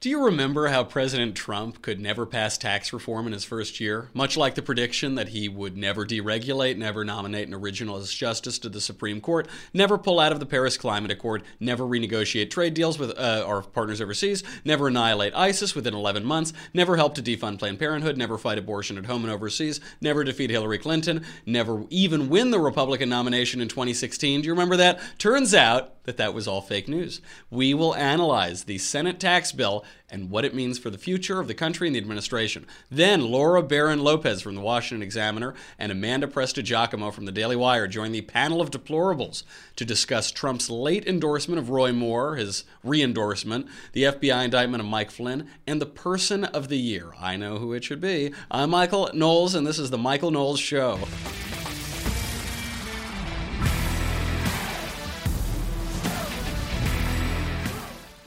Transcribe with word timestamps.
Do 0.00 0.08
you 0.08 0.24
remember 0.24 0.68
how 0.68 0.84
President 0.84 1.34
Trump 1.34 1.82
could 1.82 2.00
never 2.00 2.24
pass 2.24 2.56
tax 2.56 2.90
reform 2.90 3.26
in 3.26 3.34
his 3.34 3.44
first 3.44 3.80
year? 3.80 4.08
Much 4.14 4.34
like 4.34 4.54
the 4.54 4.62
prediction 4.62 5.14
that 5.16 5.28
he 5.28 5.46
would 5.46 5.76
never 5.76 6.06
deregulate, 6.06 6.78
never 6.78 7.04
nominate 7.04 7.48
an 7.48 7.52
originalist 7.52 8.16
justice 8.16 8.58
to 8.60 8.70
the 8.70 8.80
Supreme 8.80 9.20
Court, 9.20 9.46
never 9.74 9.98
pull 9.98 10.18
out 10.18 10.32
of 10.32 10.40
the 10.40 10.46
Paris 10.46 10.78
Climate 10.78 11.10
Accord, 11.10 11.42
never 11.60 11.84
renegotiate 11.84 12.48
trade 12.48 12.72
deals 12.72 12.98
with 12.98 13.10
uh, 13.10 13.44
our 13.46 13.60
partners 13.60 14.00
overseas, 14.00 14.42
never 14.64 14.88
annihilate 14.88 15.34
ISIS 15.34 15.74
within 15.74 15.92
11 15.92 16.24
months, 16.24 16.54
never 16.72 16.96
help 16.96 17.14
to 17.16 17.22
defund 17.22 17.58
Planned 17.58 17.78
Parenthood, 17.78 18.16
never 18.16 18.38
fight 18.38 18.56
abortion 18.56 18.96
at 18.96 19.04
home 19.04 19.22
and 19.24 19.30
overseas, 19.30 19.80
never 20.00 20.24
defeat 20.24 20.48
Hillary 20.48 20.78
Clinton, 20.78 21.26
never 21.44 21.84
even 21.90 22.30
win 22.30 22.52
the 22.52 22.58
Republican 22.58 23.10
nomination 23.10 23.60
in 23.60 23.68
2016. 23.68 24.40
Do 24.40 24.46
you 24.46 24.54
remember 24.54 24.78
that? 24.78 24.98
Turns 25.18 25.52
out 25.52 26.02
that 26.04 26.16
that 26.16 26.32
was 26.32 26.48
all 26.48 26.62
fake 26.62 26.88
news. 26.88 27.20
We 27.50 27.74
will 27.74 27.94
analyze 27.94 28.64
the 28.64 28.78
Senate 28.78 29.20
tax 29.20 29.52
bill 29.52 29.84
and 30.10 30.30
what 30.30 30.44
it 30.44 30.54
means 30.54 30.78
for 30.78 30.90
the 30.90 30.98
future 30.98 31.40
of 31.40 31.48
the 31.48 31.54
country 31.54 31.86
and 31.86 31.94
the 31.94 32.00
administration. 32.00 32.66
Then 32.90 33.30
Laura 33.30 33.62
Barron 33.62 34.00
Lopez 34.00 34.42
from 34.42 34.54
the 34.54 34.60
Washington 34.60 35.02
Examiner 35.02 35.54
and 35.78 35.92
Amanda 35.92 36.26
Prestigiacomo 36.26 37.12
from 37.12 37.26
the 37.26 37.32
Daily 37.32 37.56
Wire 37.56 37.86
join 37.86 38.12
the 38.12 38.22
panel 38.22 38.60
of 38.60 38.70
deplorables 38.70 39.44
to 39.76 39.84
discuss 39.84 40.30
Trump's 40.30 40.68
late 40.68 41.06
endorsement 41.06 41.58
of 41.58 41.70
Roy 41.70 41.92
Moore, 41.92 42.36
his 42.36 42.64
re 42.82 43.02
endorsement, 43.02 43.66
the 43.92 44.04
FBI 44.04 44.44
indictment 44.44 44.82
of 44.82 44.88
Mike 44.88 45.10
Flynn, 45.10 45.48
and 45.66 45.80
the 45.80 45.86
person 45.86 46.44
of 46.44 46.68
the 46.68 46.78
year. 46.78 47.12
I 47.18 47.36
know 47.36 47.58
who 47.58 47.72
it 47.72 47.84
should 47.84 48.00
be. 48.00 48.32
I'm 48.50 48.70
Michael 48.70 49.10
Knowles, 49.14 49.54
and 49.54 49.66
this 49.66 49.78
is 49.78 49.90
The 49.90 49.98
Michael 49.98 50.30
Knowles 50.30 50.60
Show. 50.60 50.98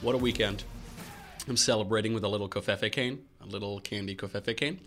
What 0.00 0.14
a 0.14 0.18
weekend. 0.18 0.64
I'm 1.46 1.56
celebrating 1.56 2.14
with 2.14 2.24
a 2.24 2.28
little 2.28 2.48
covfefe 2.48 2.90
cane, 2.92 3.20
a 3.42 3.46
little 3.46 3.80
candy 3.80 4.16
covfefe 4.16 4.56
cane. 4.56 4.80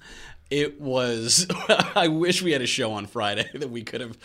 It 0.50 0.82
was, 0.82 1.46
I 1.96 2.08
wish 2.08 2.42
we 2.42 2.52
had 2.52 2.62
a 2.62 2.68
show 2.68 2.94
on 2.94 3.06
Friday 3.06 3.48
that 3.54 3.70
we 3.70 3.84
could 3.84 4.02
have 4.02 4.18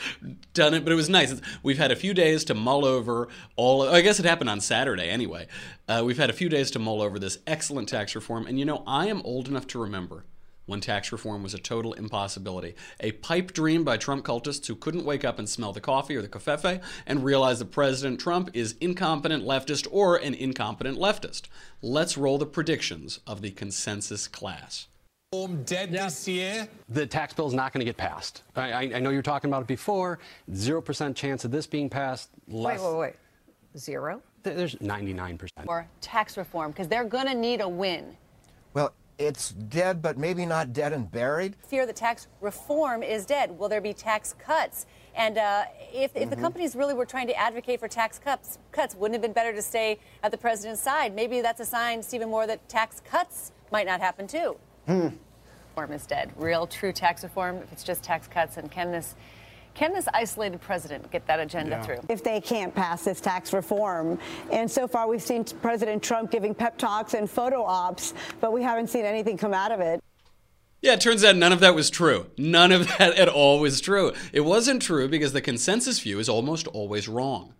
done 0.54 0.72
it, 0.72 0.84
but 0.84 0.92
it 0.92 0.96
was 0.96 1.10
nice. 1.10 1.38
We've 1.62 1.78
had 1.78 1.90
a 1.90 1.96
few 1.96 2.14
days 2.14 2.44
to 2.44 2.54
mull 2.54 2.84
over 2.84 3.28
all, 3.56 3.82
I 3.82 4.00
guess 4.00 4.18
it 4.18 4.24
happened 4.24 4.48
on 4.48 4.60
Saturday 4.60 5.08
anyway. 5.10 5.46
Uh, 5.88 6.02
we've 6.04 6.18
had 6.18 6.30
a 6.30 6.34
few 6.34 6.48
days 6.48 6.70
to 6.70 6.78
mull 6.78 7.02
over 7.02 7.18
this 7.18 7.38
excellent 7.46 7.88
tax 7.88 8.14
reform. 8.14 8.46
And 8.46 8.58
you 8.58 8.64
know, 8.64 8.82
I 8.86 9.08
am 9.08 9.20
old 9.22 9.48
enough 9.48 9.66
to 9.68 9.80
remember 9.80 10.24
when 10.66 10.80
tax 10.80 11.12
reform 11.12 11.42
was 11.42 11.54
a 11.54 11.58
total 11.58 11.92
impossibility. 11.94 12.74
A 13.00 13.12
pipe 13.12 13.52
dream 13.52 13.84
by 13.84 13.96
Trump 13.96 14.24
cultists 14.24 14.66
who 14.66 14.74
couldn't 14.74 15.04
wake 15.04 15.24
up 15.24 15.38
and 15.38 15.48
smell 15.48 15.72
the 15.72 15.80
coffee 15.80 16.16
or 16.16 16.22
the 16.22 16.28
covfefe 16.28 16.82
and 17.06 17.24
realize 17.24 17.58
that 17.58 17.70
President 17.70 18.20
Trump 18.20 18.50
is 18.54 18.76
incompetent 18.80 19.44
leftist 19.44 19.86
or 19.90 20.16
an 20.16 20.34
incompetent 20.34 20.98
leftist. 20.98 21.42
Let's 21.80 22.16
roll 22.16 22.38
the 22.38 22.46
predictions 22.46 23.20
of 23.26 23.42
the 23.42 23.50
consensus 23.50 24.28
class. 24.28 24.88
Dead 25.64 25.90
yeah. 25.90 26.04
this 26.04 26.28
year? 26.28 26.68
The 26.90 27.06
tax 27.06 27.32
bill 27.32 27.46
is 27.46 27.54
not 27.54 27.72
going 27.72 27.78
to 27.78 27.86
get 27.86 27.96
passed. 27.96 28.42
I, 28.54 28.72
I, 28.94 29.00
know 29.00 29.08
you're 29.08 29.22
talking 29.22 29.48
about 29.48 29.62
it 29.62 29.66
before. 29.66 30.18
Zero 30.54 30.82
percent 30.82 31.16
chance 31.16 31.46
of 31.46 31.50
this 31.50 31.66
being 31.66 31.88
passed. 31.88 32.28
Less. 32.48 32.78
Wait, 32.78 32.90
wait, 32.90 32.98
wait. 32.98 33.14
Zero? 33.78 34.20
There's 34.42 34.78
99 34.82 35.38
percent. 35.38 35.68
Or 35.68 35.88
tax 36.02 36.36
reform, 36.36 36.72
because 36.72 36.86
they're 36.86 37.04
going 37.04 37.26
to 37.28 37.34
need 37.34 37.62
a 37.62 37.68
win. 37.68 38.14
Well, 38.74 38.92
it's 39.26 39.50
dead, 39.50 40.02
but 40.02 40.18
maybe 40.18 40.46
not 40.46 40.72
dead 40.72 40.92
and 40.92 41.10
buried. 41.10 41.56
Fear 41.66 41.86
that 41.86 41.96
tax 41.96 42.28
reform 42.40 43.02
is 43.02 43.26
dead. 43.26 43.58
Will 43.58 43.68
there 43.68 43.80
be 43.80 43.92
tax 43.92 44.34
cuts? 44.38 44.86
And 45.14 45.38
uh, 45.38 45.64
if, 45.92 46.12
if 46.14 46.22
mm-hmm. 46.22 46.30
the 46.30 46.36
companies 46.36 46.74
really 46.74 46.94
were 46.94 47.04
trying 47.04 47.26
to 47.26 47.34
advocate 47.34 47.80
for 47.80 47.88
tax 47.88 48.18
cuts, 48.18 48.58
cuts, 48.70 48.94
wouldn't 48.94 49.14
it 49.14 49.18
have 49.18 49.22
been 49.22 49.32
better 49.34 49.54
to 49.54 49.62
stay 49.62 49.98
at 50.22 50.30
the 50.30 50.38
president's 50.38 50.80
side? 50.80 51.14
Maybe 51.14 51.40
that's 51.40 51.60
a 51.60 51.66
sign, 51.66 52.02
Stephen 52.02 52.30
Moore, 52.30 52.46
that 52.46 52.68
tax 52.68 53.00
cuts 53.04 53.52
might 53.70 53.86
not 53.86 54.00
happen 54.00 54.26
too. 54.26 54.56
Hmm. 54.86 55.08
Reform 55.70 55.92
is 55.92 56.06
dead. 56.06 56.32
Real, 56.36 56.66
true 56.66 56.92
tax 56.92 57.22
reform, 57.22 57.56
if 57.58 57.72
it's 57.72 57.84
just 57.84 58.02
tax 58.02 58.26
cuts, 58.28 58.56
and 58.56 58.70
can 58.70 58.92
this 58.92 59.14
can 59.74 59.92
this 59.92 60.06
isolated 60.12 60.60
president 60.60 61.10
get 61.10 61.26
that 61.26 61.40
agenda 61.40 61.76
yeah. 61.76 61.82
through? 61.82 62.00
If 62.08 62.22
they 62.22 62.40
can't 62.40 62.74
pass 62.74 63.04
this 63.04 63.20
tax 63.20 63.52
reform. 63.52 64.18
And 64.50 64.70
so 64.70 64.86
far, 64.86 65.08
we've 65.08 65.22
seen 65.22 65.44
President 65.44 66.02
Trump 66.02 66.30
giving 66.30 66.54
pep 66.54 66.78
talks 66.78 67.14
and 67.14 67.28
photo 67.28 67.62
ops, 67.64 68.14
but 68.40 68.52
we 68.52 68.62
haven't 68.62 68.88
seen 68.88 69.04
anything 69.04 69.36
come 69.36 69.54
out 69.54 69.72
of 69.72 69.80
it. 69.80 70.02
Yeah, 70.82 70.94
it 70.94 71.00
turns 71.00 71.24
out 71.24 71.36
none 71.36 71.52
of 71.52 71.60
that 71.60 71.76
was 71.76 71.90
true. 71.90 72.26
None 72.36 72.72
of 72.72 72.88
that 72.98 73.16
at 73.16 73.28
all 73.28 73.60
was 73.60 73.80
true. 73.80 74.12
It 74.32 74.40
wasn't 74.40 74.82
true 74.82 75.08
because 75.08 75.32
the 75.32 75.40
consensus 75.40 76.00
view 76.00 76.18
is 76.18 76.28
almost 76.28 76.66
always 76.66 77.08
wrong. 77.08 77.54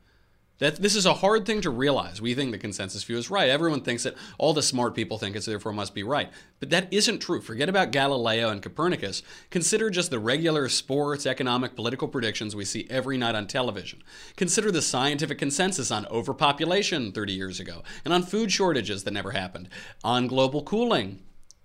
That 0.63 0.77
this 0.77 0.95
is 0.95 1.07
a 1.07 1.15
hard 1.15 1.45
thing 1.45 1.61
to 1.63 1.71
realize. 1.71 2.23
We 2.23 2.35
think 2.35 2.53
the 2.53 2.57
consensus 2.57 3.03
view 3.03 3.19
is 3.19 3.33
right. 3.33 3.51
Everyone 3.51 3.81
thinks 3.81 4.07
it. 4.07 4.17
All 4.39 4.55
the 4.55 4.63
smart 4.63 4.95
people 4.95 5.19
think 5.19 5.35
it, 5.35 5.43
so 5.43 5.51
therefore 5.51 5.73
must 5.73 5.93
be 5.93 6.05
right. 6.05 6.31
But 6.61 6.71
that 6.71 6.87
isn't 6.93 7.19
true. 7.19 7.41
Forget 7.41 7.69
about 7.69 7.91
Galileo 7.91 8.49
and 8.49 8.63
Copernicus. 8.63 9.25
Consider 9.51 9.91
just 9.91 10.11
the 10.11 10.21
regular 10.21 10.69
sports, 10.69 11.27
economic, 11.27 11.75
political 11.75 12.07
predictions 12.07 12.55
we 12.55 12.65
see 12.65 12.87
every 12.89 13.19
night 13.19 13.35
on 13.35 13.49
television. 13.49 14.05
Consider 14.37 14.71
the 14.71 14.83
scientific 14.83 15.37
consensus 15.37 15.91
on 15.91 16.07
overpopulation 16.07 17.11
30 17.11 17.33
years 17.33 17.59
ago, 17.59 17.83
and 18.05 18.15
on 18.15 18.23
food 18.23 18.53
shortages 18.53 19.03
that 19.03 19.11
never 19.11 19.33
happened, 19.33 19.69
on 20.05 20.29
global 20.29 20.63
cooling 20.63 21.19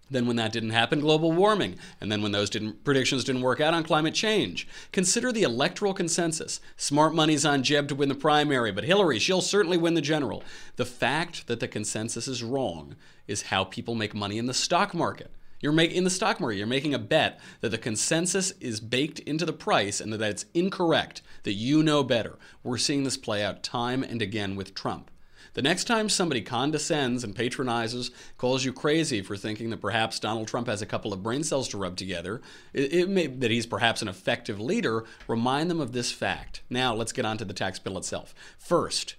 then, 0.10 0.26
when 0.26 0.38
that 0.38 0.54
didn't 0.54 0.70
happen, 0.70 1.02
global 1.02 1.32
warming. 1.32 1.76
And 2.00 2.12
then, 2.12 2.22
when 2.22 2.32
those 2.32 2.50
didn't, 2.50 2.84
predictions 2.84 3.24
didn't 3.24 3.42
work 3.42 3.60
out 3.60 3.74
on 3.74 3.84
climate 3.84 4.14
change. 4.14 4.68
Consider 4.92 5.32
the 5.32 5.44
electoral 5.44 5.94
consensus. 5.94 6.62
Smart 6.78 7.14
money's 7.14 7.46
on 7.46 7.64
Jeb 7.64 7.88
to 7.90 7.96
win 7.96 8.10
the 8.10 8.16
primary, 8.16 8.72
but 8.72 8.86
Hillary, 8.86 9.20
she'll 9.20 9.42
certainly 9.42 9.78
win 9.78 9.96
the 9.96 10.02
general. 10.02 10.44
The 10.78 10.86
fact 10.86 11.48
that 11.48 11.60
the 11.60 11.68
consensus 11.68 12.28
is 12.28 12.44
wrong 12.44 12.96
is 13.28 13.44
how 13.44 13.64
people 13.66 13.96
make 13.96 14.14
money 14.14 14.38
in 14.38 14.46
the 14.46 14.54
stock 14.54 14.94
market. 14.94 15.32
You're 15.60 15.72
making 15.72 15.98
in 15.98 16.04
the 16.04 16.10
stock 16.10 16.40
market, 16.40 16.58
you're 16.58 16.68
making 16.68 16.94
a 16.94 17.00
bet 17.00 17.40
that 17.62 17.70
the 17.70 17.80
consensus 17.80 18.52
is 18.62 18.80
baked 18.80 19.20
into 19.20 19.46
the 19.46 19.54
price 19.54 20.00
and 20.00 20.14
that 20.14 20.22
it's 20.22 20.46
incorrect, 20.54 21.24
that 21.44 21.54
you 21.54 21.82
know 21.82 22.04
better. 22.04 22.38
We're 22.64 22.78
seeing 22.78 23.04
this 23.04 23.18
play 23.18 23.44
out 23.44 23.64
time 23.64 24.04
and 24.04 24.22
again 24.22 24.56
with 24.56 24.76
Trump. 24.76 25.10
The 25.58 25.64
next 25.64 25.86
time 25.86 26.08
somebody 26.08 26.44
condescends 26.44 27.24
and 27.24 27.36
patronizes, 27.36 28.12
calls 28.38 28.64
you 28.64 28.72
crazy 28.72 29.24
for 29.24 29.36
thinking 29.36 29.72
that 29.72 29.82
perhaps 29.82 30.20
Donald 30.20 30.48
Trump 30.48 30.68
has 30.68 30.84
a 30.84 30.86
couple 30.86 31.14
of 31.14 31.24
brain 31.24 31.44
cells 31.44 31.68
to 31.70 31.80
rub 31.80 31.98
together, 31.98 32.44
it, 32.74 32.94
it 32.94 33.10
may, 33.10 33.26
that 33.26 33.50
he's 33.50 33.66
perhaps 33.66 34.04
an 34.04 34.08
effective 34.08 34.60
leader, 34.60 35.04
remind 35.28 35.72
them 35.72 35.82
of 35.82 35.94
this 35.94 36.12
fact. 36.12 36.62
Now, 36.70 36.94
let's 36.94 37.12
get 37.12 37.26
on 37.26 37.40
to 37.40 37.46
the 37.46 37.56
tax 37.56 37.80
bill 37.80 37.98
itself. 37.98 38.36
First, 38.60 39.16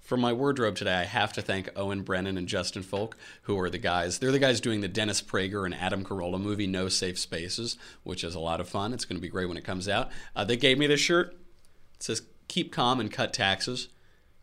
for 0.00 0.16
my 0.16 0.32
wardrobe 0.32 0.74
today, 0.74 0.96
I 0.96 1.04
have 1.04 1.32
to 1.34 1.40
thank 1.40 1.70
Owen 1.76 2.02
Brennan 2.02 2.36
and 2.36 2.48
Justin 2.48 2.82
Folk, 2.82 3.16
who 3.42 3.56
are 3.56 3.70
the 3.70 3.78
guys. 3.78 4.18
They're 4.18 4.32
the 4.32 4.40
guys 4.40 4.60
doing 4.60 4.80
the 4.80 4.88
Dennis 4.88 5.22
Prager 5.22 5.64
and 5.64 5.72
Adam 5.72 6.02
Carolla 6.02 6.40
movie, 6.40 6.66
No 6.66 6.88
Safe 6.88 7.16
Spaces, 7.16 7.78
which 8.02 8.24
is 8.24 8.34
a 8.34 8.40
lot 8.40 8.60
of 8.60 8.68
fun. 8.68 8.92
It's 8.92 9.04
going 9.04 9.18
to 9.18 9.22
be 9.22 9.28
great 9.28 9.46
when 9.46 9.56
it 9.56 9.62
comes 9.62 9.88
out. 9.88 10.10
Uh, 10.34 10.42
they 10.44 10.56
gave 10.56 10.78
me 10.78 10.88
this 10.88 10.98
shirt. 10.98 11.36
It 11.94 12.02
says, 12.02 12.22
Keep 12.48 12.72
calm 12.72 12.98
and 12.98 13.12
cut 13.12 13.32
taxes 13.32 13.86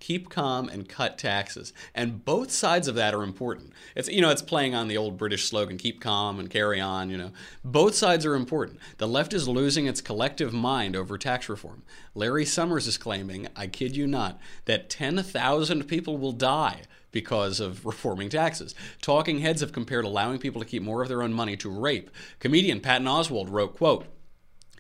keep 0.04 0.28
calm 0.28 0.68
and 0.68 0.90
cut 0.90 1.18
taxes. 1.18 1.72
And 1.96 2.26
both 2.26 2.52
sides 2.52 2.90
of 2.90 2.96
that 2.96 3.14
are 3.14 3.24
important. 3.24 3.72
It's 3.96 4.10
you 4.10 4.20
know 4.20 4.32
it's 4.32 4.42
playing 4.42 4.76
on 4.76 4.90
the 4.90 4.98
old 4.98 5.18
british 5.18 5.48
slogan 5.48 5.78
keep 5.78 6.02
calm 6.02 6.40
and 6.40 6.50
carry 6.50 6.82
on 6.82 7.10
you 7.10 7.18
know. 7.18 7.32
Both 7.64 7.96
sides 7.96 8.26
are 8.26 8.36
important. 8.36 8.80
The 8.98 9.08
left 9.08 9.34
is 9.34 9.48
losing 9.48 9.86
its 9.86 10.02
collective 10.02 10.52
mind 10.52 10.98
over 10.98 11.18
tax 11.18 11.48
reform. 11.48 11.84
Larry 12.16 12.46
summers 12.46 12.86
is 12.86 12.98
claiming 12.98 13.48
i 13.56 13.66
kid 13.66 13.96
you 13.96 14.06
not 14.06 14.42
that 14.66 14.90
10,000 14.90 15.86
people 15.86 16.18
will 16.18 16.34
die 16.34 16.82
because 17.14 17.62
of 17.62 17.86
reforming 17.86 18.28
taxes. 18.28 18.76
Talking 19.02 19.40
heads 19.40 19.62
have 19.62 19.72
compared 19.72 20.04
allowing 20.04 20.40
people 20.40 20.60
to 20.60 20.68
keep 20.68 20.84
more 20.84 21.02
of 21.02 21.08
their 21.08 21.24
own 21.24 21.32
money 21.32 21.56
to 21.58 21.70
rape. 21.70 22.10
Comedian 22.40 22.82
Patton 22.82 23.08
Oswalt 23.08 23.50
wrote, 23.50 23.78
quote, 23.78 24.08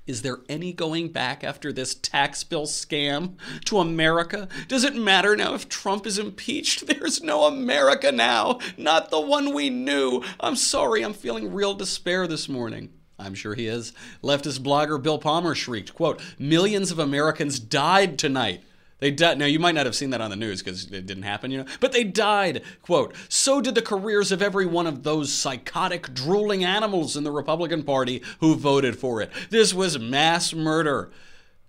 is 0.05 0.21
there 0.21 0.39
any 0.49 0.73
going 0.73 1.09
back 1.09 1.43
after 1.43 1.71
this 1.71 1.95
tax 1.95 2.43
bill 2.43 2.65
scam 2.65 3.35
to 3.65 3.79
America? 3.79 4.49
Does 4.67 4.83
it 4.83 4.95
matter 4.95 5.35
now 5.35 5.53
if 5.53 5.69
Trump 5.69 6.05
is 6.05 6.19
impeached? 6.19 6.87
There's 6.87 7.23
no 7.23 7.45
America 7.45 8.11
now, 8.11 8.59
not 8.77 9.11
the 9.11 9.21
one 9.21 9.53
we 9.53 9.69
knew. 9.69 10.21
I'm 10.39 10.57
sorry, 10.57 11.03
I'm 11.03 11.13
feeling 11.13 11.53
real 11.53 11.73
despair 11.73 12.27
this 12.27 12.49
morning. 12.49 12.91
I'm 13.17 13.35
sure 13.35 13.53
he 13.53 13.67
is. 13.67 13.93
Leftist 14.21 14.59
blogger 14.59 15.01
Bill 15.01 15.19
Palmer 15.19 15.55
shrieked, 15.55 15.93
quote, 15.93 16.21
millions 16.37 16.91
of 16.91 16.99
Americans 16.99 17.59
died 17.59 18.19
tonight 18.19 18.63
they 19.03 19.11
died. 19.11 19.37
Now, 19.37 19.47
you 19.47 19.59
might 19.59 19.75
not 19.75 19.85
have 19.85 19.95
seen 19.95 20.11
that 20.11 20.21
on 20.21 20.29
the 20.29 20.37
news 20.37 20.63
because 20.63 20.85
it 20.85 21.05
didn't 21.05 21.23
happen, 21.23 21.51
you 21.51 21.57
know, 21.57 21.65
but 21.81 21.91
they 21.91 22.05
died. 22.05 22.63
Quote, 22.81 23.13
so 23.27 23.59
did 23.59 23.75
the 23.75 23.81
careers 23.81 24.31
of 24.31 24.41
every 24.41 24.65
one 24.65 24.87
of 24.87 25.03
those 25.03 25.29
psychotic, 25.29 26.13
drooling 26.13 26.63
animals 26.63 27.17
in 27.17 27.25
the 27.25 27.31
Republican 27.31 27.83
Party 27.83 28.23
who 28.39 28.55
voted 28.55 28.97
for 28.97 29.21
it. 29.21 29.29
This 29.49 29.73
was 29.73 29.99
mass 29.99 30.53
murder. 30.53 31.11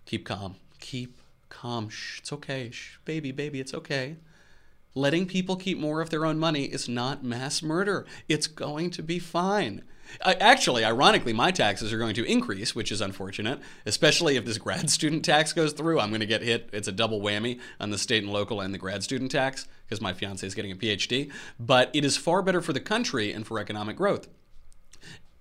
Keep 0.07 0.27
calm. 0.27 0.55
Keep 0.79 1.21
calm. 1.49 1.89
Shh, 1.89 2.21
it's 2.21 2.33
okay. 2.33 2.71
Shh, 2.71 2.99
baby, 3.05 3.33
baby, 3.33 3.59
it's 3.59 3.75
okay. 3.75 4.15
letting 4.95 5.27
people 5.27 5.57
keep 5.57 5.79
more 5.79 6.01
of 6.01 6.11
their 6.11 6.25
own 6.25 6.39
money 6.39 6.65
is 6.65 6.89
not 6.89 7.25
mass 7.25 7.63
murder. 7.63 8.07
It's 8.29 8.47
going 8.47 8.91
to 8.91 9.03
be 9.03 9.19
fine. 9.19 9.83
Actually, 10.23 10.85
ironically, 10.85 11.33
my 11.33 11.51
taxes 11.51 11.93
are 11.93 11.99
going 11.99 12.15
to 12.15 12.25
increase, 12.25 12.75
which 12.75 12.93
is 12.93 13.01
unfortunate, 13.01 13.61
especially 13.87 14.37
if 14.37 14.45
this 14.45 14.59
grad 14.59 14.91
student 14.99 15.25
tax 15.25 15.53
goes 15.53 15.73
through. 15.73 16.01
I'm 16.01 16.11
going 16.11 16.21
to 16.21 16.27
get 16.27 16.43
hit. 16.43 16.69
It's 16.73 16.89
a 16.89 16.93
double 16.93 17.21
whammy 17.21 17.61
on 17.81 17.91
the 17.91 17.99
state 17.99 18.23
and 18.23 18.33
local 18.33 18.61
and 18.61 18.73
the 18.73 18.79
grad 18.79 19.03
student 19.03 19.31
tax 19.31 19.67
because 19.87 20.01
my 20.01 20.13
fiance 20.13 20.47
is 20.47 20.55
getting 20.55 20.73
a 20.73 20.77
PhD. 20.77 21.31
But 21.59 21.91
it 21.93 22.05
is 22.05 22.17
far 22.17 22.43
better 22.43 22.61
for 22.61 22.73
the 22.73 22.81
country 22.81 23.33
and 23.33 23.47
for 23.47 23.59
economic 23.59 23.97
growth. 23.97 24.29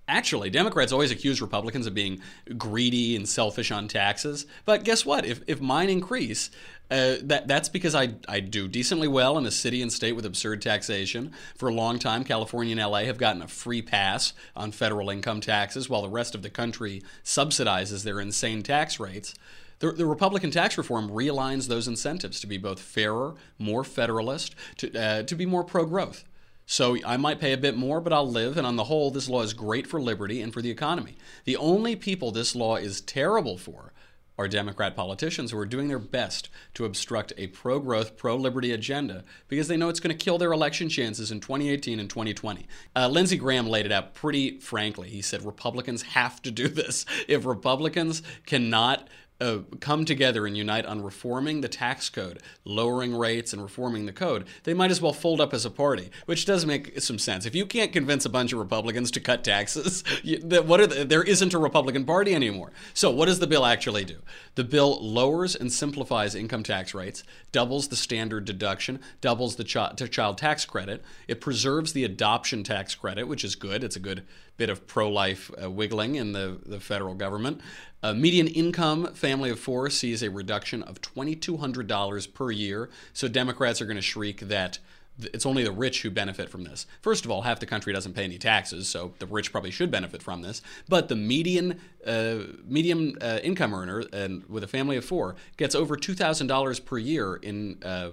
Actually, 0.08 0.50
Democrats 0.50 0.92
always 0.92 1.12
accuse 1.12 1.42
Republicans 1.42 1.88
of 1.88 1.94
being 1.94 2.20
greedy 2.58 3.16
and 3.16 3.28
selfish 3.28 3.72
on 3.72 3.88
taxes. 3.88 4.46
But 4.66 4.84
guess 4.84 5.06
what? 5.06 5.26
If, 5.26 5.42
if 5.48 5.62
mine 5.62 5.90
increase, 5.90 6.50
uh, 6.92 7.16
that 7.24 7.48
that's 7.48 7.70
because 7.70 7.96
I 7.96 8.16
I 8.28 8.42
do 8.42 8.68
decently 8.68 9.08
well 9.08 9.38
in 9.38 9.46
a 9.46 9.52
city 9.52 9.82
and 9.82 9.92
state 9.92 10.12
with 10.12 10.26
absurd 10.26 10.62
taxation. 10.62 11.32
For 11.56 11.70
a 11.70 11.74
long 11.74 12.00
time, 12.00 12.26
California 12.26 12.76
and 12.78 12.92
LA 12.92 13.04
have 13.06 13.18
gotten 13.18 13.42
a 13.42 13.48
free 13.48 13.82
pass 13.82 14.34
on 14.58 14.74
federal 14.74 15.10
income 15.10 15.40
taxes, 15.40 15.90
while 15.90 16.02
the 16.02 16.10
rest 16.10 16.36
of 16.36 16.42
the 16.42 16.50
country 16.50 17.02
subsidizes 17.24 18.04
their 18.04 18.20
insane 18.20 18.62
tax 18.62 19.00
rates. 19.00 19.34
The, 19.80 19.92
the, 19.92 20.06
Republican 20.06 20.52
tax 20.52 20.78
reform 20.78 21.10
realigns 21.10 21.68
those 21.68 21.88
incentives 21.88 22.40
to 22.42 22.48
be 22.48 22.58
both 22.58 22.80
fairer, 22.80 23.36
more 23.58 23.84
federalist, 23.84 24.56
to, 24.78 24.98
uh, 24.98 25.24
to 25.24 25.36
be 25.36 25.46
more 25.46 25.64
pro 25.64 25.86
growth. 25.86 26.24
So 26.66 26.98
I 27.06 27.18
might 27.18 27.40
pay 27.40 27.54
a 27.54 27.58
bit 27.58 27.76
more, 27.76 28.00
but 28.00 28.14
I'll 28.14 28.30
live, 28.30 28.58
and 28.58 28.66
on 28.66 28.78
the 28.78 28.86
whole, 28.86 29.12
this 29.12 29.30
law 29.30 29.42
is 29.42 29.54
great 29.54 29.86
for 29.86 30.02
liberty 30.02 30.42
and 30.42 30.54
for 30.54 30.62
the 30.62 30.72
economy. 30.72 31.18
The 31.44 31.58
only 31.58 31.96
people 31.96 32.32
this 32.32 32.56
law 32.56 32.78
is 32.78 33.02
terrible 33.02 33.58
for 33.58 33.94
are 34.38 34.48
Democrat 34.48 34.96
politicians 34.96 35.52
who 35.52 35.58
are 35.60 35.66
doing 35.66 35.88
their 35.88 36.00
best 36.00 36.50
to 36.74 36.86
obstruct 36.86 37.34
a 37.38 37.48
pro 37.48 37.80
growth, 37.80 38.18
pro 38.18 38.36
liberty 38.36 38.72
agenda 38.72 39.24
because 39.48 39.68
they 39.68 39.78
know 39.78 39.90
it's 39.90 40.00
going 40.00 40.16
to 40.16 40.26
kill 40.26 40.38
their 40.38 40.52
election 40.52 40.90
chances 40.90 41.32
in 41.32 41.40
2018 41.40 42.00
and 42.00 42.10
2020. 42.10 42.68
Uh, 42.96 43.08
Lindsey 43.08 43.38
Graham 43.38 43.68
laid 43.68 43.86
it 43.86 43.92
out 43.92 44.16
pretty 44.16 44.60
frankly. 44.60 45.10
He 45.10 45.22
said 45.22 45.46
Republicans 45.46 46.02
have 46.02 46.42
to 46.42 46.52
do 46.52 46.68
this. 46.68 47.06
If 47.28 47.46
Republicans 47.46 48.24
cannot 48.46 49.08
uh, 49.44 49.60
come 49.82 50.06
together 50.06 50.48
and 50.48 50.56
unite 50.56 50.86
on 50.86 51.04
reforming 51.04 51.60
the 51.60 51.68
tax 51.68 52.10
code, 52.10 52.40
lowering 52.64 53.14
rates, 53.14 53.52
and 53.52 53.62
reforming 53.62 54.06
the 54.06 54.14
code, 54.14 54.46
they 54.64 54.74
might 54.74 54.90
as 54.90 55.02
well 55.02 55.12
fold 55.12 55.42
up 55.42 55.54
as 55.54 55.66
a 55.66 55.70
party, 55.70 56.10
which 56.26 56.46
does 56.46 56.66
make 56.66 57.00
some 57.02 57.20
sense. 57.20 57.46
If 57.46 57.54
you 57.54 57.66
can't 57.66 57.92
convince 57.92 58.26
a 58.26 58.30
bunch 58.30 58.54
of 58.54 58.60
Republicans 58.60 59.12
to 59.12 59.20
cut 59.20 59.44
taxes, 59.44 60.04
you, 60.24 60.38
what 60.62 60.90
the, 60.90 61.04
there 61.04 61.24
isn't 61.24 61.54
a 61.54 61.58
Republican 61.58 62.06
Party 62.06 62.34
anymore. 62.34 62.72
So, 62.94 63.12
what 63.12 63.26
does 63.26 63.40
the 63.40 63.48
bill 63.48 63.66
actually 63.66 64.06
do? 64.06 64.20
The 64.56 64.64
bill 64.64 64.98
lowers 65.02 65.56
and 65.56 65.72
simplifies 65.72 66.36
income 66.36 66.64
tax 66.64 66.94
rates, 66.94 67.24
doubles 67.52 67.90
the 67.90 67.96
standard 67.98 68.46
deduction, 68.46 69.02
doubles 69.20 69.58
the 69.58 69.66
ch- 69.66 70.12
child 70.12 70.38
tax 70.38 70.66
credit. 70.66 71.04
It 71.28 71.42
preserves 71.42 71.92
the 71.92 72.06
adoption 72.06 72.64
tax 72.64 72.96
credit, 72.96 73.28
which 73.28 73.44
is 73.44 73.56
good. 73.56 73.84
It's 73.84 73.98
a 73.98 74.00
good 74.00 74.24
bit 74.58 74.70
of 74.70 74.86
pro 74.88 75.10
life 75.10 75.52
uh, 75.62 75.70
wiggling 75.70 76.16
in 76.16 76.32
the, 76.34 76.60
the 76.66 76.80
federal 76.80 77.16
government. 77.16 77.62
A 78.02 78.14
median 78.14 78.48
income 78.48 79.14
family 79.14 79.50
of 79.50 79.60
four 79.60 79.90
sees 79.90 80.22
a 80.22 80.30
reduction 80.30 80.84
of 80.84 81.02
$2,200 81.02 82.34
per 82.34 82.52
year. 82.52 82.90
So 83.14 83.28
Democrats 83.28 83.82
are 83.82 83.86
going 83.86 83.96
to 83.96 84.02
shriek 84.02 84.42
that 84.42 84.80
it's 85.20 85.46
only 85.46 85.64
the 85.64 85.72
rich 85.72 86.02
who 86.02 86.10
benefit 86.10 86.50
from 86.50 86.64
this. 86.64 86.88
First 87.02 87.24
of 87.26 87.32
all, 87.32 87.44
half 87.44 87.60
the 87.60 87.66
country 87.66 87.94
doesn't 87.94 88.14
pay 88.14 88.24
any 88.24 88.38
taxes, 88.38 88.90
so 88.90 89.14
the 89.20 89.28
rich 89.28 89.52
probably 89.52 89.72
should 89.72 89.92
benefit 89.92 90.24
from 90.24 90.42
this. 90.42 90.62
But 90.90 91.08
the 91.08 91.16
median 91.16 91.80
uh, 92.06 92.40
medium 92.66 93.18
uh, 93.22 93.40
income 93.44 93.74
earner 93.74 94.04
and 94.12 94.44
with 94.50 94.64
a 94.64 94.68
family 94.68 94.98
of 94.98 95.06
four 95.06 95.36
gets 95.58 95.76
over 95.76 95.96
two 95.96 96.16
thousand 96.16 96.48
dollars 96.48 96.80
per 96.80 96.98
year 96.98 97.36
in 97.36 97.78
uh, 97.84 98.12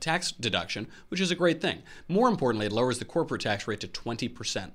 tax 0.00 0.32
deduction, 0.32 0.86
which 1.08 1.20
is 1.20 1.30
a 1.30 1.34
great 1.34 1.60
thing. 1.60 1.82
More 2.08 2.28
importantly, 2.28 2.66
it 2.66 2.72
lowers 2.72 2.98
the 2.98 3.04
corporate 3.04 3.42
tax 3.42 3.68
rate 3.68 3.80
to 3.80 3.88
twenty 3.88 4.28
percent. 4.28 4.72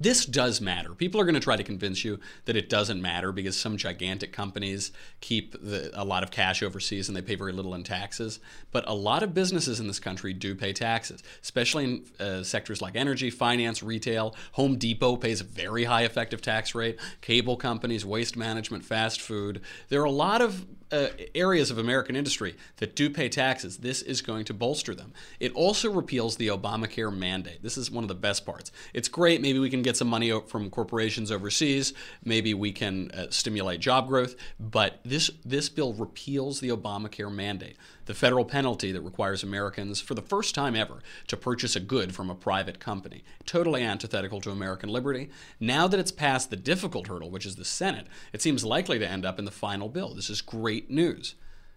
This 0.00 0.24
does 0.24 0.62
matter. 0.62 0.94
People 0.94 1.20
are 1.20 1.24
going 1.24 1.34
to 1.34 1.40
try 1.40 1.56
to 1.56 1.62
convince 1.62 2.04
you 2.06 2.18
that 2.46 2.56
it 2.56 2.70
doesn't 2.70 3.02
matter 3.02 3.32
because 3.32 3.54
some 3.54 3.76
gigantic 3.76 4.32
companies 4.32 4.92
keep 5.20 5.52
the, 5.52 5.90
a 5.92 6.04
lot 6.04 6.22
of 6.22 6.30
cash 6.30 6.62
overseas 6.62 7.08
and 7.08 7.16
they 7.16 7.20
pay 7.20 7.34
very 7.34 7.52
little 7.52 7.74
in 7.74 7.84
taxes. 7.84 8.40
But 8.72 8.88
a 8.88 8.94
lot 8.94 9.22
of 9.22 9.34
businesses 9.34 9.78
in 9.78 9.86
this 9.86 10.00
country 10.00 10.32
do 10.32 10.54
pay 10.54 10.72
taxes, 10.72 11.22
especially 11.42 11.84
in 11.84 12.04
uh, 12.18 12.42
sectors 12.42 12.80
like 12.80 12.96
energy, 12.96 13.28
finance, 13.28 13.82
retail. 13.82 14.34
Home 14.52 14.78
Depot 14.78 15.16
pays 15.16 15.42
a 15.42 15.44
very 15.44 15.84
high 15.84 16.04
effective 16.04 16.40
tax 16.40 16.74
rate. 16.74 16.98
Cable 17.20 17.58
companies, 17.58 18.06
waste 18.06 18.38
management, 18.38 18.86
fast 18.86 19.20
food. 19.20 19.60
There 19.90 20.00
are 20.00 20.04
a 20.04 20.10
lot 20.10 20.40
of 20.40 20.64
uh, 20.92 21.08
areas 21.34 21.70
of 21.70 21.78
American 21.78 22.16
industry 22.16 22.56
that 22.76 22.96
do 22.96 23.10
pay 23.10 23.28
taxes, 23.28 23.78
this 23.78 24.02
is 24.02 24.22
going 24.22 24.44
to 24.46 24.54
bolster 24.54 24.94
them. 24.94 25.12
It 25.38 25.52
also 25.52 25.90
repeals 25.90 26.36
the 26.36 26.48
Obamacare 26.48 27.16
mandate. 27.16 27.62
This 27.62 27.76
is 27.76 27.90
one 27.90 28.04
of 28.04 28.08
the 28.08 28.14
best 28.14 28.44
parts. 28.44 28.72
It's 28.92 29.08
great. 29.08 29.40
Maybe 29.40 29.58
we 29.58 29.70
can 29.70 29.82
get 29.82 29.96
some 29.96 30.08
money 30.08 30.32
from 30.46 30.70
corporations 30.70 31.30
overseas. 31.30 31.92
Maybe 32.24 32.54
we 32.54 32.72
can 32.72 33.10
uh, 33.12 33.26
stimulate 33.30 33.80
job 33.80 34.08
growth. 34.08 34.34
But 34.58 35.00
this 35.04 35.30
this 35.44 35.68
bill 35.68 35.92
repeals 35.92 36.60
the 36.60 36.70
Obamacare 36.70 37.32
mandate, 37.32 37.76
the 38.06 38.14
federal 38.14 38.44
penalty 38.44 38.92
that 38.92 39.02
requires 39.02 39.42
Americans, 39.42 40.00
for 40.00 40.14
the 40.14 40.22
first 40.22 40.54
time 40.54 40.74
ever, 40.74 41.00
to 41.28 41.36
purchase 41.36 41.76
a 41.76 41.80
good 41.80 42.14
from 42.14 42.30
a 42.30 42.34
private 42.34 42.80
company. 42.80 43.24
Totally 43.44 43.82
antithetical 43.82 44.40
to 44.40 44.50
American 44.50 44.88
liberty. 44.88 45.30
Now 45.58 45.86
that 45.88 46.00
it's 46.00 46.12
passed 46.12 46.50
the 46.50 46.56
difficult 46.56 47.06
hurdle, 47.06 47.30
which 47.30 47.46
is 47.46 47.56
the 47.56 47.64
Senate, 47.64 48.06
it 48.32 48.42
seems 48.42 48.64
likely 48.64 48.98
to 48.98 49.08
end 49.08 49.24
up 49.24 49.38
in 49.38 49.44
the 49.44 49.50
final 49.50 49.88
bill. 49.88 50.14
This 50.14 50.30
is 50.30 50.40
great 50.40 50.79
great 50.80 50.90
news. 50.90 51.34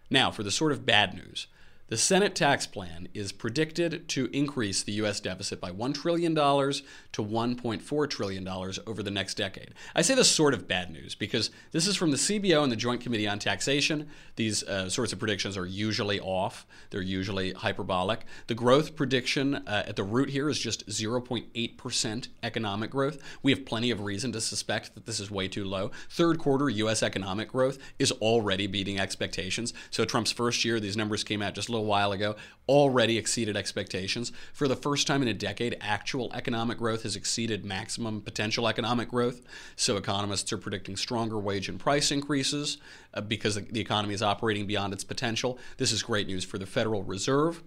Now, 0.09 0.31
for 0.31 0.44
the 0.44 0.51
sort 0.51 0.71
of 0.71 0.85
bad 0.85 1.13
news. 1.13 1.47
The 1.94 1.98
Senate 1.98 2.34
tax 2.34 2.66
plan 2.66 3.07
is 3.13 3.31
predicted 3.31 4.10
to 4.10 4.28
increase 4.34 4.81
the 4.81 4.94
U.S. 4.94 5.19
deficit 5.19 5.62
by 5.62 5.69
$1 5.69 5.94
trillion 5.94 6.34
to 6.34 6.42
$1.4 6.42 8.10
trillion 8.10 8.48
over 8.48 9.04
the 9.04 9.12
next 9.12 9.36
decade. 9.36 9.75
I 9.94 10.01
say 10.01 10.16
this 10.16 10.31
sort 10.31 10.56
of 10.56 10.68
bad 10.68 10.90
news 10.90 11.13
because 11.13 11.51
this 11.72 11.86
is 11.86 11.95
from 11.95 12.10
the 12.10 12.18
CBO 12.18 12.63
and 12.63 12.72
the 12.72 12.75
Joint 12.75 13.01
Committee 13.01 13.28
on 13.28 13.38
Taxation. 13.38 14.10
These 14.38 14.63
uh, 14.63 14.90
sorts 14.90 15.13
of 15.13 15.19
predictions 15.19 15.56
are 15.56 15.68
usually 15.68 16.19
off, 16.19 16.66
they're 16.90 17.04
usually 17.04 17.54
hyperbolic. 17.54 18.25
The 18.48 18.56
growth 18.56 18.95
prediction 18.95 19.54
uh, 19.54 19.84
at 19.86 19.95
the 19.95 20.04
root 20.04 20.31
here 20.31 20.50
is 20.50 20.57
just 20.57 20.88
0.8% 20.88 22.28
economic 22.42 22.90
growth. 22.90 23.19
We 23.44 23.51
have 23.51 23.68
plenty 23.68 23.92
of 23.92 24.01
reason 24.01 24.31
to 24.31 24.42
suspect 24.42 24.95
that 24.95 25.06
this 25.06 25.19
is 25.19 25.30
way 25.30 25.48
too 25.48 25.63
low. 25.63 25.92
Third 26.10 26.40
quarter 26.40 26.72
U.S. 26.72 27.04
economic 27.04 27.50
growth 27.50 27.78
is 28.00 28.12
already 28.13 28.66
beating 28.66 29.00
expectations. 29.00 29.75
So, 29.92 30.06
Trump's 30.06 30.31
first 30.31 30.66
year, 30.66 30.80
these 30.80 30.98
numbers 30.98 31.24
came 31.24 31.44
out 31.44 31.54
just 31.54 31.69
a 31.69 31.72
little 31.72 31.82
while 31.83 32.12
ago, 32.12 32.35
already 32.68 33.18
exceeded 33.18 33.57
expectations. 33.57 34.31
For 34.53 34.68
the 34.68 34.75
first 34.75 35.07
time 35.07 35.21
in 35.21 35.27
a 35.27 35.33
decade, 35.33 35.77
actual 35.81 36.31
economic 36.33 36.77
growth 36.77 37.03
has 37.03 37.15
exceeded 37.15 37.65
maximum 37.65 38.21
potential 38.21 38.68
economic 38.68 39.09
growth. 39.09 39.41
So 39.75 39.97
economists 39.97 40.51
are 40.53 40.57
predicting 40.57 40.95
stronger 40.95 41.38
wage 41.38 41.69
and 41.69 41.80
price 41.80 42.12
increases 42.12 42.77
uh, 43.13 43.21
because 43.21 43.56
the 43.56 43.81
economy 43.81 44.13
is 44.13 44.24
operating 44.24 44.65
beyond 44.65 44.94
its 44.94 45.03
potential. 45.03 45.59
This 45.77 45.91
is 45.91 46.03
great 46.03 46.27
news 46.27 46.45
for 46.45 46.57
the 46.57 46.65
Federal 46.65 47.03
Reserve, 47.03 47.62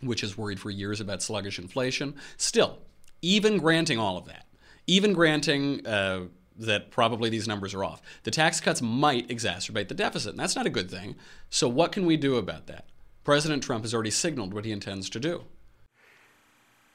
which 0.00 0.22
has 0.22 0.38
worried 0.38 0.60
for 0.60 0.70
years 0.70 1.00
about 1.00 1.22
sluggish 1.22 1.58
inflation. 1.58 2.14
Still, 2.36 2.78
even 3.20 3.58
granting 3.58 3.98
all 3.98 4.16
of 4.16 4.26
that, 4.26 4.46
even 4.86 5.12
granting 5.12 5.86
uh, 5.86 6.24
that 6.58 6.90
probably 6.90 7.30
these 7.30 7.48
numbers 7.48 7.74
are 7.74 7.84
off. 7.84 8.02
The 8.24 8.30
tax 8.30 8.60
cuts 8.60 8.82
might 8.82 9.28
exacerbate 9.28 9.88
the 9.88 9.94
deficit, 9.94 10.30
and 10.30 10.38
that's 10.38 10.56
not 10.56 10.66
a 10.66 10.70
good 10.70 10.90
thing. 10.90 11.16
So, 11.50 11.68
what 11.68 11.92
can 11.92 12.06
we 12.06 12.16
do 12.16 12.36
about 12.36 12.66
that? 12.66 12.86
President 13.24 13.62
Trump 13.62 13.84
has 13.84 13.94
already 13.94 14.10
signaled 14.10 14.52
what 14.52 14.64
he 14.64 14.72
intends 14.72 15.08
to 15.10 15.20
do. 15.20 15.44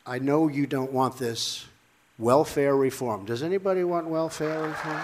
I 0.05 0.19
know 0.19 0.47
you 0.47 0.67
don't 0.67 0.91
want 0.91 1.17
this 1.17 1.65
welfare 2.17 2.75
reform. 2.75 3.25
Does 3.25 3.43
anybody 3.43 3.83
want 3.83 4.07
welfare 4.07 4.63
reform? 4.63 5.01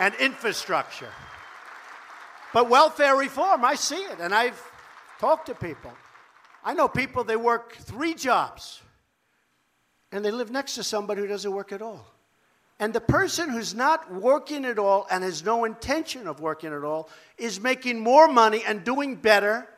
and 0.00 0.14
infrastructure. 0.16 1.10
But 2.52 2.68
welfare 2.68 3.16
reform, 3.16 3.64
I 3.64 3.74
see 3.74 3.96
it, 3.96 4.18
and 4.20 4.34
I've 4.34 4.60
talked 5.18 5.46
to 5.46 5.54
people. 5.54 5.92
I 6.64 6.74
know 6.74 6.88
people, 6.88 7.24
they 7.24 7.36
work 7.36 7.76
three 7.76 8.14
jobs, 8.14 8.80
and 10.12 10.24
they 10.24 10.30
live 10.30 10.50
next 10.50 10.74
to 10.76 10.84
somebody 10.84 11.20
who 11.20 11.26
doesn't 11.26 11.50
work 11.50 11.72
at 11.72 11.82
all. 11.82 12.13
And 12.80 12.92
the 12.92 13.00
person 13.00 13.48
who's 13.50 13.74
not 13.74 14.12
working 14.12 14.64
at 14.64 14.78
all 14.78 15.06
and 15.10 15.22
has 15.22 15.44
no 15.44 15.64
intention 15.64 16.26
of 16.26 16.40
working 16.40 16.72
at 16.72 16.82
all 16.82 17.08
is 17.38 17.60
making 17.60 18.00
more 18.00 18.26
money 18.26 18.62
and 18.66 18.82
doing 18.82 19.14
better 19.14 19.68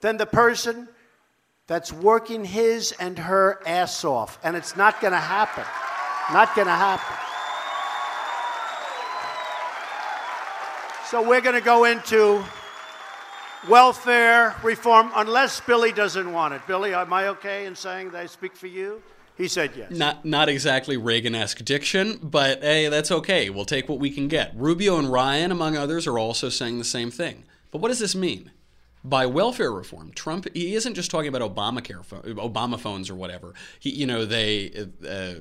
than 0.00 0.18
the 0.18 0.26
person 0.26 0.88
that's 1.66 1.92
working 1.92 2.44
his 2.44 2.92
and 2.92 3.18
her 3.18 3.60
ass 3.66 4.04
off. 4.04 4.38
And 4.44 4.54
it's 4.54 4.76
not 4.76 5.00
going 5.00 5.12
to 5.12 5.18
happen. 5.18 5.64
Not 6.32 6.54
going 6.54 6.66
to 6.66 6.72
happen. 6.72 7.16
So 11.10 11.26
we're 11.26 11.40
going 11.40 11.54
to 11.54 11.64
go 11.64 11.84
into 11.84 12.44
welfare 13.68 14.54
reform 14.62 15.10
unless 15.14 15.60
Billy 15.60 15.92
doesn't 15.92 16.32
want 16.32 16.54
it. 16.54 16.62
Billy, 16.66 16.94
am 16.94 17.12
I 17.12 17.28
okay 17.28 17.66
in 17.66 17.74
saying 17.74 18.10
that 18.10 18.20
I 18.20 18.26
speak 18.26 18.54
for 18.54 18.66
you? 18.66 19.02
He 19.36 19.48
said 19.48 19.72
yes. 19.76 19.90
Not 19.90 20.24
not 20.24 20.48
exactly 20.48 20.96
Reagan-esque 20.96 21.64
diction, 21.64 22.18
but 22.22 22.62
hey, 22.62 22.88
that's 22.88 23.10
okay. 23.10 23.50
We'll 23.50 23.66
take 23.66 23.88
what 23.88 23.98
we 23.98 24.10
can 24.10 24.28
get. 24.28 24.52
Rubio 24.54 24.98
and 24.98 25.12
Ryan, 25.12 25.52
among 25.52 25.76
others, 25.76 26.06
are 26.06 26.18
also 26.18 26.48
saying 26.48 26.78
the 26.78 26.84
same 26.84 27.10
thing. 27.10 27.44
But 27.70 27.80
what 27.80 27.88
does 27.88 27.98
this 27.98 28.14
mean? 28.14 28.50
By 29.04 29.26
welfare 29.26 29.70
reform, 29.70 30.12
Trump 30.12 30.48
he 30.54 30.74
isn't 30.74 30.94
just 30.94 31.10
talking 31.10 31.28
about 31.28 31.42
Obamacare, 31.42 32.04
Obama 32.34 32.80
phones 32.80 33.10
or 33.10 33.14
whatever. 33.14 33.54
He, 33.78 33.90
you 33.90 34.06
know, 34.06 34.24
they. 34.24 34.88
Uh, 35.06 35.34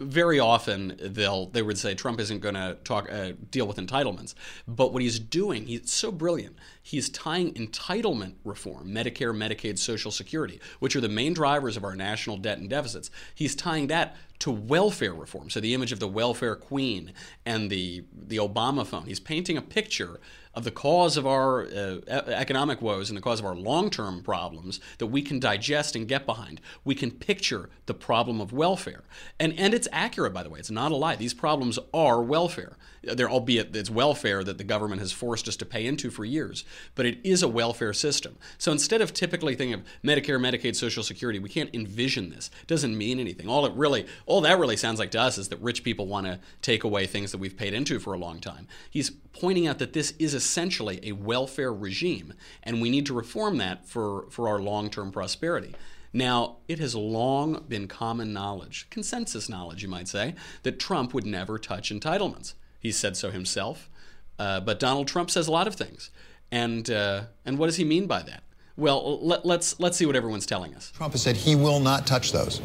very 0.00 0.38
often 0.38 0.98
they'll 1.00 1.46
they 1.46 1.62
would 1.62 1.78
say 1.78 1.94
Trump 1.94 2.20
isn't 2.20 2.40
going 2.40 2.54
to 2.54 2.76
talk 2.84 3.10
uh, 3.10 3.32
deal 3.50 3.66
with 3.66 3.76
entitlements, 3.76 4.34
but 4.66 4.92
what 4.92 5.02
he's 5.02 5.18
doing, 5.18 5.66
he's 5.66 5.90
so 5.90 6.10
brilliant. 6.10 6.56
He's 6.82 7.08
tying 7.08 7.52
entitlement 7.54 8.34
reform, 8.44 8.88
Medicare, 8.88 9.34
Medicaid, 9.34 9.78
Social 9.78 10.10
Security, 10.10 10.60
which 10.78 10.96
are 10.96 11.00
the 11.00 11.08
main 11.08 11.34
drivers 11.34 11.76
of 11.76 11.84
our 11.84 11.94
national 11.94 12.38
debt 12.38 12.58
and 12.58 12.70
deficits. 12.70 13.10
He's 13.34 13.54
tying 13.54 13.88
that 13.88 14.16
to 14.40 14.50
welfare 14.50 15.12
reform. 15.12 15.50
So 15.50 15.60
the 15.60 15.74
image 15.74 15.92
of 15.92 16.00
the 16.00 16.08
welfare 16.08 16.54
queen 16.54 17.12
and 17.44 17.70
the 17.70 18.04
the 18.12 18.36
Obama 18.36 18.86
phone. 18.86 19.06
He's 19.06 19.20
painting 19.20 19.56
a 19.56 19.62
picture 19.62 20.20
of 20.58 20.64
the 20.64 20.70
cause 20.72 21.16
of 21.16 21.24
our 21.24 21.66
uh, 21.66 22.00
economic 22.26 22.82
woes 22.82 23.08
and 23.08 23.16
the 23.16 23.22
cause 23.22 23.38
of 23.38 23.46
our 23.46 23.54
long 23.54 23.90
term 23.90 24.22
problems 24.24 24.80
that 24.98 25.06
we 25.06 25.22
can 25.22 25.38
digest 25.38 25.94
and 25.94 26.08
get 26.08 26.26
behind. 26.26 26.60
We 26.84 26.96
can 26.96 27.12
picture 27.12 27.70
the 27.86 27.94
problem 27.94 28.40
of 28.40 28.52
welfare. 28.52 29.04
And, 29.38 29.56
and 29.56 29.72
it's 29.72 29.86
accurate, 29.92 30.34
by 30.34 30.42
the 30.42 30.50
way. 30.50 30.58
It's 30.58 30.70
not 30.70 30.90
a 30.90 30.96
lie. 30.96 31.14
These 31.14 31.32
problems 31.32 31.78
are 31.94 32.20
welfare. 32.20 32.76
They're, 33.02 33.30
albeit 33.30 33.74
it's 33.76 33.88
welfare 33.88 34.42
that 34.42 34.58
the 34.58 34.64
government 34.64 35.00
has 35.00 35.12
forced 35.12 35.46
us 35.46 35.56
to 35.58 35.64
pay 35.64 35.86
into 35.86 36.10
for 36.10 36.24
years, 36.24 36.64
but 36.96 37.06
it 37.06 37.18
is 37.22 37.44
a 37.44 37.48
welfare 37.48 37.92
system. 37.92 38.36
So 38.58 38.72
instead 38.72 39.00
of 39.00 39.12
typically 39.12 39.54
thinking 39.54 39.74
of 39.74 39.82
Medicare, 40.04 40.40
Medicaid, 40.40 40.74
Social 40.74 41.04
Security, 41.04 41.38
we 41.38 41.48
can't 41.48 41.70
envision 41.72 42.30
this. 42.30 42.50
It 42.60 42.66
doesn't 42.66 42.98
mean 42.98 43.20
anything. 43.20 43.48
All 43.48 43.64
it 43.66 43.72
really, 43.74 44.06
all 44.26 44.40
that 44.40 44.58
really 44.58 44.76
sounds 44.76 44.98
like 44.98 45.12
to 45.12 45.20
us 45.20 45.38
is 45.38 45.48
that 45.50 45.60
rich 45.60 45.84
people 45.84 46.06
want 46.06 46.26
to 46.26 46.40
take 46.60 46.82
away 46.82 47.06
things 47.06 47.30
that 47.30 47.38
we've 47.38 47.56
paid 47.56 47.72
into 47.72 48.00
for 48.00 48.12
a 48.12 48.18
long 48.18 48.40
time. 48.40 48.66
He's 48.90 49.10
pointing 49.32 49.66
out 49.68 49.78
that 49.78 49.92
this 49.92 50.12
is 50.18 50.34
essentially 50.48 50.98
a 51.02 51.12
welfare 51.12 51.72
regime, 51.72 52.32
and 52.62 52.80
we 52.80 52.88
need 52.88 53.04
to 53.06 53.12
reform 53.12 53.58
that 53.58 53.86
for, 53.86 54.26
for 54.30 54.48
our 54.48 54.58
long 54.58 54.88
term 54.88 55.12
prosperity. 55.12 55.74
Now, 56.12 56.56
it 56.68 56.78
has 56.78 56.94
long 56.94 57.64
been 57.68 57.86
common 57.86 58.32
knowledge, 58.32 58.86
consensus 58.88 59.48
knowledge, 59.48 59.82
you 59.82 59.90
might 59.90 60.08
say, 60.08 60.34
that 60.62 60.80
Trump 60.80 61.12
would 61.12 61.26
never 61.26 61.58
touch 61.58 61.90
entitlements. 61.90 62.54
He 62.80 62.90
said 62.92 63.14
so 63.14 63.30
himself, 63.30 63.90
uh, 64.38 64.60
but 64.60 64.80
Donald 64.80 65.06
Trump 65.06 65.30
says 65.30 65.48
a 65.48 65.52
lot 65.52 65.66
of 65.66 65.74
things. 65.74 66.10
And, 66.50 66.88
uh, 66.90 67.24
and 67.44 67.58
what 67.58 67.66
does 67.66 67.76
he 67.76 67.84
mean 67.84 68.06
by 68.06 68.22
that? 68.22 68.42
Well, 68.78 69.20
let, 69.20 69.44
let's, 69.44 69.78
let's 69.78 69.98
see 69.98 70.06
what 70.06 70.16
everyone's 70.16 70.46
telling 70.46 70.74
us. 70.74 70.92
Trump 70.92 71.12
has 71.12 71.20
said 71.22 71.36
he 71.36 71.54
will 71.56 71.80
not 71.80 72.06
touch 72.06 72.32
those. 72.32 72.62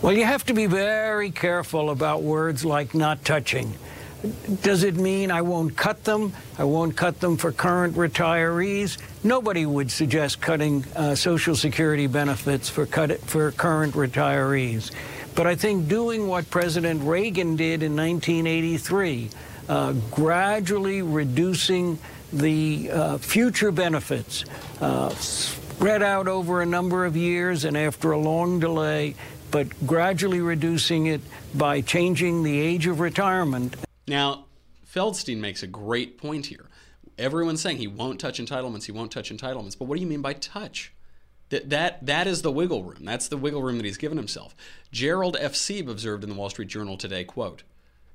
Well, 0.00 0.12
you 0.12 0.24
have 0.24 0.44
to 0.44 0.54
be 0.54 0.66
very 0.66 1.32
careful 1.32 1.90
about 1.90 2.22
words 2.22 2.64
like 2.64 2.94
not 2.94 3.24
touching. 3.24 3.74
Does 4.62 4.84
it 4.84 4.96
mean 4.96 5.30
I 5.30 5.42
won't 5.42 5.76
cut 5.76 6.04
them? 6.04 6.32
I 6.58 6.64
won't 6.64 6.96
cut 6.96 7.20
them 7.20 7.36
for 7.36 7.52
current 7.52 7.96
retirees? 7.96 8.98
Nobody 9.24 9.66
would 9.66 9.90
suggest 9.90 10.40
cutting 10.40 10.84
uh, 10.94 11.14
Social 11.14 11.56
Security 11.56 12.06
benefits 12.06 12.68
for, 12.68 12.86
cut 12.86 13.20
for 13.20 13.50
current 13.52 13.94
retirees. 13.94 14.92
But 15.34 15.46
I 15.46 15.54
think 15.54 15.88
doing 15.88 16.28
what 16.28 16.48
President 16.50 17.02
Reagan 17.02 17.56
did 17.56 17.82
in 17.82 17.96
1983, 17.96 19.30
uh, 19.68 19.92
gradually 20.10 21.02
reducing 21.02 21.98
the 22.32 22.90
uh, 22.90 23.18
future 23.18 23.70
benefits, 23.70 24.44
uh, 24.80 25.10
spread 25.10 26.02
out 26.02 26.28
over 26.28 26.62
a 26.62 26.66
number 26.66 27.04
of 27.04 27.16
years 27.16 27.64
and 27.64 27.76
after 27.76 28.12
a 28.12 28.18
long 28.18 28.60
delay, 28.60 29.14
but 29.50 29.68
gradually 29.86 30.40
reducing 30.40 31.06
it 31.06 31.20
by 31.54 31.80
changing 31.80 32.42
the 32.42 32.58
age 32.58 32.86
of 32.86 33.00
retirement 33.00 33.76
now, 34.06 34.46
Feldstein 34.86 35.38
makes 35.38 35.62
a 35.62 35.66
great 35.66 36.18
point 36.18 36.46
here. 36.46 36.66
Everyone's 37.18 37.60
saying 37.60 37.78
he 37.78 37.86
won't 37.86 38.20
touch 38.20 38.38
entitlements, 38.38 38.84
he 38.84 38.92
won't 38.92 39.10
touch 39.10 39.30
entitlements. 39.30 39.78
But 39.78 39.86
what 39.86 39.96
do 39.96 40.02
you 40.02 40.06
mean 40.06 40.22
by 40.22 40.34
touch? 40.34 40.92
That, 41.48 41.70
that, 41.70 42.04
that 42.04 42.26
is 42.26 42.42
the 42.42 42.50
wiggle 42.50 42.82
room. 42.82 43.04
That's 43.04 43.28
the 43.28 43.36
wiggle 43.36 43.62
room 43.62 43.76
that 43.76 43.86
he's 43.86 43.96
given 43.96 44.18
himself. 44.18 44.54
Gerald 44.90 45.36
F. 45.38 45.54
Sieb 45.54 45.88
observed 45.88 46.24
in 46.24 46.30
the 46.30 46.34
Wall 46.34 46.50
Street 46.50 46.68
Journal 46.68 46.96
today, 46.96 47.24
quote, 47.24 47.62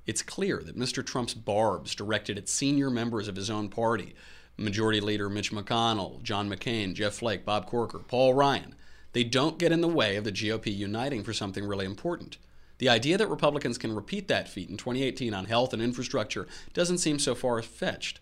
It's 0.05 0.21
clear 0.21 0.61
that 0.65 0.77
Mr. 0.77 1.05
Trump's 1.05 1.33
barbs 1.33 1.95
directed 1.95 2.37
at 2.37 2.49
senior 2.49 2.89
members 2.89 3.27
of 3.27 3.37
his 3.37 3.49
own 3.49 3.69
party, 3.69 4.15
Majority 4.57 4.99
Leader 4.99 5.29
Mitch 5.29 5.51
McConnell, 5.51 6.21
John 6.23 6.49
McCain, 6.49 6.93
Jeff 6.93 7.15
Flake, 7.15 7.45
Bob 7.45 7.67
Corker, 7.67 7.99
Paul 7.99 8.33
Ryan, 8.33 8.75
they 9.13 9.23
don't 9.23 9.57
get 9.57 9.71
in 9.71 9.81
the 9.81 9.87
way 9.87 10.15
of 10.15 10.23
the 10.23 10.31
GOP 10.31 10.75
uniting 10.75 11.23
for 11.23 11.33
something 11.33 11.65
really 11.65 11.85
important. 11.85 12.37
The 12.81 12.89
idea 12.89 13.15
that 13.19 13.27
Republicans 13.29 13.77
can 13.77 13.93
repeat 13.93 14.27
that 14.29 14.49
feat 14.49 14.71
in 14.71 14.75
2018 14.75 15.35
on 15.35 15.45
health 15.45 15.71
and 15.71 15.83
infrastructure 15.83 16.47
doesn't 16.73 16.97
seem 16.97 17.19
so 17.19 17.35
far 17.35 17.61
fetched. 17.61 18.21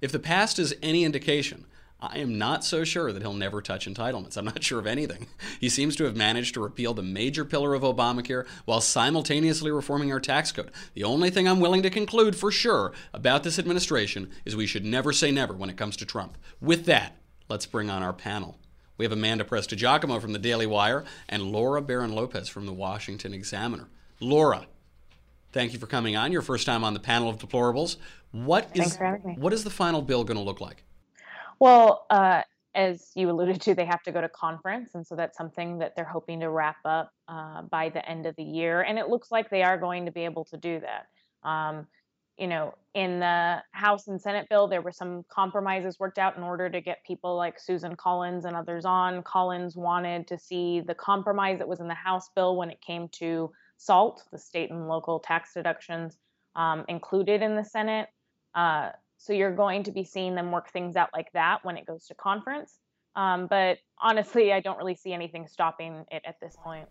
If 0.00 0.10
the 0.10 0.18
past 0.18 0.58
is 0.58 0.74
any 0.82 1.04
indication, 1.04 1.66
I 2.00 2.16
am 2.16 2.38
not 2.38 2.64
so 2.64 2.82
sure 2.82 3.12
that 3.12 3.20
he'll 3.20 3.34
never 3.34 3.60
touch 3.60 3.86
entitlements. 3.86 4.38
I'm 4.38 4.46
not 4.46 4.64
sure 4.64 4.78
of 4.78 4.86
anything. 4.86 5.26
He 5.60 5.68
seems 5.68 5.96
to 5.96 6.04
have 6.04 6.16
managed 6.16 6.54
to 6.54 6.62
repeal 6.62 6.94
the 6.94 7.02
major 7.02 7.44
pillar 7.44 7.74
of 7.74 7.82
Obamacare 7.82 8.46
while 8.64 8.80
simultaneously 8.80 9.70
reforming 9.70 10.10
our 10.10 10.18
tax 10.18 10.50
code. 10.50 10.70
The 10.94 11.04
only 11.04 11.28
thing 11.28 11.46
I'm 11.46 11.60
willing 11.60 11.82
to 11.82 11.90
conclude 11.90 12.34
for 12.34 12.50
sure 12.50 12.92
about 13.12 13.42
this 13.42 13.58
administration 13.58 14.30
is 14.46 14.56
we 14.56 14.66
should 14.66 14.86
never 14.86 15.12
say 15.12 15.30
never 15.30 15.52
when 15.52 15.68
it 15.68 15.76
comes 15.76 15.98
to 15.98 16.06
Trump. 16.06 16.38
With 16.58 16.86
that, 16.86 17.18
let's 17.50 17.66
bring 17.66 17.90
on 17.90 18.02
our 18.02 18.14
panel. 18.14 18.56
We 19.00 19.06
have 19.06 19.12
Amanda 19.12 19.44
Prestigiacomo 19.44 20.20
from 20.20 20.34
the 20.34 20.38
Daily 20.38 20.66
Wire 20.66 21.06
and 21.26 21.44
Laura 21.44 21.80
Barron 21.80 22.12
Lopez 22.12 22.50
from 22.50 22.66
the 22.66 22.72
Washington 22.74 23.32
Examiner. 23.32 23.88
Laura, 24.20 24.66
thank 25.52 25.72
you 25.72 25.78
for 25.78 25.86
coming 25.86 26.16
on. 26.16 26.32
Your 26.32 26.42
first 26.42 26.66
time 26.66 26.84
on 26.84 26.92
the 26.92 27.00
panel 27.00 27.30
of 27.30 27.38
deplorables. 27.38 27.96
What 28.32 28.70
is 28.74 28.98
what 29.36 29.54
is 29.54 29.64
the 29.64 29.70
final 29.70 30.02
bill 30.02 30.22
going 30.22 30.36
to 30.36 30.42
look 30.42 30.60
like? 30.60 30.84
Well, 31.58 32.04
uh, 32.10 32.42
as 32.74 33.12
you 33.14 33.30
alluded 33.30 33.62
to, 33.62 33.74
they 33.74 33.86
have 33.86 34.02
to 34.02 34.12
go 34.12 34.20
to 34.20 34.28
conference, 34.28 34.94
and 34.94 35.06
so 35.06 35.16
that's 35.16 35.34
something 35.34 35.78
that 35.78 35.96
they're 35.96 36.04
hoping 36.04 36.40
to 36.40 36.50
wrap 36.50 36.76
up 36.84 37.10
uh, 37.26 37.62
by 37.62 37.88
the 37.88 38.06
end 38.06 38.26
of 38.26 38.36
the 38.36 38.44
year. 38.44 38.82
And 38.82 38.98
it 38.98 39.08
looks 39.08 39.32
like 39.32 39.48
they 39.48 39.62
are 39.62 39.78
going 39.78 40.04
to 40.04 40.12
be 40.12 40.26
able 40.26 40.44
to 40.44 40.58
do 40.58 40.78
that. 40.80 41.06
Um, 41.48 41.86
you 42.40 42.46
know, 42.46 42.74
in 42.94 43.20
the 43.20 43.62
House 43.72 44.08
and 44.08 44.20
Senate 44.20 44.48
bill, 44.48 44.66
there 44.66 44.80
were 44.80 44.90
some 44.90 45.24
compromises 45.28 46.00
worked 46.00 46.18
out 46.18 46.38
in 46.38 46.42
order 46.42 46.70
to 46.70 46.80
get 46.80 47.04
people 47.04 47.36
like 47.36 47.60
Susan 47.60 47.94
Collins 47.94 48.46
and 48.46 48.56
others 48.56 48.86
on. 48.86 49.22
Collins 49.22 49.76
wanted 49.76 50.26
to 50.28 50.38
see 50.38 50.80
the 50.80 50.94
compromise 50.94 51.58
that 51.58 51.68
was 51.68 51.80
in 51.80 51.86
the 51.86 51.94
House 51.94 52.30
bill 52.34 52.56
when 52.56 52.70
it 52.70 52.80
came 52.80 53.08
to 53.12 53.52
SALT, 53.76 54.24
the 54.32 54.38
state 54.38 54.70
and 54.70 54.88
local 54.88 55.20
tax 55.20 55.52
deductions, 55.52 56.16
um, 56.56 56.86
included 56.88 57.42
in 57.42 57.54
the 57.54 57.64
Senate. 57.64 58.08
Uh, 58.54 58.88
so 59.18 59.34
you're 59.34 59.54
going 59.54 59.82
to 59.82 59.92
be 59.92 60.02
seeing 60.02 60.34
them 60.34 60.50
work 60.50 60.70
things 60.70 60.96
out 60.96 61.10
like 61.12 61.30
that 61.34 61.58
when 61.62 61.76
it 61.76 61.84
goes 61.86 62.06
to 62.06 62.14
conference. 62.14 62.78
Um, 63.16 63.48
but 63.48 63.78
honestly, 64.00 64.50
I 64.50 64.60
don't 64.60 64.78
really 64.78 64.96
see 64.96 65.12
anything 65.12 65.46
stopping 65.46 66.06
it 66.10 66.22
at 66.24 66.40
this 66.40 66.56
point. 66.64 66.88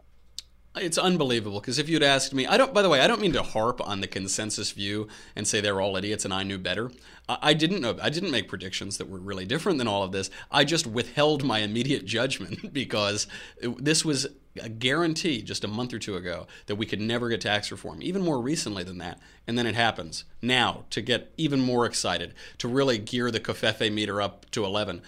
It's 0.79 0.98
unbelievable 0.98 1.59
because 1.59 1.77
if 1.77 1.89
you'd 1.89 2.03
asked 2.03 2.33
me, 2.33 2.48
I 2.48 2.57
don't. 2.57 2.74
By 2.74 2.81
the 2.81 2.89
way, 2.89 3.01
I 3.01 3.07
don't 3.07 3.21
mean 3.21 3.33
to 3.33 3.43
harp 3.43 3.81
on 3.88 4.01
the 4.01 4.07
consensus 4.07 4.71
view 4.71 5.07
and 5.36 5.48
say 5.48 5.62
they're 5.62 5.81
all 5.81 5.95
idiots 5.98 6.25
and 6.25 6.33
I 6.33 6.43
knew 6.43 6.57
better. 6.57 6.91
I 7.27 7.53
didn't 7.53 7.81
know. 7.81 7.95
I 8.01 8.09
didn't 8.09 8.31
make 8.31 8.48
predictions 8.48 8.98
that 8.98 9.07
were 9.07 9.19
really 9.19 9.45
different 9.45 9.77
than 9.77 9.88
all 9.88 10.01
of 10.01 10.12
this. 10.12 10.31
I 10.51 10.63
just 10.63 10.88
withheld 10.88 11.43
my 11.43 11.59
immediate 11.59 12.05
judgment 12.05 12.74
because 12.74 13.27
this 13.62 14.03
was 14.03 14.27
a 14.62 14.69
guarantee 14.69 15.43
just 15.43 15.63
a 15.63 15.67
month 15.67 15.93
or 15.93 16.00
two 16.00 16.15
ago 16.15 16.48
that 16.65 16.75
we 16.75 16.88
could 16.88 17.00
never 17.00 17.29
get 17.29 17.41
tax 17.41 17.71
reform. 17.71 18.01
Even 18.01 18.24
more 18.24 18.41
recently 18.41 18.83
than 18.83 18.98
that, 18.98 19.19
and 19.45 19.57
then 19.57 19.67
it 19.67 19.75
happens. 19.75 20.24
Now 20.41 20.86
to 20.89 21.01
get 21.01 21.31
even 21.38 21.59
more 21.59 21.86
excited 21.86 22.33
to 22.57 22.67
really 22.67 22.98
gear 22.98 23.29
the 23.29 23.39
covfefe 23.39 23.91
meter 23.93 24.21
up 24.21 24.50
to 24.51 24.65
eleven. 24.65 25.01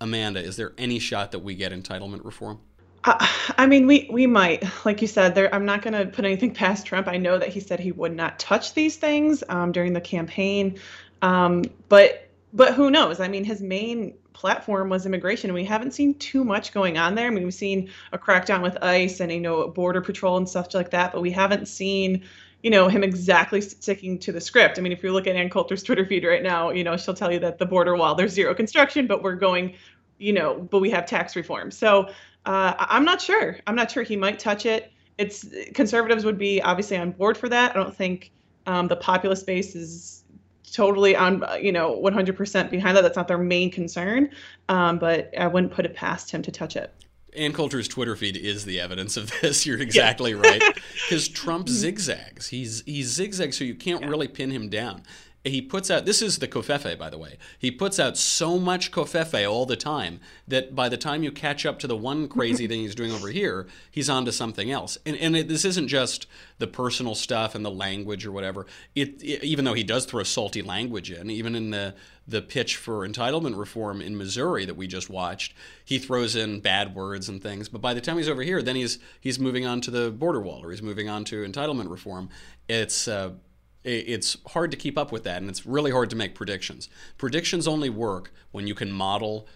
Amanda, 0.00 0.40
is 0.40 0.56
there 0.56 0.72
any 0.76 0.98
shot 0.98 1.32
that 1.32 1.38
we 1.38 1.54
get 1.54 1.72
entitlement 1.72 2.24
reform? 2.24 2.60
I 3.06 3.66
mean, 3.66 3.86
we 3.86 4.08
we 4.10 4.26
might, 4.26 4.64
like 4.84 5.00
you 5.00 5.08
said, 5.08 5.34
there. 5.34 5.54
I'm 5.54 5.64
not 5.64 5.82
going 5.82 5.94
to 5.94 6.06
put 6.06 6.24
anything 6.24 6.52
past 6.52 6.86
Trump. 6.86 7.06
I 7.06 7.16
know 7.16 7.38
that 7.38 7.48
he 7.48 7.60
said 7.60 7.78
he 7.78 7.92
would 7.92 8.14
not 8.14 8.38
touch 8.38 8.74
these 8.74 8.96
things 8.96 9.44
um, 9.48 9.72
during 9.72 9.92
the 9.92 10.00
campaign, 10.00 10.78
um, 11.22 11.64
but 11.88 12.28
but 12.52 12.74
who 12.74 12.90
knows? 12.90 13.20
I 13.20 13.28
mean, 13.28 13.44
his 13.44 13.60
main 13.60 14.14
platform 14.32 14.88
was 14.88 15.06
immigration. 15.06 15.52
We 15.54 15.64
haven't 15.64 15.92
seen 15.92 16.14
too 16.14 16.44
much 16.44 16.72
going 16.72 16.98
on 16.98 17.14
there. 17.14 17.26
I 17.26 17.30
mean, 17.30 17.44
we've 17.44 17.54
seen 17.54 17.90
a 18.12 18.18
crackdown 18.18 18.62
with 18.62 18.76
ICE 18.82 19.20
and 19.20 19.30
you 19.30 19.40
know 19.40 19.68
border 19.68 20.00
patrol 20.00 20.36
and 20.36 20.48
stuff 20.48 20.74
like 20.74 20.90
that, 20.90 21.12
but 21.12 21.20
we 21.20 21.30
haven't 21.30 21.66
seen 21.68 22.24
you 22.62 22.70
know 22.70 22.88
him 22.88 23.04
exactly 23.04 23.60
sticking 23.60 24.18
to 24.18 24.32
the 24.32 24.40
script. 24.40 24.78
I 24.78 24.82
mean, 24.82 24.92
if 24.92 25.04
you 25.04 25.12
look 25.12 25.28
at 25.28 25.36
Ann 25.36 25.48
Coulter's 25.48 25.84
Twitter 25.84 26.04
feed 26.04 26.24
right 26.24 26.42
now, 26.42 26.70
you 26.70 26.82
know 26.82 26.96
she'll 26.96 27.14
tell 27.14 27.32
you 27.32 27.38
that 27.40 27.58
the 27.58 27.66
border 27.66 27.96
wall 27.96 28.16
there's 28.16 28.32
zero 28.32 28.52
construction, 28.52 29.06
but 29.06 29.22
we're 29.22 29.36
going, 29.36 29.74
you 30.18 30.32
know, 30.32 30.54
but 30.58 30.80
we 30.80 30.90
have 30.90 31.06
tax 31.06 31.36
reform. 31.36 31.70
So 31.70 32.10
uh, 32.46 32.74
I'm 32.78 33.04
not 33.04 33.20
sure. 33.20 33.58
I'm 33.66 33.74
not 33.74 33.90
sure 33.90 34.02
he 34.02 34.16
might 34.16 34.38
touch 34.38 34.66
it. 34.66 34.92
It's 35.18 35.46
conservatives 35.74 36.24
would 36.24 36.38
be 36.38 36.62
obviously 36.62 36.96
on 36.96 37.10
board 37.12 37.36
for 37.36 37.48
that. 37.48 37.72
I 37.72 37.74
don't 37.74 37.94
think 37.94 38.32
um, 38.66 38.88
the 38.88 38.96
populist 38.96 39.46
base 39.46 39.74
is 39.74 40.24
totally 40.72 41.16
on, 41.16 41.44
you 41.60 41.72
know, 41.72 42.00
100% 42.02 42.70
behind 42.70 42.96
that. 42.96 43.02
That's 43.02 43.16
not 43.16 43.28
their 43.28 43.38
main 43.38 43.70
concern. 43.70 44.30
Um, 44.68 44.98
but 44.98 45.32
I 45.38 45.46
wouldn't 45.46 45.72
put 45.72 45.84
it 45.84 45.94
past 45.94 46.30
him 46.30 46.42
to 46.42 46.52
touch 46.52 46.76
it. 46.76 46.92
Ann 47.34 47.52
Coulter's 47.52 47.88
Twitter 47.88 48.16
feed 48.16 48.36
is 48.36 48.64
the 48.64 48.80
evidence 48.80 49.16
of 49.16 49.32
this. 49.42 49.66
You're 49.66 49.80
exactly 49.80 50.32
yeah. 50.32 50.40
right. 50.40 50.62
Because 51.08 51.28
Trump 51.28 51.68
zigzags. 51.68 52.48
He's 52.48 52.82
he 52.84 53.04
zigzags, 53.04 53.56
so 53.56 53.62
you 53.62 53.76
can't 53.76 54.00
yeah. 54.00 54.08
really 54.08 54.26
pin 54.26 54.50
him 54.50 54.68
down. 54.68 55.02
He 55.46 55.62
puts 55.62 55.90
out 55.90 56.04
this 56.04 56.22
is 56.22 56.38
the 56.38 56.48
covfefe 56.48 56.98
by 56.98 57.08
the 57.08 57.18
way. 57.18 57.38
He 57.58 57.70
puts 57.70 58.00
out 58.00 58.16
so 58.16 58.58
much 58.58 58.90
covfefe 58.90 59.48
all 59.48 59.64
the 59.64 59.76
time 59.76 60.20
that 60.48 60.74
by 60.74 60.88
the 60.88 60.96
time 60.96 61.22
you 61.22 61.30
catch 61.30 61.64
up 61.64 61.78
to 61.80 61.86
the 61.86 61.96
one 61.96 62.28
crazy 62.36 62.66
thing 62.66 62.80
he's 62.80 62.94
doing 62.94 63.12
over 63.12 63.28
here 63.28 63.66
he's 63.90 64.10
on 64.10 64.24
to 64.24 64.32
something 64.32 64.70
else. 64.70 64.98
And, 65.06 65.16
and 65.16 65.36
it, 65.36 65.48
this 65.48 65.64
isn't 65.64 65.88
just 65.88 66.26
the 66.58 66.66
personal 66.66 67.14
stuff 67.14 67.54
and 67.54 67.64
the 67.64 67.70
language 67.70 68.26
or 68.26 68.32
whatever. 68.32 68.66
It, 68.94 69.22
it, 69.22 69.44
even 69.44 69.64
though 69.64 69.74
he 69.74 69.84
does 69.84 70.04
throw 70.04 70.22
salty 70.22 70.62
language 70.62 71.10
in 71.10 71.30
even 71.30 71.54
in 71.54 71.70
the 71.70 71.94
the 72.28 72.42
pitch 72.42 72.76
for 72.76 73.06
entitlement 73.06 73.56
reform 73.56 74.00
in 74.00 74.16
Missouri 74.16 74.64
that 74.64 74.74
we 74.74 74.88
just 74.88 75.08
watched 75.08 75.54
he 75.84 75.98
throws 75.98 76.34
in 76.34 76.58
bad 76.60 76.94
words 76.94 77.28
and 77.28 77.40
things. 77.40 77.68
But 77.68 77.80
by 77.80 77.94
the 77.94 78.00
time 78.00 78.16
he's 78.16 78.28
over 78.28 78.42
here 78.42 78.62
then 78.62 78.74
he's 78.74 78.98
he's 79.20 79.38
moving 79.38 79.64
on 79.64 79.80
to 79.82 79.90
the 79.90 80.10
border 80.10 80.40
wall 80.40 80.64
or 80.64 80.70
he's 80.70 80.82
moving 80.82 81.08
on 81.08 81.24
to 81.26 81.44
entitlement 81.44 81.90
reform. 81.90 82.28
It's 82.68 83.06
uh, 83.06 83.30
it's 83.86 84.36
hard 84.48 84.70
to 84.72 84.76
keep 84.76 84.98
up 84.98 85.12
with 85.12 85.24
that 85.24 85.40
and 85.40 85.48
it's 85.48 85.64
really 85.64 85.90
hard 85.90 86.10
to 86.10 86.16
make 86.16 86.34
predictions. 86.34 86.88
Predictions 87.18 87.68
only 87.68 87.90
work 87.90 88.32
when 88.50 88.66
you 88.66 88.74
can 88.74 88.90
model 88.90 89.46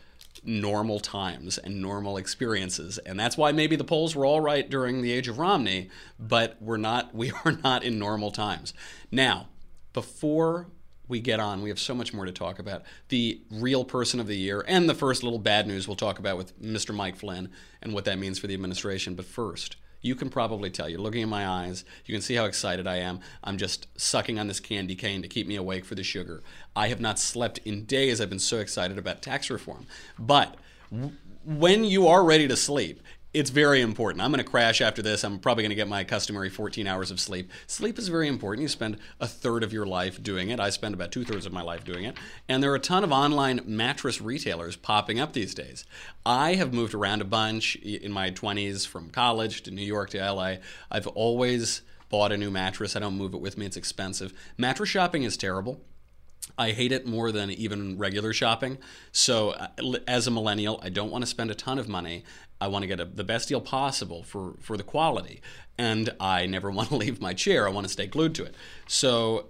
normal 0.44 1.00
times 1.00 1.58
and 1.58 1.82
normal 1.82 2.16
experiences 2.16 2.98
and 2.98 3.18
that's 3.18 3.36
why 3.36 3.50
maybe 3.52 3.76
the 3.76 3.84
polls 3.84 4.14
were 4.14 4.24
all 4.24 4.40
right 4.40 4.70
during 4.70 5.02
the 5.02 5.10
age 5.10 5.28
of 5.28 5.38
Romney 5.38 5.90
but 6.18 6.56
we're 6.60 6.76
not 6.76 7.14
we 7.14 7.32
are 7.44 7.52
not 7.52 7.82
in 7.82 7.98
normal 7.98 8.30
times. 8.30 8.72
Now, 9.10 9.48
before 9.92 10.68
we 11.08 11.20
get 11.20 11.40
on, 11.40 11.60
we 11.60 11.68
have 11.68 11.80
so 11.80 11.94
much 11.94 12.14
more 12.14 12.24
to 12.24 12.32
talk 12.32 12.60
about. 12.60 12.82
The 13.08 13.42
real 13.50 13.84
person 13.84 14.20
of 14.20 14.28
the 14.28 14.36
year 14.36 14.64
and 14.68 14.88
the 14.88 14.94
first 14.94 15.24
little 15.24 15.40
bad 15.40 15.66
news 15.66 15.88
we'll 15.88 15.96
talk 15.96 16.20
about 16.20 16.36
with 16.36 16.58
Mr. 16.62 16.94
Mike 16.94 17.16
Flynn 17.16 17.50
and 17.82 17.92
what 17.92 18.04
that 18.04 18.18
means 18.18 18.38
for 18.38 18.46
the 18.46 18.54
administration, 18.54 19.16
but 19.16 19.24
first, 19.24 19.74
you 20.00 20.14
can 20.14 20.30
probably 20.30 20.70
tell. 20.70 20.88
You're 20.88 21.00
looking 21.00 21.22
in 21.22 21.28
my 21.28 21.46
eyes. 21.46 21.84
You 22.06 22.14
can 22.14 22.22
see 22.22 22.34
how 22.34 22.44
excited 22.44 22.86
I 22.86 22.96
am. 22.96 23.20
I'm 23.44 23.58
just 23.58 23.86
sucking 24.00 24.38
on 24.38 24.46
this 24.46 24.60
candy 24.60 24.94
cane 24.94 25.22
to 25.22 25.28
keep 25.28 25.46
me 25.46 25.56
awake 25.56 25.84
for 25.84 25.94
the 25.94 26.02
sugar. 26.02 26.42
I 26.74 26.88
have 26.88 27.00
not 27.00 27.18
slept 27.18 27.58
in 27.64 27.84
days. 27.84 28.20
I've 28.20 28.30
been 28.30 28.38
so 28.38 28.58
excited 28.58 28.98
about 28.98 29.22
tax 29.22 29.50
reform. 29.50 29.86
But 30.18 30.56
when 31.44 31.84
you 31.84 32.08
are 32.08 32.24
ready 32.24 32.48
to 32.48 32.56
sleep, 32.56 33.02
it's 33.32 33.50
very 33.50 33.80
important. 33.80 34.22
I'm 34.22 34.32
going 34.32 34.44
to 34.44 34.50
crash 34.50 34.80
after 34.80 35.02
this. 35.02 35.22
I'm 35.22 35.38
probably 35.38 35.62
going 35.62 35.70
to 35.70 35.76
get 35.76 35.86
my 35.86 36.02
customary 36.02 36.50
14 36.50 36.86
hours 36.86 37.12
of 37.12 37.20
sleep. 37.20 37.50
Sleep 37.68 37.98
is 37.98 38.08
very 38.08 38.26
important. 38.26 38.62
You 38.62 38.68
spend 38.68 38.98
a 39.20 39.26
third 39.26 39.62
of 39.62 39.72
your 39.72 39.86
life 39.86 40.20
doing 40.20 40.50
it. 40.50 40.58
I 40.58 40.70
spend 40.70 40.94
about 40.94 41.12
two 41.12 41.24
thirds 41.24 41.46
of 41.46 41.52
my 41.52 41.62
life 41.62 41.84
doing 41.84 42.04
it. 42.04 42.16
And 42.48 42.62
there 42.62 42.72
are 42.72 42.76
a 42.76 42.80
ton 42.80 43.04
of 43.04 43.12
online 43.12 43.60
mattress 43.64 44.20
retailers 44.20 44.74
popping 44.74 45.20
up 45.20 45.32
these 45.32 45.54
days. 45.54 45.84
I 46.26 46.54
have 46.54 46.74
moved 46.74 46.92
around 46.92 47.22
a 47.22 47.24
bunch 47.24 47.76
in 47.76 48.10
my 48.10 48.32
20s 48.32 48.86
from 48.86 49.10
college 49.10 49.62
to 49.62 49.70
New 49.70 49.86
York 49.86 50.10
to 50.10 50.18
LA. 50.18 50.56
I've 50.90 51.06
always 51.06 51.82
bought 52.08 52.32
a 52.32 52.36
new 52.36 52.50
mattress. 52.50 52.96
I 52.96 52.98
don't 52.98 53.16
move 53.16 53.34
it 53.34 53.40
with 53.40 53.56
me, 53.56 53.66
it's 53.66 53.76
expensive. 53.76 54.34
Mattress 54.58 54.90
shopping 54.90 55.22
is 55.22 55.36
terrible. 55.36 55.80
I 56.58 56.72
hate 56.72 56.92
it 56.92 57.06
more 57.06 57.32
than 57.32 57.50
even 57.50 57.98
regular 57.98 58.32
shopping. 58.32 58.78
So, 59.12 59.50
uh, 59.50 59.68
as 60.06 60.26
a 60.26 60.30
millennial, 60.30 60.80
I 60.82 60.88
don't 60.88 61.10
want 61.10 61.22
to 61.22 61.26
spend 61.26 61.50
a 61.50 61.54
ton 61.54 61.78
of 61.78 61.88
money. 61.88 62.24
I 62.60 62.68
want 62.68 62.82
to 62.82 62.86
get 62.86 63.00
a, 63.00 63.04
the 63.04 63.24
best 63.24 63.48
deal 63.48 63.60
possible 63.60 64.22
for, 64.22 64.54
for 64.60 64.76
the 64.76 64.82
quality. 64.82 65.40
And 65.78 66.10
I 66.20 66.46
never 66.46 66.70
want 66.70 66.88
to 66.88 66.96
leave 66.96 67.20
my 67.20 67.34
chair. 67.34 67.66
I 67.66 67.70
want 67.70 67.86
to 67.86 67.92
stay 67.92 68.06
glued 68.06 68.34
to 68.36 68.44
it. 68.44 68.54
So, 68.86 69.46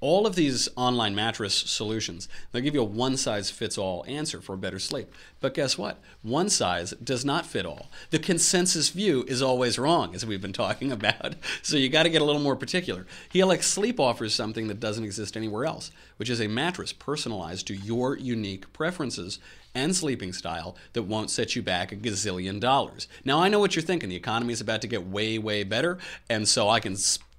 all 0.00 0.26
of 0.26 0.34
these 0.34 0.68
online 0.76 1.14
mattress 1.14 1.54
solutions, 1.54 2.28
they'll 2.52 2.62
give 2.62 2.74
you 2.74 2.82
a 2.82 2.84
one 2.84 3.16
size 3.16 3.50
fits 3.50 3.78
all 3.78 4.04
answer 4.06 4.40
for 4.40 4.54
a 4.54 4.58
better 4.58 4.78
sleep. 4.78 5.10
But 5.40 5.54
guess 5.54 5.78
what? 5.78 6.00
One 6.22 6.48
size 6.48 6.90
does 6.92 7.24
not 7.24 7.46
fit 7.46 7.64
all. 7.64 7.88
The 8.10 8.18
consensus 8.18 8.90
view 8.90 9.24
is 9.26 9.40
always 9.40 9.78
wrong, 9.78 10.14
as 10.14 10.26
we've 10.26 10.40
been 10.40 10.52
talking 10.52 10.92
about. 10.96 11.34
So 11.62 11.76
you 11.76 11.88
got 11.88 12.02
to 12.02 12.10
get 12.10 12.22
a 12.22 12.24
little 12.24 12.42
more 12.42 12.56
particular. 12.56 13.06
Helix 13.30 13.66
Sleep 13.66 13.98
offers 13.98 14.34
something 14.34 14.68
that 14.68 14.80
doesn't 14.80 15.04
exist 15.04 15.36
anywhere 15.36 15.64
else, 15.64 15.90
which 16.18 16.30
is 16.30 16.40
a 16.40 16.48
mattress 16.48 16.92
personalized 16.92 17.66
to 17.68 17.74
your 17.74 18.16
unique 18.16 18.72
preferences 18.72 19.38
and 19.74 19.94
sleeping 19.94 20.32
style 20.32 20.74
that 20.94 21.02
won't 21.02 21.30
set 21.30 21.54
you 21.54 21.62
back 21.62 21.92
a 21.92 21.96
gazillion 21.96 22.58
dollars. 22.58 23.08
Now, 23.24 23.42
I 23.42 23.48
know 23.48 23.60
what 23.60 23.76
you're 23.76 23.82
thinking. 23.82 24.08
The 24.08 24.16
economy 24.16 24.54
is 24.54 24.60
about 24.60 24.80
to 24.82 24.88
get 24.88 25.06
way, 25.06 25.38
way 25.38 25.64
better, 25.64 25.98
and 26.30 26.48
so 26.48 26.68
I 26.68 26.80
can 26.80 26.96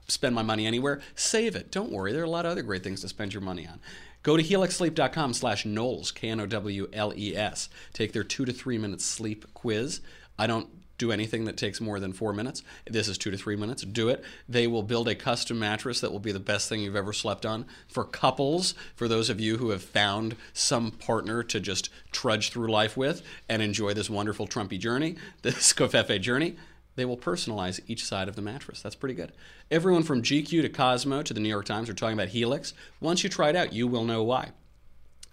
spend 0.07 0.33
my 0.33 0.41
money 0.41 0.65
anywhere, 0.65 1.01
save 1.15 1.55
it. 1.55 1.71
Don't 1.71 1.91
worry, 1.91 2.13
there 2.13 2.21
are 2.21 2.25
a 2.25 2.29
lot 2.29 2.45
of 2.45 2.51
other 2.51 2.61
great 2.61 2.83
things 2.83 3.01
to 3.01 3.09
spend 3.09 3.33
your 3.33 3.41
money 3.41 3.67
on. 3.67 3.79
Go 4.23 4.37
to 4.37 4.43
helixsleep.com 4.43 5.33
slash 5.33 5.65
Knowles, 5.65 6.11
K-N-O-W-L-E-S. 6.11 7.69
Take 7.93 8.13
their 8.13 8.23
two 8.23 8.45
to 8.45 8.53
three 8.53 8.77
minute 8.77 9.01
sleep 9.01 9.45
quiz. 9.53 10.01
I 10.39 10.47
don't 10.47 10.69
do 10.97 11.11
anything 11.11 11.45
that 11.45 11.57
takes 11.57 11.79
more 11.79 11.99
than 11.99 12.11
four 12.11 12.33
minutes. 12.33 12.63
This 12.85 13.07
is 13.07 13.17
two 13.17 13.31
to 13.31 13.37
three 13.37 13.55
minutes. 13.55 13.83
Do 13.83 14.09
it. 14.09 14.23
They 14.49 14.65
will 14.65 14.83
build 14.83 15.07
a 15.07 15.15
custom 15.15 15.59
mattress 15.59 16.01
that 16.01 16.11
will 16.11 16.19
be 16.19 16.31
the 16.31 16.39
best 16.39 16.67
thing 16.69 16.81
you've 16.81 16.95
ever 16.95 17.13
slept 17.13 17.45
on. 17.45 17.65
For 17.87 18.03
couples, 18.03 18.73
for 18.95 19.07
those 19.07 19.29
of 19.29 19.39
you 19.39 19.57
who 19.57 19.69
have 19.69 19.83
found 19.83 20.35
some 20.53 20.91
partner 20.91 21.43
to 21.43 21.59
just 21.59 21.89
trudge 22.11 22.49
through 22.49 22.71
life 22.71 22.97
with 22.97 23.21
and 23.47 23.61
enjoy 23.61 23.93
this 23.93 24.09
wonderful 24.09 24.47
Trumpy 24.47 24.79
journey, 24.79 25.15
this 25.43 25.73
Covfefe 25.73 26.19
journey, 26.21 26.55
they 26.97 27.05
will 27.05 27.15
personalize 27.15 27.79
each 27.87 28.03
side 28.03 28.27
of 28.27 28.35
the 28.35 28.41
mattress. 28.41 28.81
That's 28.81 28.95
pretty 28.95 29.15
good. 29.15 29.31
Everyone 29.71 30.03
from 30.03 30.21
GQ 30.21 30.63
to 30.63 30.69
Cosmo 30.69 31.21
to 31.21 31.33
the 31.33 31.39
New 31.39 31.47
York 31.47 31.65
Times 31.65 31.89
are 31.89 31.93
talking 31.93 32.17
about 32.17 32.29
Helix. 32.29 32.73
Once 32.99 33.23
you 33.23 33.29
try 33.29 33.49
it 33.49 33.55
out, 33.55 33.71
you 33.71 33.87
will 33.87 34.03
know 34.03 34.23
why. 34.23 34.49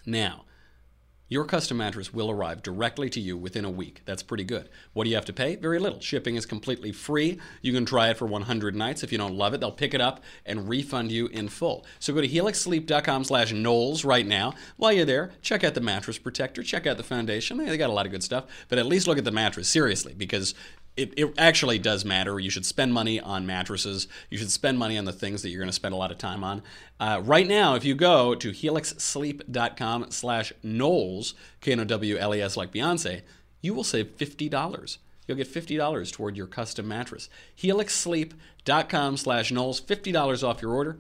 Now, 0.07 0.45
your 1.27 1.47
custom 1.47 1.79
mattress 1.79 2.13
will 2.13 2.31
arrive 2.31 2.63
directly 2.63 3.09
to 3.09 3.19
you 3.19 3.37
within 3.39 3.65
a 3.65 3.71
week. 3.71 4.03
That's 4.05 4.23
pretty 4.23 4.45
good. 4.45 4.69
What 4.93 5.05
do 5.05 5.11
you 5.11 5.17
have 5.17 5.25
to 5.25 5.33
pay? 5.33 5.57
Very 5.57 5.79
little. 5.79 6.01
Shipping 6.01 6.37
is 6.37 6.45
completely 6.45 6.93
free. 6.93 7.41
You 7.63 7.73
can 7.73 7.87
try 7.87 8.11
it 8.11 8.19
for 8.19 8.27
100 8.27 8.77
nights. 8.77 9.03
If 9.03 9.11
you 9.11 9.17
don't 9.17 9.35
love 9.35 9.55
it, 9.55 9.61
they'll 9.61 9.73
pick 9.73 9.95
it 9.95 10.03
up 10.03 10.23
and 10.45 10.69
refund 10.69 11.11
you 11.11 11.29
in 11.29 11.49
full. 11.49 11.87
So 11.99 12.13
go 12.13 12.21
to 12.21 12.29
helixsleep.com 12.29 13.25
slash 13.25 13.53
Knowles 13.55 14.05
right 14.05 14.27
now. 14.27 14.53
While 14.77 14.93
you're 14.93 15.07
there, 15.07 15.33
check 15.41 15.65
out 15.65 15.73
the 15.73 15.81
mattress 15.81 16.19
protector, 16.19 16.63
check 16.63 16.87
out 16.87 16.99
the 16.99 17.03
foundation. 17.03 17.57
They 17.57 17.79
got 17.79 17.91
a 17.91 17.95
lot 17.95 18.05
of 18.05 18.13
good 18.13 18.23
stuff, 18.23 18.45
but 18.69 18.79
at 18.79 18.85
least 18.85 19.07
look 19.07 19.17
at 19.17 19.25
the 19.25 19.33
mattress 19.33 19.67
seriously 19.67 20.13
because 20.13 20.55
it, 20.97 21.13
it 21.17 21.35
actually 21.37 21.79
does 21.79 22.05
matter. 22.05 22.39
You 22.39 22.51
should 22.51 22.67
spend 22.67 22.93
money 22.95 23.21
on 23.21 23.47
mattresses. 23.47 24.07
You 24.31 24.39
should 24.39 24.51
spend 24.51 24.79
money 24.79 24.97
on 24.97 25.05
the 25.05 25.13
things 25.13 25.43
that 25.43 25.51
you're 25.51 25.61
going 25.61 25.69
to 25.69 25.73
spend 25.73 25.95
a 25.95 25.99
lot 25.99 26.13
of 26.13 26.19
time 26.19 26.45
on. 26.45 26.63
Uh, 27.01 27.21
right 27.25 27.47
now, 27.47 27.75
if 27.75 27.85
you 27.85 27.95
go 27.95 28.35
to 28.35 28.51
helixsleep.com 28.51 30.11
slash 30.11 30.53
Knowles, 30.63 31.35
K-N-O-W-L-E-S 31.61 32.57
like 32.57 32.73
Beyonce, 32.73 33.23
you 33.61 33.75
will 33.75 33.85
save 33.85 34.17
$50. 34.17 34.99
You'll 35.27 35.37
get 35.37 35.53
$50 35.53 36.13
toward 36.13 36.37
your 36.37 36.47
custom 36.47 36.87
mattress. 36.87 37.29
helixsleep.com 37.59 39.17
slash 39.17 39.51
Knowles, 39.51 39.81
$50 39.81 40.45
off 40.47 40.63
your 40.63 40.73
order. 40.73 40.99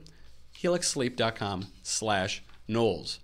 helixsleep.com 0.61 1.67
slash 1.83 2.43
Knowles. 2.67 3.21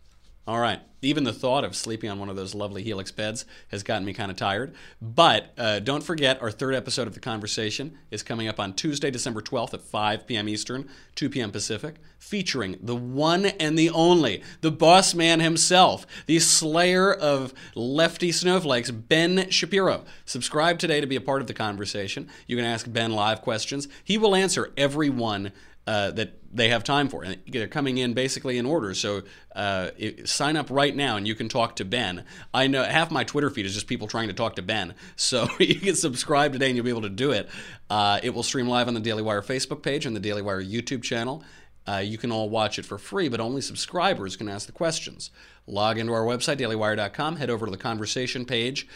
All 0.51 0.59
right. 0.59 0.81
Even 1.01 1.23
the 1.23 1.33
thought 1.33 1.63
of 1.63 1.77
sleeping 1.77 2.11
on 2.11 2.19
one 2.19 2.29
of 2.29 2.35
those 2.35 2.57
lovely 2.57 2.83
Helix 2.83 3.13
beds 3.13 3.45
has 3.69 3.85
gotten 3.85 4.05
me 4.05 4.13
kind 4.13 4.33
of 4.33 4.37
tired. 4.37 4.75
But 5.01 5.53
uh, 5.57 5.79
don't 5.79 6.03
forget, 6.03 6.43
our 6.43 6.51
third 6.51 6.75
episode 6.75 7.07
of 7.07 7.15
The 7.15 7.21
Conversation 7.21 7.97
is 8.11 8.25
coming 8.25 8.49
up 8.49 8.59
on 8.59 8.73
Tuesday, 8.73 9.13
December 9.13 9.43
12th 9.43 9.75
at 9.75 9.81
5 9.81 10.27
p.m. 10.27 10.49
Eastern, 10.49 10.89
2 11.15 11.31
p.m. 11.31 11.53
Pacific, 11.53 11.95
featuring 12.19 12.79
the 12.83 12.97
one 12.97 13.47
and 13.47 13.79
the 13.79 13.91
only, 13.91 14.43
the 14.61 14.73
boss 14.73 15.15
man 15.15 15.39
himself, 15.39 16.05
the 16.27 16.41
slayer 16.41 17.15
of 17.15 17.55
lefty 17.77 18.33
snowflakes, 18.33 18.91
Ben 18.91 19.49
Shapiro. 19.51 20.05
Subscribe 20.25 20.81
today 20.81 21.01
to 21.01 21.07
be 21.07 21.17
a 21.17 21.21
part 21.21 21.41
of 21.41 21.47
the 21.47 21.55
conversation. 21.55 22.29
You 22.49 22.57
can 22.57 22.67
ask 22.67 22.93
Ben 22.93 23.13
live 23.13 23.41
questions. 23.41 23.87
He 24.03 24.19
will 24.19 24.35
answer 24.35 24.73
every 24.77 25.11
one 25.11 25.53
uh, 25.91 26.13
that 26.13 26.35
they 26.53 26.69
have 26.69 26.85
time 26.85 27.09
for. 27.09 27.25
And 27.25 27.39
they're 27.49 27.67
coming 27.67 27.99
in 27.99 28.15
basically 28.15 28.59
in 28.59 28.65
order. 28.65 28.95
So 28.95 29.23
uh, 29.57 29.91
it, 29.99 30.29
sign 30.29 30.57
up 30.57 30.69
right 30.71 30.95
now 30.95 31.17
and 31.17 31.27
you 31.27 31.35
can 31.35 31.49
talk 31.49 31.75
to 31.77 31.85
Ben. 31.85 32.25
I 32.55 32.69
know 32.69 32.85
half 32.85 33.11
my 33.11 33.25
Twitter 33.25 33.51
feed 33.51 33.67
is 33.67 33.75
just 33.75 33.89
people 33.89 34.07
trying 34.07 34.29
to 34.29 34.35
talk 34.35 34.55
to 34.55 34.63
Ben. 34.63 34.95
So 35.17 35.49
you 35.59 35.75
can 35.75 35.97
subscribe 35.97 36.53
today 36.53 36.69
and 36.69 36.77
you'll 36.77 36.85
be 36.85 36.91
able 36.91 37.03
to 37.03 37.09
do 37.09 37.33
it. 37.33 37.49
Uh, 37.89 38.21
it 38.23 38.31
will 38.31 38.45
stream 38.45 38.69
live 38.69 38.87
on 38.87 38.95
the 38.95 39.01
Daily 39.01 39.21
Wire 39.21 39.43
Facebook 39.43 39.83
page 39.83 40.07
and 40.07 40.15
the 40.15 40.21
Daily 40.21 40.43
Wire 40.43 40.63
YouTube 40.63 41.03
channel. 41.03 41.43
Uh, 41.89 41.97
you 41.97 42.19
can 42.19 42.31
all 42.31 42.49
watch 42.49 42.79
it 42.79 42.85
for 42.85 42.97
free, 42.97 43.29
but 43.29 43.41
only 43.41 43.61
subscribers 43.61 44.37
can 44.37 44.49
ask 44.49 44.67
the 44.67 44.73
questions. 44.73 45.33
Log 45.67 45.99
into 45.99 46.13
our 46.13 46.25
website, 46.25 46.59
dailywire.com, 46.59 47.35
head 47.35 47.51
over 47.51 47.67
to 47.67 47.73
the 47.73 47.79
conversation 47.79 48.45
page 48.45 48.87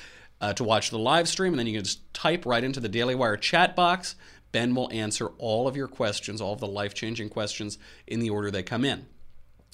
uh, 0.41 0.53
to 0.53 0.63
watch 0.63 0.91
the 0.91 0.99
live 0.99 1.29
stream, 1.29 1.55
and 1.55 1.59
then 1.59 1.67
you 1.67 1.75
can 1.77 1.85
just 1.85 2.15
type 2.15 2.47
right 2.47 2.63
into 2.63 2.79
the 2.79 2.89
Daily 2.89 3.17
Wire 3.17 3.37
chat 3.37 3.75
box 3.75 4.15
Ben 4.55 4.73
will 4.73 4.89
answer 4.93 5.33
all 5.39 5.67
of 5.67 5.77
your 5.77 5.89
questions, 5.89 6.41
all 6.41 6.53
of 6.53 6.61
the 6.61 6.69
life 6.69 6.95
changing 6.95 7.29
questions 7.29 7.77
in 8.07 8.21
the 8.21 8.31
order 8.31 8.53
they 8.53 8.63
come 8.63 8.85
in. 8.85 9.07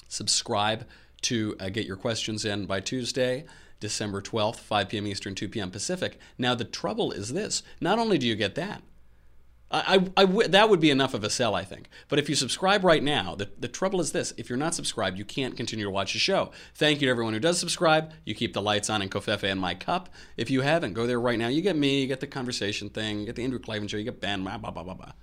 Subscribe 0.07 0.87
to 1.21 1.55
uh, 1.59 1.69
get 1.69 1.85
your 1.85 1.95
questions 1.95 2.45
in 2.45 2.65
by 2.65 2.79
Tuesday. 2.79 3.45
December 3.79 4.23
12th, 4.23 4.55
5 4.55 4.89
p.m. 4.89 5.05
Eastern, 5.05 5.35
2 5.35 5.49
p.m. 5.49 5.69
Pacific. 5.69 6.17
Now, 6.35 6.55
the 6.55 6.65
trouble 6.65 7.11
is 7.11 7.33
this 7.33 7.61
not 7.79 7.99
only 7.99 8.17
do 8.17 8.25
you 8.25 8.35
get 8.35 8.55
that, 8.55 8.81
I, 9.71 10.03
I, 10.17 10.23
I, 10.23 10.47
that 10.47 10.69
would 10.69 10.81
be 10.81 10.89
enough 10.89 11.13
of 11.13 11.23
a 11.23 11.29
sell, 11.29 11.55
I 11.55 11.63
think. 11.63 11.89
But 12.09 12.19
if 12.19 12.27
you 12.27 12.35
subscribe 12.35 12.83
right 12.83 13.01
now, 13.01 13.35
the, 13.35 13.49
the 13.57 13.69
trouble 13.69 14.01
is 14.01 14.11
this 14.11 14.33
if 14.37 14.49
you're 14.49 14.57
not 14.57 14.75
subscribed, 14.75 15.17
you 15.17 15.25
can't 15.25 15.55
continue 15.55 15.85
to 15.85 15.91
watch 15.91 16.13
the 16.13 16.19
show. 16.19 16.51
Thank 16.75 16.99
you 16.99 17.07
to 17.07 17.11
everyone 17.11 17.33
who 17.33 17.39
does 17.39 17.57
subscribe. 17.57 18.11
You 18.25 18.35
keep 18.35 18.53
the 18.53 18.61
lights 18.61 18.89
on 18.89 19.01
in 19.01 19.09
Covfefe 19.09 19.43
and 19.43 19.59
my 19.59 19.73
cup. 19.73 20.09
If 20.35 20.49
you 20.49 20.61
haven't, 20.61 20.93
go 20.93 21.07
there 21.07 21.19
right 21.19 21.39
now. 21.39 21.47
You 21.47 21.61
get 21.61 21.77
me, 21.77 22.01
you 22.01 22.07
get 22.07 22.19
the 22.19 22.27
conversation 22.27 22.89
thing, 22.89 23.21
you 23.21 23.25
get 23.25 23.35
the 23.35 23.43
Andrew 23.43 23.59
Klavan 23.59 23.87
show, 23.87 23.97
you 23.97 24.03
get 24.03 24.19
Ben, 24.19 24.43
blah, 24.43 24.57
blah, 24.57 24.71
blah, 24.71 24.83
blah, 24.83 24.93
blah. 24.93 25.13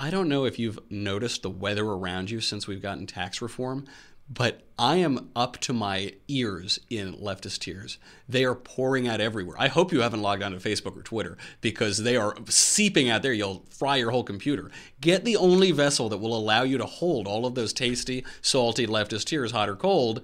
I 0.00 0.10
don't 0.10 0.28
know 0.28 0.44
if 0.44 0.58
you've 0.58 0.78
noticed 0.90 1.42
the 1.42 1.50
weather 1.50 1.84
around 1.84 2.30
you 2.30 2.40
since 2.40 2.68
we've 2.68 2.82
gotten 2.82 3.06
tax 3.06 3.42
reform, 3.42 3.86
but 4.30 4.62
I 4.78 4.96
am 4.96 5.30
up 5.34 5.58
to 5.58 5.72
my 5.72 6.12
ears 6.28 6.78
in 6.90 7.14
leftist 7.14 7.60
tears. 7.60 7.98
They 8.28 8.44
are 8.44 8.54
pouring 8.54 9.08
out 9.08 9.20
everywhere. 9.20 9.56
I 9.58 9.68
hope 9.68 9.92
you 9.92 10.02
haven't 10.02 10.22
logged 10.22 10.42
on 10.42 10.52
to 10.52 10.58
Facebook 10.58 10.96
or 10.96 11.02
Twitter 11.02 11.36
because 11.60 11.98
they 11.98 12.16
are 12.16 12.36
seeping 12.48 13.08
out 13.08 13.22
there. 13.22 13.32
You'll 13.32 13.64
fry 13.70 13.96
your 13.96 14.10
whole 14.10 14.24
computer. 14.24 14.70
Get 15.00 15.24
the 15.24 15.36
only 15.36 15.72
vessel 15.72 16.08
that 16.10 16.18
will 16.18 16.36
allow 16.36 16.62
you 16.62 16.78
to 16.78 16.86
hold 16.86 17.26
all 17.26 17.46
of 17.46 17.54
those 17.54 17.72
tasty, 17.72 18.24
salty 18.42 18.86
leftist 18.86 19.24
tears, 19.24 19.52
hot 19.52 19.68
or 19.68 19.76
cold 19.76 20.22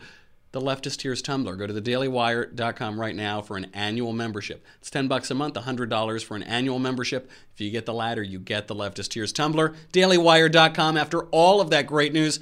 the 0.55 0.61
Leftist 0.61 0.99
Tears 0.99 1.21
Tumbler. 1.21 1.57
Go 1.57 1.67
to 1.67 1.73
thedailywire.com 1.75 3.01
right 3.01 3.17
now 3.17 3.43
for 3.43 3.57
an 3.57 3.67
annual 3.75 4.13
membership. 4.13 4.65
It's 4.79 4.89
10 4.89 5.09
bucks 5.09 5.29
a 5.33 5.35
month, 5.35 5.57
$100 5.57 6.25
for 6.25 6.37
an 6.37 6.45
annual 6.45 6.79
membership. 6.79 7.29
If 7.53 7.61
you 7.61 7.73
get 7.73 7.87
the 7.87 7.93
latter, 7.93 8.23
you 8.23 8.39
get 8.39 8.69
the 8.69 8.75
Leftist 8.75 9.09
Tears 9.09 9.33
Tumbler. 9.33 9.75
dailywire.com. 9.93 10.97
After 10.97 11.25
all 11.25 11.61
of 11.61 11.71
that 11.71 11.89
great 11.89 12.13
news, 12.13 12.39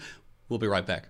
we'll 0.51 0.59
be 0.59 0.66
right 0.66 0.85
back. 0.85 1.09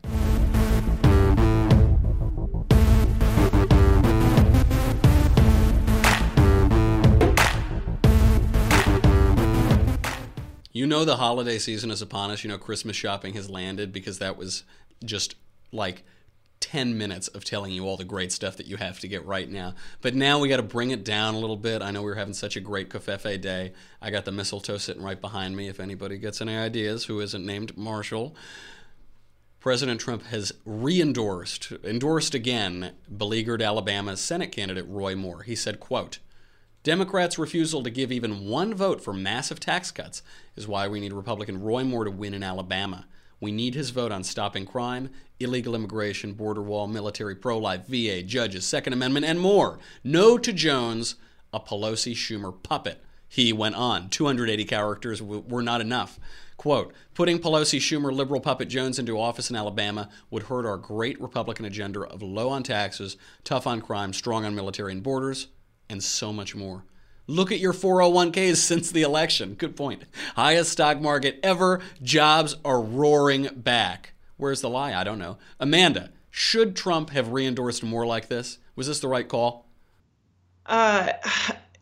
You 10.73 10.87
know 10.87 11.05
the 11.05 11.17
holiday 11.17 11.59
season 11.59 11.91
is 11.91 12.01
upon 12.01 12.31
us. 12.31 12.43
You 12.43 12.49
know 12.49 12.59
Christmas 12.59 12.97
shopping 12.97 13.35
has 13.35 13.51
landed 13.51 13.93
because 13.93 14.19
that 14.19 14.39
was 14.39 14.65
just 15.05 15.35
like 15.71 16.03
10 16.61 16.97
minutes 16.97 17.29
of 17.29 17.45
telling 17.45 17.73
you 17.73 17.87
all 17.87 17.97
the 17.97 18.05
great 18.05 18.33
stuff 18.33 18.57
that 18.57 18.67
you 18.67 18.77
have 18.77 18.99
to 19.01 19.09
get 19.09 19.27
right 19.27 19.51
now. 19.51 19.75
But 20.01 20.15
now 20.15 20.39
we 20.39 20.49
got 20.49 20.57
to 20.57 20.63
bring 20.63 20.91
it 20.91 21.05
down 21.05 21.35
a 21.35 21.39
little 21.39 21.57
bit. 21.57 21.83
I 21.83 21.91
know 21.91 22.01
we 22.01 22.09
were 22.09 22.15
having 22.15 22.33
such 22.33 22.57
a 22.57 22.61
great 22.61 22.89
Covfefe 22.89 23.41
day. 23.41 23.73
I 24.01 24.11
got 24.11 24.25
the 24.25 24.33
mistletoe 24.33 24.79
sitting 24.79 25.03
right 25.03 25.21
behind 25.21 25.57
me 25.57 25.69
if 25.69 25.81
anybody 25.81 26.17
gets 26.17 26.41
any 26.41 26.57
ideas 26.57 27.05
who 27.05 27.21
isn't 27.21 27.45
named 27.45 27.77
Marshall. 27.77 28.35
President 29.61 30.01
Trump 30.01 30.25
has 30.27 30.53
re-endorsed, 30.65 31.73
endorsed 31.85 32.35
again, 32.35 32.93
beleaguered 33.15 33.61
Alabama 33.61 34.17
Senate 34.17 34.53
candidate 34.53 34.87
Roy 34.89 35.15
Moore. 35.15 35.43
He 35.43 35.55
said, 35.55 35.79
quote, 35.81 36.19
Democrats' 36.85 37.39
refusal 37.39 37.81
to 37.85 37.91
give 37.91 38.11
even 38.11 38.49
one 38.49 38.75
vote 38.75 39.01
for 39.01 39.13
massive 39.13 39.61
tax 39.61 39.93
cuts 39.93 40.21
is 40.57 40.67
why 40.67 40.89
we 40.89 40.99
need 40.99 41.13
Republican 41.13 41.63
Roy 41.63 41.85
Moore 41.85 42.05
to 42.05 42.11
win 42.11 42.35
in 42.35 42.43
Alabama. 42.43 43.07
We 43.39 43.53
need 43.53 43.77
his 43.77 43.91
vote 43.91 44.11
on 44.11 44.25
stopping 44.25 44.67
crime, 44.67 45.11
illegal 45.39 45.77
immigration, 45.77 46.33
border 46.33 46.61
wall, 46.61 46.89
military, 46.89 47.37
pro 47.37 47.57
life, 47.57 47.87
VA, 47.87 48.25
judges, 48.25 48.67
Second 48.67 48.95
Amendment, 48.95 49.27
and 49.27 49.39
more. 49.39 49.79
No 50.03 50.37
to 50.39 50.53
Jones, 50.53 51.15
a 51.53 51.61
Pelosi 51.61 52.15
Schumer 52.15 52.61
puppet. 52.65 53.01
He 53.29 53.53
went 53.53 53.77
on. 53.77 54.09
280 54.09 54.65
characters 54.65 55.23
were 55.23 55.63
not 55.63 55.81
enough. 55.81 56.19
Quote, 56.57 56.93
putting 57.15 57.39
Pelosi, 57.39 57.79
Schumer, 57.79 58.13
liberal 58.13 58.41
puppet 58.41 58.69
Jones 58.69 58.99
into 58.99 59.21
office 59.21 59.51
in 59.51 59.57
Alabama 59.57 60.09
would 60.31 60.45
hurt 60.45 60.67
our 60.67 60.79
great 60.79 61.21
Republican 61.21 61.65
agenda 61.65 62.01
of 62.01 62.23
low 62.23 62.49
on 62.49 62.65
taxes, 62.65 63.17
tough 63.45 63.69
on 63.69 63.81
crime, 63.81 64.13
strong 64.13 64.45
on 64.45 64.57
military 64.57 64.91
and 64.91 65.03
borders 65.05 65.47
and 65.93 66.03
so 66.03 66.33
much 66.33 66.57
Moore. 66.57 66.85
Look 67.29 67.53
at 67.53 67.61
your 67.61 67.73
401ks 67.73 68.57
since 68.57 68.91
the 68.91 69.03
election. 69.03 69.55
Good 69.55 69.77
point. 69.77 70.03
Highest 70.35 70.73
stock 70.73 71.01
market 71.01 71.39
ever. 71.45 71.81
Jobs 72.03 72.57
are 72.65 72.81
roaring 72.81 73.49
back. 73.55 74.15
Where's 74.37 74.61
the 74.61 74.69
lie? 74.69 74.93
I 74.93 75.05
don't 75.05 75.21
know. 75.21 75.39
Amanda, 75.61 76.11
should 76.31 76.75
Trump 76.75 77.11
have 77.11 77.29
re 77.29 77.47
endorsed 77.47 77.85
more 77.85 78.05
like 78.05 78.29
this? 78.29 78.59
Was 78.75 78.89
this 78.89 78.99
the 78.99 79.07
right 79.07 79.29
call? 79.29 79.67
Uh, 80.67 81.13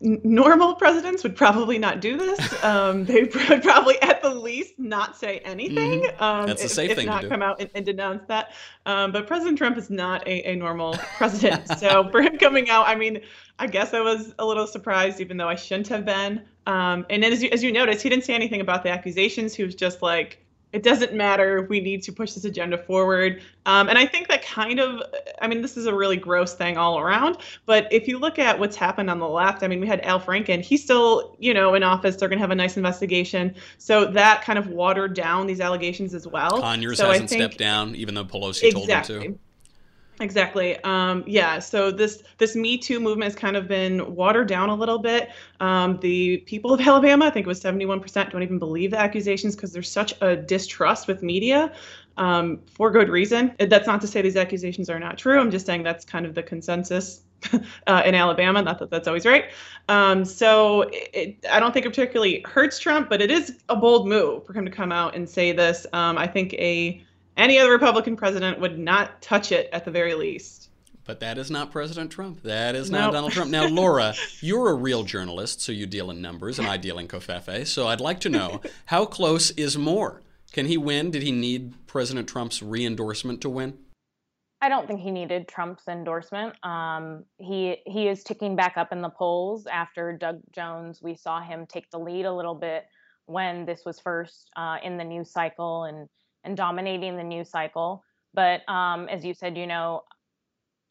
normal 0.01 0.75
presidents 0.75 1.23
would 1.23 1.35
probably 1.35 1.77
not 1.77 2.01
do 2.01 2.17
this. 2.17 2.39
Um, 2.61 3.05
they 3.05 3.23
would 3.49 3.63
probably, 3.63 3.99
at 4.03 4.21
the 4.21 4.33
least, 4.33 4.77
not 4.77 5.17
say 5.17 5.39
anything. 5.39 6.01
Mm-hmm. 6.03 6.23
Um, 6.23 6.45
That's 6.45 6.63
a 6.63 6.69
safe 6.69 6.91
if, 6.91 6.97
thing 6.97 7.07
if 7.07 7.11
not 7.11 7.21
to 7.21 7.27
do. 7.27 7.31
come 7.31 7.41
out 7.41 7.59
and, 7.59 7.71
and 7.73 7.83
denounce 7.83 8.23
that. 8.27 8.51
Um, 8.85 9.11
but 9.11 9.25
President 9.25 9.57
Trump 9.57 9.77
is 9.77 9.89
not 9.89 10.25
a, 10.27 10.51
a 10.51 10.55
normal 10.55 10.93
president. 11.17 11.67
so 11.79 12.07
for 12.11 12.21
him 12.21 12.37
coming 12.37 12.69
out, 12.69 12.87
I 12.87 12.95
mean, 12.95 13.21
I 13.57 13.65
guess 13.65 13.95
I 13.95 14.01
was 14.01 14.35
a 14.37 14.45
little 14.45 14.67
surprised, 14.67 15.21
even 15.21 15.37
though 15.37 15.49
I 15.49 15.55
shouldn't 15.55 15.87
have 15.87 16.05
been. 16.05 16.43
Um, 16.67 17.05
and 17.09 17.23
then 17.23 17.33
as 17.33 17.41
you, 17.41 17.49
as 17.49 17.63
you 17.63 17.71
noticed, 17.71 18.03
he 18.03 18.09
didn't 18.09 18.25
say 18.25 18.35
anything 18.35 18.61
about 18.61 18.83
the 18.83 18.89
accusations. 18.89 19.55
He 19.55 19.63
was 19.63 19.73
just 19.73 20.03
like, 20.03 20.45
it 20.73 20.83
doesn't 20.83 21.13
matter. 21.13 21.63
We 21.69 21.79
need 21.79 22.01
to 22.03 22.11
push 22.11 22.33
this 22.33 22.45
agenda 22.45 22.77
forward. 22.77 23.41
Um, 23.65 23.89
and 23.89 23.97
I 23.97 24.05
think 24.05 24.27
that 24.29 24.43
kind 24.45 24.79
of, 24.79 25.01
I 25.41 25.47
mean, 25.47 25.61
this 25.61 25.77
is 25.77 25.85
a 25.85 25.93
really 25.93 26.17
gross 26.17 26.53
thing 26.53 26.77
all 26.77 26.99
around. 26.99 27.37
But 27.65 27.91
if 27.91 28.07
you 28.07 28.17
look 28.17 28.39
at 28.39 28.57
what's 28.57 28.75
happened 28.75 29.09
on 29.09 29.19
the 29.19 29.27
left, 29.27 29.63
I 29.63 29.67
mean, 29.67 29.79
we 29.79 29.87
had 29.87 30.01
Al 30.01 30.19
Franken. 30.19 30.61
He's 30.61 30.83
still, 30.83 31.35
you 31.39 31.53
know, 31.53 31.73
in 31.73 31.83
office. 31.83 32.15
They're 32.15 32.29
going 32.29 32.39
to 32.39 32.43
have 32.43 32.51
a 32.51 32.55
nice 32.55 32.77
investigation. 32.77 33.53
So 33.77 34.05
that 34.11 34.43
kind 34.43 34.57
of 34.57 34.67
watered 34.67 35.13
down 35.13 35.45
these 35.45 35.59
allegations 35.59 36.13
as 36.13 36.25
well. 36.27 36.61
Conyers 36.61 36.97
so 36.97 37.09
hasn't 37.09 37.29
think, 37.29 37.41
stepped 37.41 37.57
down, 37.57 37.95
even 37.95 38.15
though 38.15 38.25
Pelosi 38.25 38.63
exactly. 38.63 39.15
told 39.15 39.25
him 39.25 39.33
to. 39.33 39.39
Exactly. 40.21 40.77
Um, 40.83 41.23
yeah. 41.25 41.57
So 41.57 41.89
this 41.89 42.21
this 42.37 42.55
Me 42.55 42.77
Too 42.77 42.99
movement 42.99 43.23
has 43.23 43.35
kind 43.35 43.57
of 43.57 43.67
been 43.67 44.15
watered 44.15 44.47
down 44.47 44.69
a 44.69 44.75
little 44.75 44.99
bit. 44.99 45.31
Um, 45.59 45.99
the 45.99 46.37
people 46.45 46.71
of 46.73 46.79
Alabama, 46.87 47.25
I 47.25 47.31
think 47.31 47.45
it 47.45 47.49
was 47.49 47.61
71%, 47.61 48.31
don't 48.31 48.43
even 48.43 48.59
believe 48.59 48.91
the 48.91 48.99
accusations 48.99 49.55
because 49.55 49.73
there's 49.73 49.91
such 49.91 50.13
a 50.21 50.35
distrust 50.35 51.07
with 51.07 51.23
media 51.23 51.73
um, 52.17 52.59
for 52.71 52.91
good 52.91 53.09
reason. 53.09 53.55
That's 53.59 53.87
not 53.87 53.99
to 54.01 54.07
say 54.07 54.21
these 54.21 54.37
accusations 54.37 54.91
are 54.91 54.99
not 54.99 55.17
true. 55.17 55.39
I'm 55.39 55.49
just 55.49 55.65
saying 55.65 55.81
that's 55.81 56.05
kind 56.05 56.27
of 56.27 56.35
the 56.35 56.43
consensus 56.43 57.21
uh, 57.87 58.03
in 58.05 58.13
Alabama. 58.13 58.61
Not 58.61 58.77
that 58.77 58.91
that's 58.91 59.07
always 59.07 59.25
right. 59.25 59.45
Um, 59.89 60.23
so 60.23 60.87
it, 60.91 61.43
I 61.49 61.59
don't 61.59 61.73
think 61.73 61.87
it 61.87 61.89
particularly 61.89 62.45
hurts 62.45 62.77
Trump, 62.77 63.09
but 63.09 63.21
it 63.21 63.31
is 63.31 63.57
a 63.69 63.75
bold 63.75 64.07
move 64.07 64.45
for 64.45 64.53
him 64.53 64.65
to 64.65 64.71
come 64.71 64.91
out 64.91 65.15
and 65.15 65.27
say 65.27 65.51
this. 65.51 65.87
Um, 65.93 66.19
I 66.19 66.27
think 66.27 66.53
a 66.53 67.03
any 67.41 67.59
other 67.59 67.71
Republican 67.71 68.15
president 68.15 68.59
would 68.59 68.77
not 68.77 69.21
touch 69.21 69.51
it 69.51 69.69
at 69.73 69.83
the 69.83 69.91
very 69.91 70.13
least. 70.13 70.69
But 71.03 71.19
that 71.21 71.37
is 71.37 71.49
not 71.49 71.71
President 71.71 72.11
Trump. 72.11 72.43
That 72.43 72.75
is 72.75 72.91
not 72.91 73.05
Nope. 73.05 73.13
Donald 73.13 73.31
Trump. 73.33 73.51
Now, 73.51 73.67
Laura, 73.67 74.13
you're 74.39 74.69
a 74.69 74.75
real 74.75 75.03
journalist, 75.03 75.59
so 75.59 75.71
you 75.71 75.87
deal 75.87 76.11
in 76.11 76.21
numbers, 76.21 76.59
and 76.59 76.67
I 76.67 76.77
deal 76.77 76.99
in 76.99 77.07
Covfefe. 77.07 77.65
So 77.65 77.87
I'd 77.87 77.99
like 77.99 78.19
to 78.21 78.29
know 78.29 78.61
how 78.85 79.05
close 79.05 79.49
is 79.51 79.77
Moore? 79.77 80.21
Can 80.53 80.67
he 80.67 80.77
win? 80.77 81.11
Did 81.11 81.23
he 81.23 81.31
need 81.31 81.73
President 81.87 82.29
Trump's 82.29 82.61
re 82.61 82.85
endorsement 82.85 83.41
to 83.41 83.49
win? 83.49 83.77
I 84.61 84.69
don't 84.69 84.85
think 84.85 84.99
he 84.99 85.09
needed 85.09 85.47
Trump's 85.47 85.87
endorsement. 85.87 86.53
Um, 86.63 87.25
he 87.37 87.77
he 87.87 88.07
is 88.07 88.23
ticking 88.23 88.55
back 88.55 88.77
up 88.77 88.91
in 88.91 89.01
the 89.01 89.09
polls 89.09 89.65
after 89.65 90.15
Doug 90.15 90.39
Jones. 90.53 91.01
We 91.01 91.15
saw 91.15 91.41
him 91.41 91.65
take 91.65 91.89
the 91.89 91.97
lead 91.97 92.25
a 92.25 92.33
little 92.33 92.53
bit 92.53 92.85
when 93.25 93.65
this 93.65 93.81
was 93.85 93.99
first 93.99 94.51
uh, 94.55 94.77
in 94.83 94.97
the 94.97 95.03
news 95.03 95.31
cycle 95.31 95.85
and 95.85 96.07
and 96.43 96.57
dominating 96.57 97.17
the 97.17 97.23
news 97.23 97.49
cycle. 97.49 98.03
But 98.33 98.67
um, 98.69 99.09
as 99.09 99.23
you 99.25 99.33
said, 99.33 99.57
you 99.57 99.67
know, 99.67 100.03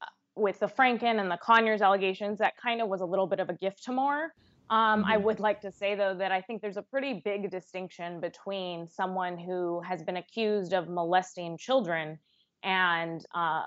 uh, 0.02 0.06
with 0.36 0.60
the 0.60 0.66
Franken 0.66 1.20
and 1.20 1.30
the 1.30 1.38
Conyers 1.38 1.82
allegations, 1.82 2.38
that 2.38 2.56
kind 2.56 2.80
of 2.80 2.88
was 2.88 3.00
a 3.00 3.06
little 3.06 3.26
bit 3.26 3.40
of 3.40 3.48
a 3.48 3.54
gift 3.54 3.84
to 3.84 3.92
Moore. 3.92 4.34
Um, 4.68 5.04
I 5.04 5.16
Mhm. 5.16 5.22
would 5.24 5.40
like 5.40 5.60
to 5.62 5.72
say, 5.72 5.96
though, 5.96 6.14
that 6.14 6.30
I 6.30 6.40
think 6.42 6.62
there's 6.62 6.76
a 6.76 6.82
pretty 6.82 7.14
big 7.24 7.50
distinction 7.50 8.20
between 8.20 8.86
someone 8.86 9.36
who 9.36 9.80
has 9.80 10.04
been 10.04 10.16
accused 10.16 10.72
of 10.72 10.88
molesting 10.88 11.58
children 11.58 12.20
and 12.62 13.26
uh, 13.34 13.64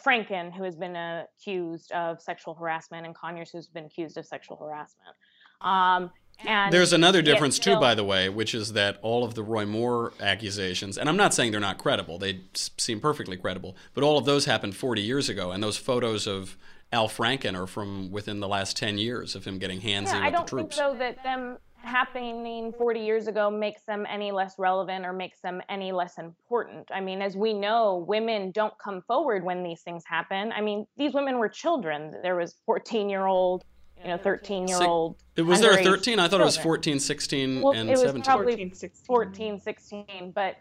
Franken, 0.00 0.52
who 0.52 0.64
has 0.64 0.76
been 0.76 0.96
accused 0.96 1.92
of 1.92 2.20
sexual 2.20 2.54
harassment, 2.54 3.06
and 3.06 3.14
Conyers, 3.14 3.50
who's 3.50 3.68
been 3.68 3.84
accused 3.84 4.18
of 4.18 4.26
sexual 4.26 4.56
harassment. 4.56 5.16
Um, 5.60 6.10
and 6.44 6.72
There's 6.72 6.92
another 6.92 7.22
difference, 7.22 7.58
too, 7.58 7.78
by 7.80 7.94
the 7.94 8.04
way, 8.04 8.28
which 8.28 8.54
is 8.54 8.72
that 8.74 8.98
all 9.02 9.24
of 9.24 9.34
the 9.34 9.42
Roy 9.42 9.64
Moore 9.66 10.12
accusations, 10.20 10.98
and 10.98 11.08
I'm 11.08 11.16
not 11.16 11.32
saying 11.34 11.52
they're 11.52 11.60
not 11.60 11.78
credible, 11.78 12.18
they 12.18 12.40
s- 12.54 12.70
seem 12.76 13.00
perfectly 13.00 13.36
credible, 13.36 13.76
but 13.94 14.04
all 14.04 14.18
of 14.18 14.24
those 14.24 14.44
happened 14.44 14.76
40 14.76 15.00
years 15.02 15.28
ago, 15.28 15.50
and 15.52 15.62
those 15.62 15.76
photos 15.76 16.26
of 16.26 16.56
Al 16.92 17.08
Franken 17.08 17.58
are 17.60 17.66
from 17.66 18.10
within 18.10 18.40
the 18.40 18.48
last 18.48 18.76
10 18.76 18.98
years 18.98 19.34
of 19.34 19.44
him 19.44 19.58
getting 19.58 19.80
handsy 19.80 20.12
Yeah, 20.12 20.14
with 20.18 20.24
I 20.24 20.30
don't 20.30 20.48
think 20.48 20.74
though 20.74 20.94
that 20.98 21.22
them 21.22 21.58
happening 21.82 22.72
40 22.76 23.00
years 23.00 23.28
ago 23.28 23.50
makes 23.50 23.82
them 23.82 24.06
any 24.08 24.32
less 24.32 24.58
relevant 24.58 25.06
or 25.06 25.12
makes 25.12 25.40
them 25.40 25.62
any 25.68 25.92
less 25.92 26.18
important. 26.18 26.90
I 26.92 27.00
mean, 27.00 27.22
as 27.22 27.36
we 27.36 27.54
know, 27.54 28.04
women 28.08 28.50
don't 28.50 28.76
come 28.78 29.02
forward 29.02 29.44
when 29.44 29.62
these 29.62 29.82
things 29.82 30.02
happen. 30.04 30.52
I 30.52 30.60
mean, 30.60 30.86
these 30.96 31.14
women 31.14 31.38
were 31.38 31.48
children. 31.48 32.14
There 32.22 32.34
was 32.36 32.56
14 32.66 33.08
year 33.08 33.26
old, 33.26 33.64
you 34.02 34.08
know, 34.08 34.18
13 34.18 34.68
year 34.68 34.82
old. 34.82 35.16
It- 35.36 35.42
was 35.42 35.60
there 35.60 35.72
a 35.78 35.82
13? 35.82 36.18
I 36.18 36.28
thought 36.28 36.40
it 36.40 36.44
was 36.44 36.54
children. 36.56 36.70
14, 36.76 37.00
16, 37.00 37.62
Well, 37.62 37.72
and 37.74 37.88
it 37.88 37.92
was 37.92 38.00
17. 38.02 38.22
probably 38.24 38.52
14, 38.52 38.74
16. 38.74 39.04
14, 39.06 39.60
16, 39.60 40.32
but 40.34 40.56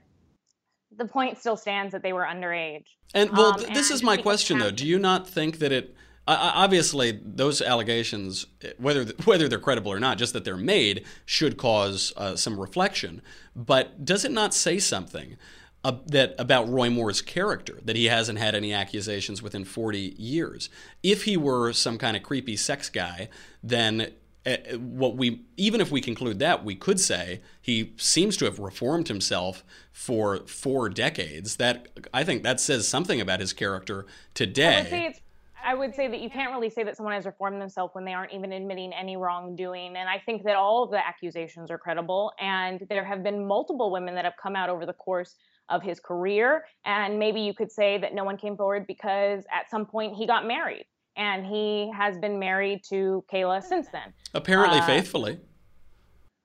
the 0.97 1.05
point 1.05 1.37
still 1.39 1.57
stands 1.57 1.91
that 1.91 2.01
they 2.03 2.13
were 2.13 2.23
underage. 2.23 2.85
And 3.13 3.31
well, 3.31 3.53
Um, 3.53 3.59
this 3.73 3.89
and 3.89 3.95
is 3.95 4.03
my 4.03 4.17
question 4.17 4.59
though. 4.59 4.71
Do 4.71 4.85
you 4.85 4.99
not 4.99 5.27
think 5.27 5.59
that 5.59 5.71
it? 5.71 5.95
I- 6.27 6.33
I- 6.35 6.63
obviously, 6.63 7.19
those 7.23 7.61
allegations, 7.61 8.47
whether 8.77 9.03
whether 9.25 9.47
they're 9.47 9.59
credible 9.59 9.91
or 9.91 9.99
not, 9.99 10.17
just 10.17 10.33
that 10.33 10.43
they're 10.43 10.57
made, 10.57 11.05
should 11.25 11.57
cause 11.57 12.13
uh, 12.17 12.35
some 12.35 12.59
reflection. 12.59 13.21
But 13.55 14.03
does 14.05 14.25
it 14.25 14.31
not 14.31 14.53
say 14.53 14.79
something 14.79 15.37
uh, 15.85 15.97
that 16.07 16.33
about 16.39 16.67
Roy 16.67 16.89
Moore's 16.89 17.21
character 17.21 17.79
that 17.85 17.95
he 17.95 18.05
hasn't 18.05 18.39
had 18.39 18.55
any 18.55 18.73
accusations 18.73 19.43
within 19.43 19.63
40 19.63 20.15
years? 20.17 20.67
If 21.03 21.25
he 21.25 21.37
were 21.37 21.73
some 21.73 21.99
kind 21.99 22.17
of 22.17 22.23
creepy 22.23 22.55
sex 22.55 22.89
guy, 22.89 23.29
then 23.61 24.11
uh, 24.47 24.57
what 24.77 25.15
we 25.15 25.43
even 25.57 25.81
if 25.81 25.91
we 25.91 26.01
conclude 26.01 26.39
that 26.39 26.65
we 26.65 26.73
could 26.73 26.99
say 26.99 27.41
he 27.61 27.93
seems 27.97 28.35
to 28.37 28.45
have 28.45 28.57
reformed 28.57 29.07
himself 29.09 29.63
for 29.91 30.45
four 30.45 30.87
decades 30.87 31.55
that 31.55 31.87
i 32.13 32.23
think 32.23 32.43
that 32.43 32.59
says 32.59 32.87
something 32.87 33.19
about 33.19 33.39
his 33.39 33.53
character 33.53 34.05
today 34.35 34.75
I 34.75 34.81
would 34.81 34.89
say 34.89 35.05
it's 35.05 35.19
I 35.65 35.73
would 35.73 35.95
say 35.95 36.07
that 36.07 36.19
you 36.19 36.29
can't 36.29 36.51
really 36.51 36.69
say 36.69 36.83
that 36.83 36.95
someone 36.95 37.15
has 37.15 37.25
reformed 37.25 37.59
themselves 37.59 37.95
when 37.95 38.05
they 38.05 38.13
aren't 38.13 38.31
even 38.31 38.51
admitting 38.51 38.93
any 38.93 39.17
wrongdoing. 39.17 39.95
And 39.95 40.07
I 40.07 40.19
think 40.23 40.43
that 40.43 40.55
all 40.55 40.83
of 40.83 40.91
the 40.91 41.03
accusations 41.03 41.71
are 41.71 41.79
credible. 41.79 42.31
And 42.39 42.85
there 42.87 43.03
have 43.03 43.23
been 43.23 43.47
multiple 43.47 43.89
women 43.89 44.13
that 44.13 44.25
have 44.25 44.35
come 44.37 44.55
out 44.55 44.69
over 44.69 44.85
the 44.85 44.93
course 44.93 45.33
of 45.69 45.81
his 45.81 45.99
career. 45.99 46.65
And 46.85 47.19
maybe 47.19 47.41
you 47.41 47.53
could 47.53 47.71
say 47.71 47.97
that 47.97 48.13
no 48.13 48.23
one 48.23 48.37
came 48.37 48.55
forward 48.55 48.85
because 48.87 49.43
at 49.53 49.69
some 49.69 49.85
point 49.85 50.15
he 50.15 50.27
got 50.27 50.45
married. 50.45 50.85
And 51.17 51.45
he 51.45 51.91
has 51.95 52.17
been 52.17 52.39
married 52.39 52.81
to 52.89 53.23
Kayla 53.31 53.63
since 53.63 53.87
then. 53.91 54.13
apparently 54.33 54.79
Uh, 54.79 54.85
faithfully 54.85 55.39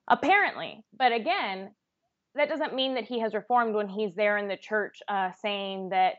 Apparently. 0.09 0.83
But 0.97 1.13
again, 1.13 1.71
that 2.35 2.49
doesn't 2.49 2.75
mean 2.75 2.95
that 2.95 3.05
he 3.05 3.21
has 3.21 3.35
reformed 3.35 3.75
when 3.75 3.89
he's 3.89 4.15
there 4.15 4.39
in 4.39 4.49
the 4.49 4.57
church 4.57 4.99
uh, 5.09 5.31
saying 5.41 5.91
that 5.91 6.15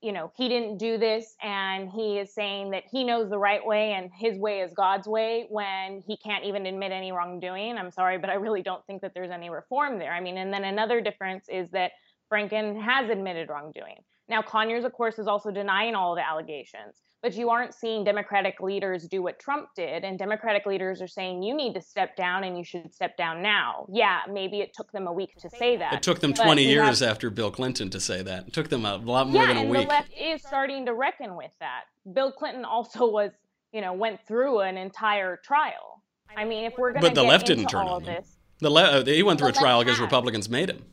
you 0.00 0.12
know 0.12 0.30
he 0.36 0.50
didn't 0.50 0.76
do 0.76 0.98
this 0.98 1.34
and 1.42 1.88
he 1.88 2.18
is 2.18 2.34
saying 2.34 2.70
that 2.70 2.82
he 2.90 3.04
knows 3.04 3.30
the 3.30 3.38
right 3.38 3.64
way 3.64 3.92
and 3.92 4.10
his 4.14 4.36
way 4.38 4.60
is 4.60 4.74
god's 4.74 5.08
way 5.08 5.46
when 5.48 6.02
he 6.06 6.14
can't 6.18 6.44
even 6.44 6.66
admit 6.66 6.92
any 6.92 7.10
wrongdoing 7.10 7.78
i'm 7.78 7.90
sorry 7.90 8.18
but 8.18 8.28
i 8.28 8.34
really 8.34 8.60
don't 8.60 8.84
think 8.86 9.00
that 9.00 9.12
there's 9.14 9.30
any 9.30 9.48
reform 9.48 9.98
there 9.98 10.12
i 10.12 10.20
mean 10.20 10.36
and 10.36 10.52
then 10.52 10.64
another 10.64 11.00
difference 11.00 11.46
is 11.48 11.70
that 11.70 11.92
franken 12.30 12.80
has 12.82 13.10
admitted 13.10 13.48
wrongdoing. 13.48 13.96
Now 14.28 14.42
conyers 14.42 14.84
of 14.84 14.92
course 14.92 15.18
is 15.18 15.26
also 15.26 15.50
denying 15.50 15.94
all 15.94 16.14
the 16.14 16.26
allegations 16.26 17.02
but 17.24 17.34
you 17.34 17.48
aren't 17.48 17.72
seeing 17.72 18.04
democratic 18.04 18.60
leaders 18.60 19.08
do 19.08 19.22
what 19.22 19.38
trump 19.38 19.68
did 19.74 20.04
and 20.04 20.18
democratic 20.18 20.66
leaders 20.66 21.00
are 21.00 21.08
saying 21.08 21.42
you 21.42 21.56
need 21.56 21.72
to 21.72 21.80
step 21.80 22.14
down 22.16 22.44
and 22.44 22.58
you 22.58 22.62
should 22.62 22.92
step 22.92 23.16
down 23.16 23.40
now. 23.42 23.86
Yeah 23.90 24.20
maybe 24.30 24.60
it 24.60 24.74
took 24.74 24.92
them 24.92 25.06
a 25.06 25.12
week 25.12 25.34
to 25.36 25.48
say 25.48 25.78
that 25.78 25.94
it 25.94 26.02
took 26.02 26.20
them 26.20 26.34
20 26.34 26.62
you 26.62 26.78
have- 26.80 26.88
years 26.88 27.02
after 27.02 27.30
bill 27.30 27.50
clinton 27.50 27.88
to 27.90 27.98
say 27.98 28.22
that. 28.22 28.48
It 28.48 28.52
took 28.52 28.68
them 28.68 28.84
a 28.84 28.96
lot 28.96 29.28
more 29.28 29.40
yeah, 29.42 29.48
than 29.48 29.56
a 29.56 29.60
and 29.60 29.70
week. 29.70 29.82
the 29.82 29.88
left 29.88 30.12
is 30.12 30.42
starting 30.42 30.84
to 30.84 30.92
reckon 30.92 31.34
with 31.34 31.52
that. 31.60 31.84
Bill 32.12 32.30
Clinton 32.30 32.66
also 32.66 33.10
was, 33.10 33.30
you 33.72 33.80
know, 33.80 33.94
went 33.94 34.20
through 34.28 34.60
an 34.60 34.76
entire 34.76 35.38
trial. 35.42 36.02
I 36.36 36.44
mean, 36.44 36.64
if 36.64 36.74
we're 36.76 36.92
going 36.92 37.02
to 37.02 37.08
but 37.08 37.14
the 37.14 37.22
get 37.22 37.28
left 37.30 37.46
didn't 37.46 37.68
turn 37.68 37.86
all 37.86 37.94
on 37.94 38.04
this, 38.04 38.36
the 38.58 38.68
le- 38.70 38.82
uh, 38.82 39.04
he 39.04 39.22
went 39.22 39.38
through 39.38 39.48
a 39.48 39.52
The 39.52 39.56
left 39.56 39.64
trial 39.64 39.82
because 39.82 39.98
republicans 39.98 40.50
made 40.50 40.68
him 40.68 40.84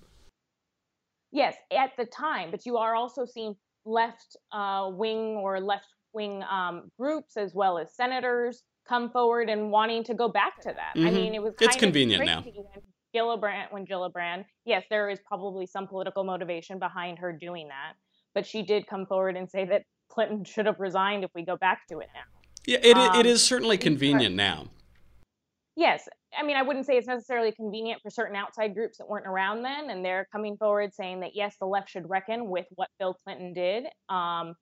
yes, 1.32 1.56
at 1.72 1.92
the 1.98 2.06
time, 2.06 2.52
but 2.52 2.66
you 2.66 2.78
are 2.78 2.96
also 2.96 3.26
seeing 3.26 3.56
left 3.86 4.36
uh, 4.52 4.90
wing 4.92 5.38
or 5.38 5.60
left 5.60 5.86
wing 6.14 6.44
um, 6.44 6.92
groups 7.00 7.38
as 7.38 7.54
well 7.54 7.78
as 7.78 7.96
senators 7.96 8.64
come 8.88 9.10
forward 9.12 9.50
and 9.50 9.72
wanting 9.72 10.04
to 10.04 10.14
go 10.14 10.28
back 10.28 10.60
to 10.62 10.74
that. 10.74 10.92
I 10.96 11.10
Mhm. 11.10 11.14
mean, 11.14 11.36
it 11.36 11.42
was 11.42 11.54
It's 11.62 11.76
convenient 11.78 12.26
now. 12.26 12.42
when 12.44 12.54
Gillibrand, 13.16 13.72
when 13.72 13.86
Gillibrand, 13.86 14.46
yes, 14.66 14.86
there 14.90 15.10
is 15.10 15.20
probably 15.22 15.66
some 15.66 15.88
political 15.88 16.24
motivation 16.24 16.80
behind 16.80 17.20
her 17.20 17.32
doing 17.32 17.68
that, 17.70 17.94
but 18.34 18.46
she 18.46 18.64
did 18.64 18.88
come 18.88 19.06
forward 19.06 19.36
and 19.38 19.50
say 19.50 19.66
that 19.66 19.84
Clinton 20.10 20.44
should 20.44 20.66
have 20.66 20.80
resigned 20.80 21.24
if 21.24 21.32
we 21.34 21.44
go 21.44 21.56
back 21.58 21.88
to 21.88 22.00
it 22.00 22.10
now. 22.14 22.22
yeah 22.68 22.78
it, 22.84 22.96
Um, 22.96 23.26
is 23.26 23.44
certainly 23.44 23.78
convenient 23.78 24.36
now 24.36 24.68
Yes, 25.76 26.08
I 26.38 26.44
mean, 26.44 26.56
I 26.56 26.62
wouldn't 26.62 26.86
say 26.86 26.98
it's 26.98 27.08
necessarily 27.08 27.52
convenient 27.52 28.02
for 28.02 28.10
certain 28.10 28.36
outside 28.36 28.74
groups 28.74 28.98
that 28.98 29.08
weren't 29.08 29.28
around 29.28 29.64
then, 29.64 29.90
and 29.90 30.04
they're 30.04 30.28
coming 30.32 30.58
forward 30.58 30.94
saying 30.94 31.20
that 31.22 31.32
yes, 31.36 31.56
the 31.60 31.68
left 31.68 31.90
should 31.90 32.10
reckon 32.10 32.50
with 32.50 32.66
what 32.76 32.90
Bill 33.00 33.16
Clinton 33.24 33.54
did. 33.54 33.86
Um, 34.10 34.56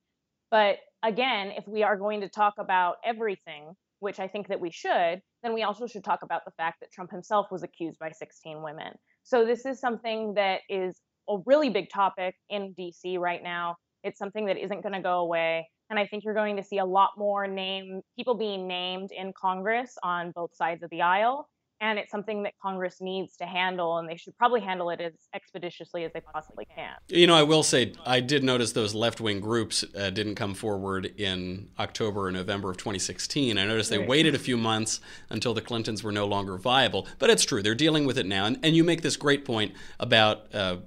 but 0.51 0.77
again, 1.03 1.51
if 1.55 1.67
we 1.67 1.83
are 1.83 1.97
going 1.97 2.21
to 2.21 2.29
talk 2.29 2.55
about 2.57 2.95
everything, 3.05 3.73
which 3.99 4.19
I 4.19 4.27
think 4.27 4.47
that 4.47 4.59
we 4.59 4.71
should, 4.71 5.21
then 5.43 5.53
we 5.53 5.63
also 5.63 5.87
should 5.87 6.03
talk 6.03 6.23
about 6.23 6.43
the 6.45 6.51
fact 6.57 6.79
that 6.81 6.91
Trump 6.91 7.11
himself 7.11 7.47
was 7.51 7.63
accused 7.63 7.99
by 7.99 8.11
16 8.11 8.61
women. 8.61 8.93
So 9.23 9.45
this 9.45 9.65
is 9.65 9.79
something 9.79 10.33
that 10.35 10.61
is 10.69 10.99
a 11.29 11.37
really 11.45 11.69
big 11.69 11.89
topic 11.89 12.35
in 12.49 12.73
DC 12.79 13.19
right 13.19 13.43
now. 13.43 13.75
It's 14.03 14.17
something 14.17 14.45
that 14.45 14.57
isn't 14.57 14.81
going 14.81 14.93
to 14.93 15.01
go 15.01 15.19
away. 15.19 15.67
And 15.89 15.99
I 15.99 16.05
think 16.05 16.23
you're 16.23 16.33
going 16.33 16.57
to 16.57 16.63
see 16.63 16.77
a 16.77 16.85
lot 16.85 17.11
more 17.17 17.47
name 17.47 18.01
people 18.15 18.35
being 18.35 18.67
named 18.67 19.11
in 19.11 19.33
Congress 19.39 19.97
on 20.03 20.31
both 20.31 20.55
sides 20.55 20.83
of 20.83 20.89
the 20.89 21.01
aisle. 21.01 21.49
And 21.81 21.97
it's 21.97 22.11
something 22.11 22.43
that 22.43 22.53
Congress 22.61 22.99
needs 22.99 23.37
to 23.37 23.45
handle, 23.45 23.97
and 23.97 24.09
they 24.09 24.17
should 24.17 24.37
probably 24.37 24.59
handle 24.59 24.89
it 24.89 24.99
as 24.99 25.13
expeditiously 25.33 26.03
as 26.03 26.11
they 26.13 26.19
possibly 26.19 26.65
can. 26.65 26.95
You 27.07 27.25
know, 27.25 27.35
I 27.35 27.43
will 27.43 27.63
say 27.63 27.93
I 28.05 28.19
did 28.19 28.43
notice 28.43 28.73
those 28.73 28.93
left 28.93 29.21
wing 29.21 29.39
groups 29.39 29.85
uh, 29.97 30.09
didn't 30.09 30.35
come 30.35 30.53
forward 30.53 31.05
in 31.17 31.69
October 31.79 32.27
or 32.27 32.31
November 32.31 32.69
of 32.69 32.77
2016. 32.77 33.57
I 33.57 33.65
noticed 33.65 33.89
they 33.89 33.97
waited 33.97 34.35
a 34.35 34.39
few 34.39 34.57
months 34.57 34.99
until 35.29 35.53
the 35.53 35.61
Clintons 35.61 36.03
were 36.03 36.11
no 36.11 36.27
longer 36.27 36.57
viable. 36.57 37.07
But 37.17 37.29
it's 37.29 37.45
true, 37.45 37.63
they're 37.63 37.75
dealing 37.75 38.05
with 38.05 38.17
it 38.17 38.25
now. 38.25 38.45
And, 38.45 38.59
and 38.61 38.75
you 38.75 38.83
make 38.83 39.01
this 39.01 39.15
great 39.15 39.45
point 39.45 39.73
about. 39.99 40.53
Uh, 40.53 40.77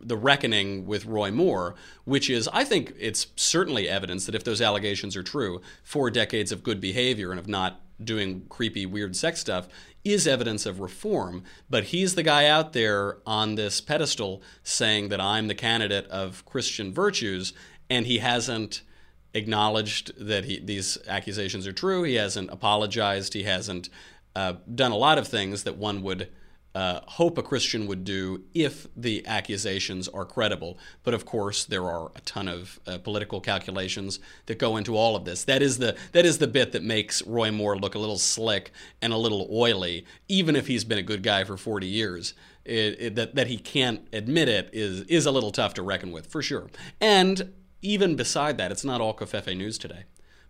the 0.00 0.16
reckoning 0.16 0.86
with 0.86 1.04
Roy 1.06 1.32
Moore, 1.32 1.74
which 2.04 2.30
is, 2.30 2.48
I 2.52 2.62
think 2.62 2.94
it's 2.98 3.26
certainly 3.36 3.88
evidence 3.88 4.26
that 4.26 4.34
if 4.36 4.44
those 4.44 4.60
allegations 4.60 5.16
are 5.16 5.24
true, 5.24 5.60
four 5.82 6.08
decades 6.10 6.52
of 6.52 6.62
good 6.62 6.80
behavior 6.80 7.30
and 7.32 7.40
of 7.40 7.48
not 7.48 7.80
doing 8.02 8.46
creepy, 8.48 8.86
weird 8.86 9.16
sex 9.16 9.40
stuff 9.40 9.68
is 10.04 10.26
evidence 10.26 10.66
of 10.66 10.80
reform. 10.80 11.42
But 11.68 11.84
he's 11.84 12.14
the 12.14 12.22
guy 12.22 12.46
out 12.46 12.72
there 12.72 13.18
on 13.26 13.54
this 13.54 13.80
pedestal 13.80 14.42
saying 14.62 15.08
that 15.08 15.20
I'm 15.20 15.48
the 15.48 15.54
candidate 15.54 16.06
of 16.06 16.44
Christian 16.44 16.92
virtues, 16.92 17.52
and 17.90 18.06
he 18.06 18.18
hasn't 18.18 18.82
acknowledged 19.34 20.12
that 20.18 20.44
he, 20.44 20.60
these 20.60 20.98
accusations 21.06 21.66
are 21.66 21.72
true. 21.72 22.02
He 22.02 22.14
hasn't 22.14 22.50
apologized. 22.50 23.34
He 23.34 23.42
hasn't 23.42 23.88
uh, 24.34 24.54
done 24.74 24.92
a 24.92 24.96
lot 24.96 25.18
of 25.18 25.28
things 25.28 25.64
that 25.64 25.76
one 25.76 26.02
would 26.02 26.28
uh, 26.78 27.00
hope 27.06 27.36
a 27.38 27.42
Christian 27.42 27.88
would 27.88 28.04
do 28.04 28.44
if 28.54 28.86
the 28.96 29.26
accusations 29.26 30.06
are 30.06 30.24
credible. 30.24 30.78
But 31.02 31.12
of 31.12 31.26
course, 31.26 31.64
there 31.64 31.82
are 31.82 32.12
a 32.14 32.20
ton 32.20 32.46
of 32.46 32.78
uh, 32.86 32.98
political 32.98 33.40
calculations 33.40 34.20
that 34.46 34.60
go 34.60 34.76
into 34.76 34.96
all 34.96 35.16
of 35.16 35.24
this. 35.24 35.42
That 35.42 35.60
is 35.60 35.78
the 35.78 35.96
that 36.12 36.24
is 36.24 36.38
the 36.38 36.46
bit 36.46 36.70
that 36.70 36.84
makes 36.84 37.20
Roy 37.26 37.50
Moore 37.50 37.76
look 37.76 37.96
a 37.96 37.98
little 37.98 38.16
slick 38.16 38.70
and 39.02 39.12
a 39.12 39.16
little 39.16 39.48
oily, 39.50 40.06
even 40.28 40.54
if 40.54 40.68
he's 40.68 40.84
been 40.84 40.98
a 40.98 41.02
good 41.02 41.24
guy 41.24 41.42
for 41.42 41.56
40 41.56 41.84
years. 41.84 42.34
It, 42.64 42.96
it, 43.00 43.14
that 43.16 43.34
that 43.34 43.48
he 43.48 43.58
can't 43.58 44.06
admit 44.12 44.48
it 44.48 44.70
is 44.72 45.00
is 45.08 45.26
a 45.26 45.32
little 45.32 45.50
tough 45.50 45.74
to 45.74 45.82
reckon 45.82 46.12
with 46.12 46.28
for 46.28 46.42
sure. 46.42 46.68
And 47.00 47.54
even 47.82 48.14
beside 48.14 48.56
that, 48.58 48.70
it's 48.70 48.84
not 48.84 49.00
all 49.00 49.14
Covfefe 49.16 49.56
news 49.56 49.78
today. 49.78 50.04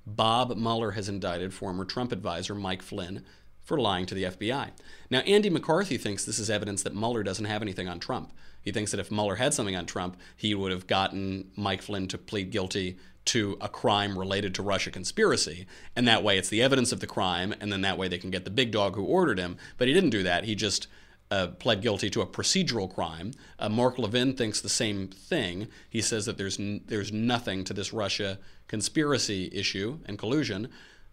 Bob 0.05 0.55
Mueller 0.59 0.91
has 0.91 1.09
indicted 1.09 1.55
former 1.55 1.87
Trump 1.87 2.13
advisor 2.13 2.55
Mike 2.55 2.83
Flynn 2.83 3.25
for 3.69 3.79
lying 3.79 4.07
to 4.07 4.15
the 4.15 4.25
FBI. 4.25 4.71
Now, 5.11 5.19
Andy 5.21 5.51
McCarthy 5.51 5.99
thinks 5.99 6.25
this 6.25 6.39
is 6.39 6.49
evidence 6.49 6.83
that 6.85 6.95
Mueller 6.95 7.23
doesn't 7.23 7.45
have 7.45 7.61
anything 7.61 7.87
on 7.87 8.01
Trump. 8.01 8.33
He 8.63 8.73
thinks 8.73 8.93
that 8.93 9.01
if 9.01 9.11
Mueller 9.11 9.35
had 9.35 9.53
something 9.53 9.77
on 9.77 9.85
Trump, 9.85 10.17
he 10.35 10.55
would 10.55 10.73
have 10.73 10.87
gotten 10.87 11.51
Mike 11.55 11.83
Flynn 11.83 12.09
to 12.09 12.17
plead 12.17 12.51
guilty 12.51 12.97
to 13.27 13.59
a 13.61 13.69
crime 13.69 14.19
related 14.19 14.55
to 14.55 14.63
Russia 14.63 14.91
conspiracy. 14.91 15.67
And 15.95 16.09
that 16.09 16.25
way 16.25 16.39
it's 16.39 16.49
the 16.49 16.63
evidence 16.63 16.93
of 16.93 17.01
the 17.01 17.07
crime, 17.07 17.55
and 17.61 17.71
then 17.71 17.83
that 17.83 17.99
way 17.99 18.09
they 18.09 18.17
can 18.17 18.31
get 18.31 18.47
the 18.47 18.51
big 18.51 18.71
dog 18.71 18.97
who 18.97 19.05
ordered 19.05 19.39
him. 19.39 19.59
But 19.77 19.87
he 19.87 19.93
didn't 19.93 20.11
do 20.11 20.23
that. 20.23 20.45
He 20.45 20.55
just 20.55 20.87
uh, 21.31 21.49
pled 21.49 21.83
guilty 21.83 22.09
to 22.09 22.23
a 22.23 22.27
procedural 22.27 22.93
crime. 22.93 23.33
Uh, 23.59 23.69
Mark 23.69 23.99
Levin 23.99 24.33
thinks 24.33 24.63
the 24.63 24.71
same 24.71 25.09
thing. 25.09 25.69
He 25.91 26.01
says 26.01 26.25
that 26.25 26.39
there's 26.39 26.59
n- 26.59 26.85
there's 26.87 27.13
nothing 27.13 27.65
to 27.65 27.75
this 27.75 27.93
Russia 27.93 28.39
conspiracy 28.67 29.51
issue 29.53 29.99
and 30.07 30.19
collusion. 30.19 30.71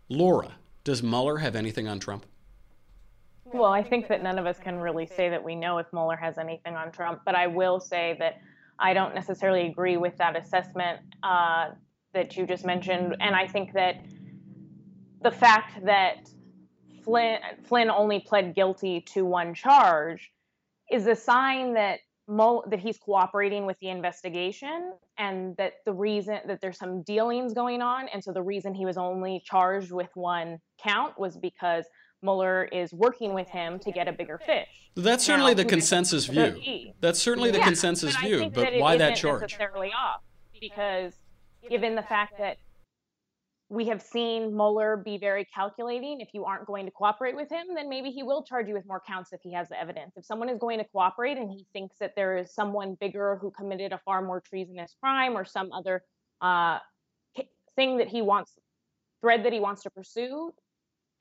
Laura, 0.08 0.54
does 0.86 1.04
Mueller 1.04 1.39
have 1.39 1.58
anything 1.58 1.89
on 1.89 2.00
Trump? 2.00 2.26
Well, 3.53 3.71
I 3.71 3.84
think 3.84 4.08
that 4.08 4.23
none 4.23 4.39
of 4.39 4.45
us 4.45 4.58
can 4.60 4.79
really 4.79 5.05
say 5.05 5.29
that 5.29 5.43
we 5.43 5.55
know 5.55 5.77
if 5.77 5.86
Mueller 5.93 6.15
has 6.15 6.38
anything 6.38 6.75
on 6.75 6.91
Trump, 6.91 7.21
but 7.25 7.36
I 7.36 7.47
will 7.47 7.79
say 7.79 8.15
that 8.19 8.39
I 8.79 8.93
don't 8.93 9.13
necessarily 9.13 9.67
agree 9.67 9.97
with 9.97 10.17
that 10.17 10.36
assessment 10.36 10.99
uh, 11.21 11.69
that 12.13 12.36
you 12.36 12.47
just 12.47 12.65
mentioned. 12.65 13.15
And 13.19 13.36
I 13.36 13.47
think 13.47 13.73
that 13.73 14.03
the 15.21 15.31
fact 15.31 15.86
that 15.86 16.29
Flynn, 17.03 17.38
Flynn 17.63 17.89
only 17.91 18.19
pled 18.19 18.55
guilty 18.55 19.01
to 19.13 19.23
one 19.23 19.53
charge 19.53 20.31
is 20.91 21.05
a 21.05 21.15
sign 21.15 21.75
that 21.75 21.99
Mueller, 22.27 22.63
that 22.71 22.79
he's 22.79 22.97
cooperating 22.97 23.67
with 23.67 23.77
the 23.79 23.89
investigation 23.89 24.93
and 25.19 25.55
that 25.58 25.73
the 25.86 25.93
reason 25.93 26.39
that 26.47 26.60
there's 26.62 26.79
some 26.79 27.03
dealings 27.03 27.53
going 27.53 27.81
on. 27.81 28.08
And 28.12 28.23
so 28.23 28.34
the 28.34 28.41
reason 28.41 28.73
he 28.73 28.86
was 28.86 28.97
only 28.97 29.43
charged 29.45 29.91
with 29.91 30.10
one 30.15 30.60
count 30.81 31.19
was 31.19 31.38
because 31.38 31.86
Mueller 32.26 32.66
is 32.66 32.92
working 32.92 33.34
with 33.34 33.48
him 33.48 33.80
to 33.80 33.92
get 33.92 34.08
a 34.08 34.12
bigger 34.12 34.40
fish. 34.46 34.68
That's 34.96 35.24
certainly 35.24 35.52
Now, 35.52 35.64
the 35.64 35.66
consensus 35.66 36.26
view. 36.26 36.92
That's 37.00 37.22
certainly 37.22 37.52
the 37.52 37.60
Yeah, 37.60 37.66
consensus 37.66 38.16
but 38.16 38.24
view. 38.24 38.50
But 38.50 38.72
that 38.72 38.80
why 38.80 38.98
that 38.98 39.16
charge? 39.16 39.42
necessarily 39.42 39.92
off 39.92 40.22
because 40.60 41.14
given 41.70 41.96
the 41.96 42.04
fact 42.04 42.38
that 42.40 42.58
we 43.70 43.88
have 43.88 44.02
seen 44.02 44.56
Mueller 44.56 44.96
be 44.96 45.18
very 45.18 45.46
calculating. 45.46 46.22
If 46.22 46.30
you 46.34 46.46
aren't 46.46 46.68
going 46.68 46.86
to 46.86 46.92
cooperate 46.92 47.36
with 47.36 47.50
him, 47.50 47.66
then 47.74 47.90
maybe 47.90 48.12
he 48.12 48.22
will 48.22 48.44
charge 48.44 48.68
you 48.68 48.76
with 48.76 48.86
more 48.86 49.02
counts 49.06 49.34
if 49.34 49.42
he 49.42 49.52
has 49.54 49.70
the 49.70 49.80
evidence. 49.80 50.14
If 50.16 50.26
someone 50.26 50.50
is 50.50 50.60
going 50.60 50.78
to 50.78 50.86
cooperate 50.86 51.38
and 51.38 51.50
he 51.50 51.66
thinks 51.74 51.96
that 52.00 52.14
there 52.16 52.38
is 52.38 52.54
someone 52.54 52.96
bigger 53.00 53.38
who 53.42 53.50
committed 53.52 53.92
a 53.92 53.98
far 54.06 54.22
more 54.22 54.40
treasonous 54.40 54.96
crime 55.02 55.36
or 55.36 55.46
some 55.46 55.72
other 55.72 56.04
uh, 56.42 56.78
thing 57.76 57.98
that 57.98 58.08
he 58.08 58.22
wants, 58.22 58.54
thread 59.22 59.44
that 59.46 59.54
he 59.54 59.60
wants 59.60 59.82
to 59.84 59.90
pursue, 59.90 60.54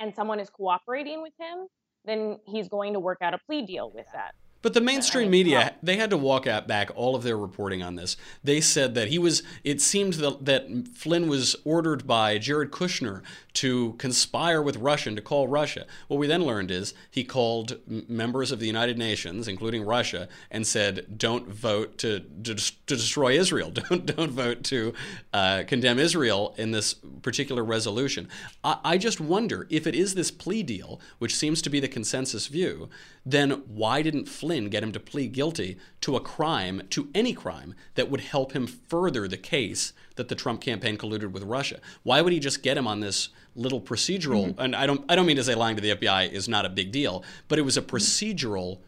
and 0.00 0.14
someone 0.14 0.40
is 0.40 0.50
cooperating 0.50 1.22
with 1.22 1.32
him, 1.38 1.66
then 2.04 2.38
he's 2.46 2.68
going 2.68 2.92
to 2.92 3.00
work 3.00 3.18
out 3.22 3.34
a 3.34 3.38
plea 3.38 3.64
deal 3.64 3.90
with 3.94 4.06
that. 4.12 4.34
But 4.64 4.72
the 4.72 4.80
mainstream 4.80 5.30
media, 5.30 5.74
they 5.82 5.98
had 5.98 6.08
to 6.08 6.16
walk 6.16 6.46
out 6.46 6.66
back 6.66 6.90
all 6.96 7.14
of 7.14 7.22
their 7.22 7.36
reporting 7.36 7.82
on 7.82 7.96
this. 7.96 8.16
They 8.42 8.62
said 8.62 8.94
that 8.94 9.08
he 9.08 9.18
was, 9.18 9.42
it 9.62 9.82
seemed 9.82 10.14
that, 10.14 10.46
that 10.46 10.88
Flynn 10.94 11.28
was 11.28 11.54
ordered 11.66 12.06
by 12.06 12.38
Jared 12.38 12.70
Kushner 12.70 13.20
to 13.54 13.92
conspire 13.98 14.62
with 14.62 14.76
Russia 14.78 15.14
to 15.14 15.20
call 15.20 15.48
Russia. 15.48 15.84
What 16.08 16.16
we 16.16 16.26
then 16.26 16.44
learned 16.44 16.70
is 16.70 16.94
he 17.10 17.24
called 17.24 17.78
members 17.86 18.50
of 18.50 18.58
the 18.58 18.66
United 18.66 18.96
Nations, 18.96 19.48
including 19.48 19.84
Russia, 19.84 20.28
and 20.50 20.66
said, 20.66 21.18
"Don't 21.18 21.46
vote 21.48 21.98
to 21.98 22.20
to, 22.20 22.54
to 22.54 22.96
destroy 22.96 23.38
Israel. 23.38 23.70
Don't 23.88 24.06
don't 24.06 24.30
vote 24.30 24.64
to 24.64 24.94
uh, 25.32 25.64
condemn 25.66 25.98
Israel 25.98 26.54
in 26.56 26.72
this 26.72 26.94
particular 27.22 27.62
resolution." 27.62 28.28
I, 28.64 28.78
I 28.84 28.98
just 28.98 29.20
wonder 29.20 29.66
if 29.70 29.86
it 29.86 29.94
is 29.94 30.14
this 30.14 30.30
plea 30.30 30.62
deal, 30.62 31.00
which 31.18 31.36
seems 31.36 31.62
to 31.62 31.70
be 31.70 31.80
the 31.80 31.88
consensus 31.88 32.48
view, 32.48 32.88
then 33.26 33.62
why 33.66 34.02
didn't 34.02 34.28
Flynn 34.28 34.68
get 34.68 34.82
him 34.82 34.92
to 34.92 35.00
plead 35.00 35.32
guilty 35.32 35.78
to 36.02 36.16
a 36.16 36.20
crime, 36.20 36.82
to 36.90 37.08
any 37.14 37.32
crime 37.32 37.74
that 37.94 38.10
would 38.10 38.20
help 38.20 38.52
him 38.52 38.66
further 38.66 39.26
the 39.26 39.36
case 39.36 39.92
that 40.16 40.28
the 40.28 40.34
Trump 40.34 40.60
campaign 40.60 40.98
colluded 40.98 41.32
with 41.32 41.42
Russia? 41.42 41.80
Why 42.02 42.20
would 42.20 42.32
he 42.32 42.40
just 42.40 42.62
get 42.62 42.76
him 42.76 42.86
on 42.86 43.00
this 43.00 43.30
little 43.56 43.80
procedural? 43.80 44.48
Mm-hmm. 44.48 44.60
And 44.60 44.76
I 44.76 44.86
don't, 44.86 45.04
I 45.08 45.16
don't 45.16 45.26
mean 45.26 45.36
to 45.36 45.44
say 45.44 45.54
lying 45.54 45.76
to 45.76 45.82
the 45.82 45.94
FBI 45.94 46.30
is 46.30 46.48
not 46.48 46.66
a 46.66 46.68
big 46.68 46.92
deal, 46.92 47.24
but 47.48 47.58
it 47.58 47.62
was 47.62 47.76
a 47.76 47.82
procedural 47.82 48.80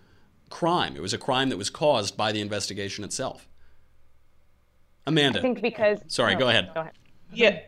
crime. 0.51 0.96
It 0.96 1.03
was 1.03 1.14
a 1.14 1.18
crime 1.18 1.49
that 1.49 1.57
was 1.57 1.70
caused 1.70 2.16
by 2.16 2.33
the 2.33 2.40
investigation 2.40 3.05
itself. 3.05 3.49
Amanda, 5.07 5.38
I 5.38 5.42
think 5.42 5.62
because 5.62 6.01
sorry, 6.09 6.35
oh, 6.35 6.38
go 6.38 6.49
ahead. 6.49 6.70
Go 6.75 6.81
ahead. 6.81 6.92
Yeah. 7.33 7.61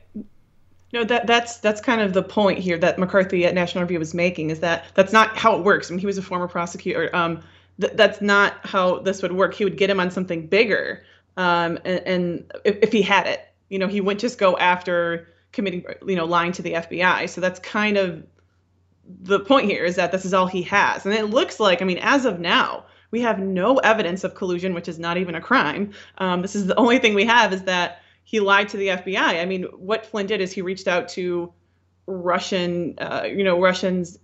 No, 0.93 1.05
that 1.05 1.27
that's 1.27 1.59
that's 1.59 1.81
kind 1.81 2.01
of 2.01 2.15
the 2.15 2.23
point 2.23 2.59
here 2.59 2.79
that 2.79 2.99
McCarthy 2.99 3.45
at 3.45 3.55
National 3.55 3.83
Review 3.83 3.99
was 3.99 4.15
making 4.15 4.51
is 4.51 4.61
that 4.61 4.87
that's 4.95 5.13
not 5.13 5.37
how 5.37 5.57
it 5.57 5.65
works. 5.65 5.91
I 5.91 5.93
mean, 5.93 6.01
he 6.01 6.07
was 6.07 6.17
a 6.17 6.23
former 6.23 6.49
prosecutor. 6.49 7.15
Um, 7.15 7.43
th- 7.81 7.93
that's 7.95 8.21
not 8.23 8.55
how 8.65 9.01
this 9.01 9.21
would 9.23 9.33
work. 9.33 9.55
He 9.55 9.65
would 9.65 9.77
get 9.77 9.91
him 9.91 10.01
on 10.01 10.11
something 10.11 10.47
bigger, 10.47 11.05
um, 11.37 11.79
and, 11.85 12.01
and 12.07 12.53
if, 12.65 12.79
if 12.83 12.93
he 12.93 13.03
had 13.03 13.27
it, 13.27 13.41
you 13.69 13.79
know, 13.79 13.87
he 13.87 14.01
wouldn't 14.01 14.21
just 14.21 14.39
go 14.39 14.57
after 14.57 15.29
committing, 15.53 15.85
you 16.07 16.17
know, 16.17 16.25
lying 16.25 16.53
to 16.53 16.63
the 16.63 16.73
FBI. 16.73 17.29
So 17.29 17.43
that's 17.43 17.61
kind 17.61 17.99
of 17.99 18.25
the 19.21 19.41
point 19.41 19.67
here 19.71 19.85
is 19.85 19.97
that 19.97 20.13
this 20.13 20.25
is 20.25 20.33
all 20.33 20.47
he 20.47 20.63
has, 20.63 21.05
and 21.05 21.15
it 21.15 21.27
looks 21.27 21.61
like, 21.61 21.83
I 21.83 21.85
mean, 21.85 21.99
as 21.99 22.25
of 22.25 22.41
now, 22.41 22.87
we 23.11 23.21
have 23.21 23.39
no 23.39 23.77
evidence 23.77 24.25
of 24.25 24.35
collusion, 24.35 24.73
which 24.73 24.89
is 24.89 24.99
not 24.99 25.19
even 25.19 25.35
a 25.35 25.41
crime. 25.41 25.93
Um, 26.19 26.41
this 26.41 26.55
is 26.55 26.67
the 26.67 26.77
only 26.77 26.99
thing 26.99 27.15
we 27.15 27.25
have 27.27 27.53
is 27.53 27.63
that 27.65 28.03
he 28.29 28.41
lied 28.41 28.69
to 28.69 28.77
the 28.77 28.89
FBI. 28.89 29.41
I 29.41 29.47
mean, 29.47 29.63
what 29.79 30.05
Flynn 30.05 30.27
did 30.27 30.43
is 30.43 30.53
he 30.53 30.61
reached 30.61 30.87
out 30.87 31.09
to 31.09 31.51
Russian, 32.07 32.95
uh, 32.99 33.23
you 33.27 33.43
know, 33.43 33.59
Russians 33.59 34.19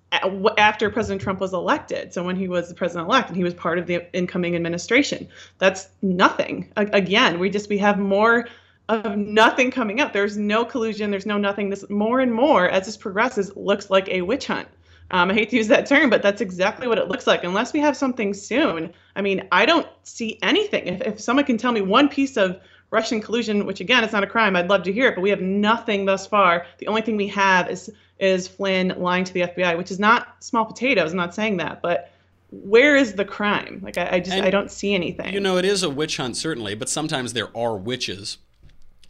after 0.58 0.90
President 0.90 1.22
Trump 1.22 1.40
was 1.40 1.54
elected. 1.54 2.12
So 2.12 2.22
when 2.22 2.36
he 2.36 2.46
was 2.46 2.68
the 2.68 2.74
president 2.74 3.08
elect 3.08 3.28
and 3.28 3.36
he 3.38 3.42
was 3.42 3.54
part 3.54 3.78
of 3.78 3.86
the 3.86 4.06
incoming 4.14 4.56
administration, 4.56 5.26
that's 5.56 5.88
nothing. 6.02 6.70
Again, 6.76 7.38
we 7.38 7.48
just 7.48 7.70
we 7.70 7.78
have 7.78 7.98
more 7.98 8.46
of 8.90 9.16
nothing 9.16 9.70
coming 9.70 10.02
up. 10.02 10.12
There's 10.12 10.36
no 10.36 10.66
collusion. 10.66 11.10
There's 11.10 11.24
no 11.24 11.38
nothing. 11.38 11.70
This 11.70 11.88
more 11.88 12.20
and 12.20 12.30
more 12.30 12.68
as 12.68 12.84
this 12.84 12.98
progresses 12.98 13.56
looks 13.56 13.88
like 13.88 14.06
a 14.10 14.20
witch 14.20 14.48
hunt. 14.48 14.68
Um, 15.12 15.30
I 15.30 15.32
hate 15.32 15.48
to 15.48 15.56
use 15.56 15.68
that 15.68 15.86
term, 15.86 16.10
but 16.10 16.20
that's 16.20 16.42
exactly 16.42 16.88
what 16.88 16.98
it 16.98 17.08
looks 17.08 17.26
like. 17.26 17.42
Unless 17.42 17.72
we 17.72 17.80
have 17.80 17.96
something 17.96 18.34
soon, 18.34 18.92
I 19.16 19.22
mean, 19.22 19.48
I 19.50 19.64
don't 19.64 19.86
see 20.02 20.38
anything. 20.42 20.88
If, 20.88 21.00
if 21.00 21.20
someone 21.20 21.46
can 21.46 21.56
tell 21.56 21.72
me 21.72 21.80
one 21.80 22.10
piece 22.10 22.36
of 22.36 22.60
Russian 22.94 23.20
collusion, 23.20 23.66
which 23.66 23.80
again, 23.80 24.04
it's 24.04 24.12
not 24.12 24.22
a 24.22 24.26
crime, 24.26 24.54
I'd 24.54 24.70
love 24.70 24.84
to 24.84 24.92
hear 24.92 25.08
it, 25.08 25.16
but 25.16 25.20
we 25.20 25.30
have 25.30 25.40
nothing 25.40 26.04
thus 26.04 26.26
far. 26.26 26.64
The 26.78 26.86
only 26.86 27.02
thing 27.02 27.16
we 27.16 27.26
have 27.28 27.68
is 27.68 27.90
is 28.20 28.46
Flynn 28.46 28.94
lying 28.96 29.24
to 29.24 29.32
the 29.32 29.40
FBI, 29.40 29.76
which 29.76 29.90
is 29.90 29.98
not 29.98 30.36
small 30.42 30.64
potatoes. 30.64 31.10
I'm 31.10 31.16
not 31.16 31.34
saying 31.34 31.56
that, 31.56 31.82
but 31.82 32.12
where 32.52 32.94
is 32.94 33.14
the 33.14 33.24
crime? 33.24 33.80
Like 33.82 33.98
I, 33.98 34.08
I 34.12 34.20
just 34.20 34.36
and, 34.36 34.46
I 34.46 34.50
don't 34.50 34.70
see 34.70 34.94
anything. 34.94 35.34
You 35.34 35.40
know, 35.40 35.56
it 35.56 35.64
is 35.64 35.82
a 35.82 35.90
witch 35.90 36.18
hunt 36.18 36.36
certainly, 36.36 36.76
but 36.76 36.88
sometimes 36.88 37.32
there 37.32 37.54
are 37.56 37.76
witches. 37.76 38.38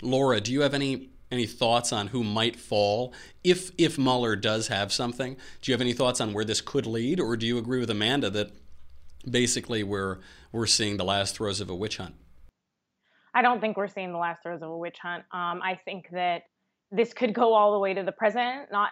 Laura, 0.00 0.40
do 0.40 0.50
you 0.50 0.62
have 0.62 0.72
any 0.72 1.10
any 1.30 1.46
thoughts 1.46 1.92
on 1.92 2.06
who 2.08 2.24
might 2.24 2.56
fall 2.56 3.12
if 3.42 3.70
if 3.76 3.98
Mueller 3.98 4.34
does 4.34 4.68
have 4.68 4.94
something? 4.94 5.36
Do 5.60 5.70
you 5.70 5.74
have 5.74 5.82
any 5.82 5.92
thoughts 5.92 6.22
on 6.22 6.32
where 6.32 6.44
this 6.44 6.62
could 6.62 6.86
lead, 6.86 7.20
or 7.20 7.36
do 7.36 7.46
you 7.46 7.58
agree 7.58 7.80
with 7.80 7.90
Amanda 7.90 8.30
that 8.30 8.50
basically 9.30 9.82
we're 9.82 10.20
we're 10.52 10.66
seeing 10.66 10.96
the 10.96 11.04
last 11.04 11.36
throes 11.36 11.60
of 11.60 11.68
a 11.68 11.74
witch 11.74 11.98
hunt? 11.98 12.14
I 13.34 13.42
don't 13.42 13.60
think 13.60 13.76
we're 13.76 13.88
seeing 13.88 14.12
the 14.12 14.18
last 14.18 14.42
throes 14.42 14.62
of 14.62 14.70
a 14.70 14.78
witch 14.78 14.98
hunt. 15.02 15.24
Um, 15.32 15.60
I 15.62 15.78
think 15.84 16.08
that 16.12 16.42
this 16.90 17.12
could 17.12 17.34
go 17.34 17.52
all 17.52 17.72
the 17.72 17.78
way 17.80 17.92
to 17.92 18.02
the 18.02 18.12
president, 18.12 18.70
not 18.70 18.90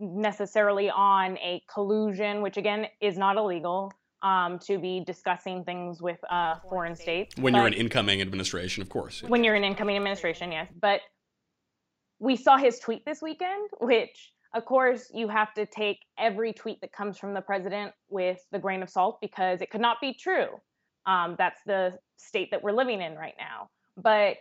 necessarily 0.00 0.90
on 0.90 1.38
a 1.38 1.62
collusion, 1.72 2.42
which 2.42 2.56
again 2.56 2.86
is 3.00 3.16
not 3.16 3.36
illegal. 3.36 3.92
Um, 4.22 4.58
to 4.60 4.78
be 4.78 5.04
discussing 5.06 5.64
things 5.64 6.00
with 6.00 6.16
uh, 6.30 6.54
foreign 6.70 6.96
states. 6.96 7.36
When 7.36 7.52
but 7.52 7.58
you're 7.58 7.66
an 7.66 7.74
incoming 7.74 8.22
administration, 8.22 8.80
of 8.80 8.88
course. 8.88 9.22
When 9.22 9.44
you're 9.44 9.54
an 9.54 9.64
incoming 9.64 9.96
administration, 9.96 10.50
yes. 10.50 10.72
But 10.80 11.02
we 12.20 12.34
saw 12.34 12.56
his 12.56 12.78
tweet 12.78 13.04
this 13.04 13.20
weekend, 13.20 13.68
which, 13.80 14.32
of 14.54 14.64
course, 14.64 15.10
you 15.12 15.28
have 15.28 15.52
to 15.54 15.66
take 15.66 15.98
every 16.18 16.54
tweet 16.54 16.80
that 16.80 16.90
comes 16.90 17.18
from 17.18 17.34
the 17.34 17.42
president 17.42 17.92
with 18.08 18.38
the 18.50 18.58
grain 18.58 18.82
of 18.82 18.88
salt 18.88 19.18
because 19.20 19.60
it 19.60 19.70
could 19.70 19.82
not 19.82 19.98
be 20.00 20.14
true. 20.14 20.46
Um, 21.04 21.34
that's 21.36 21.60
the 21.66 21.98
state 22.16 22.50
that 22.50 22.62
we're 22.62 22.72
living 22.72 23.02
in 23.02 23.16
right 23.16 23.34
now. 23.38 23.68
But 23.96 24.36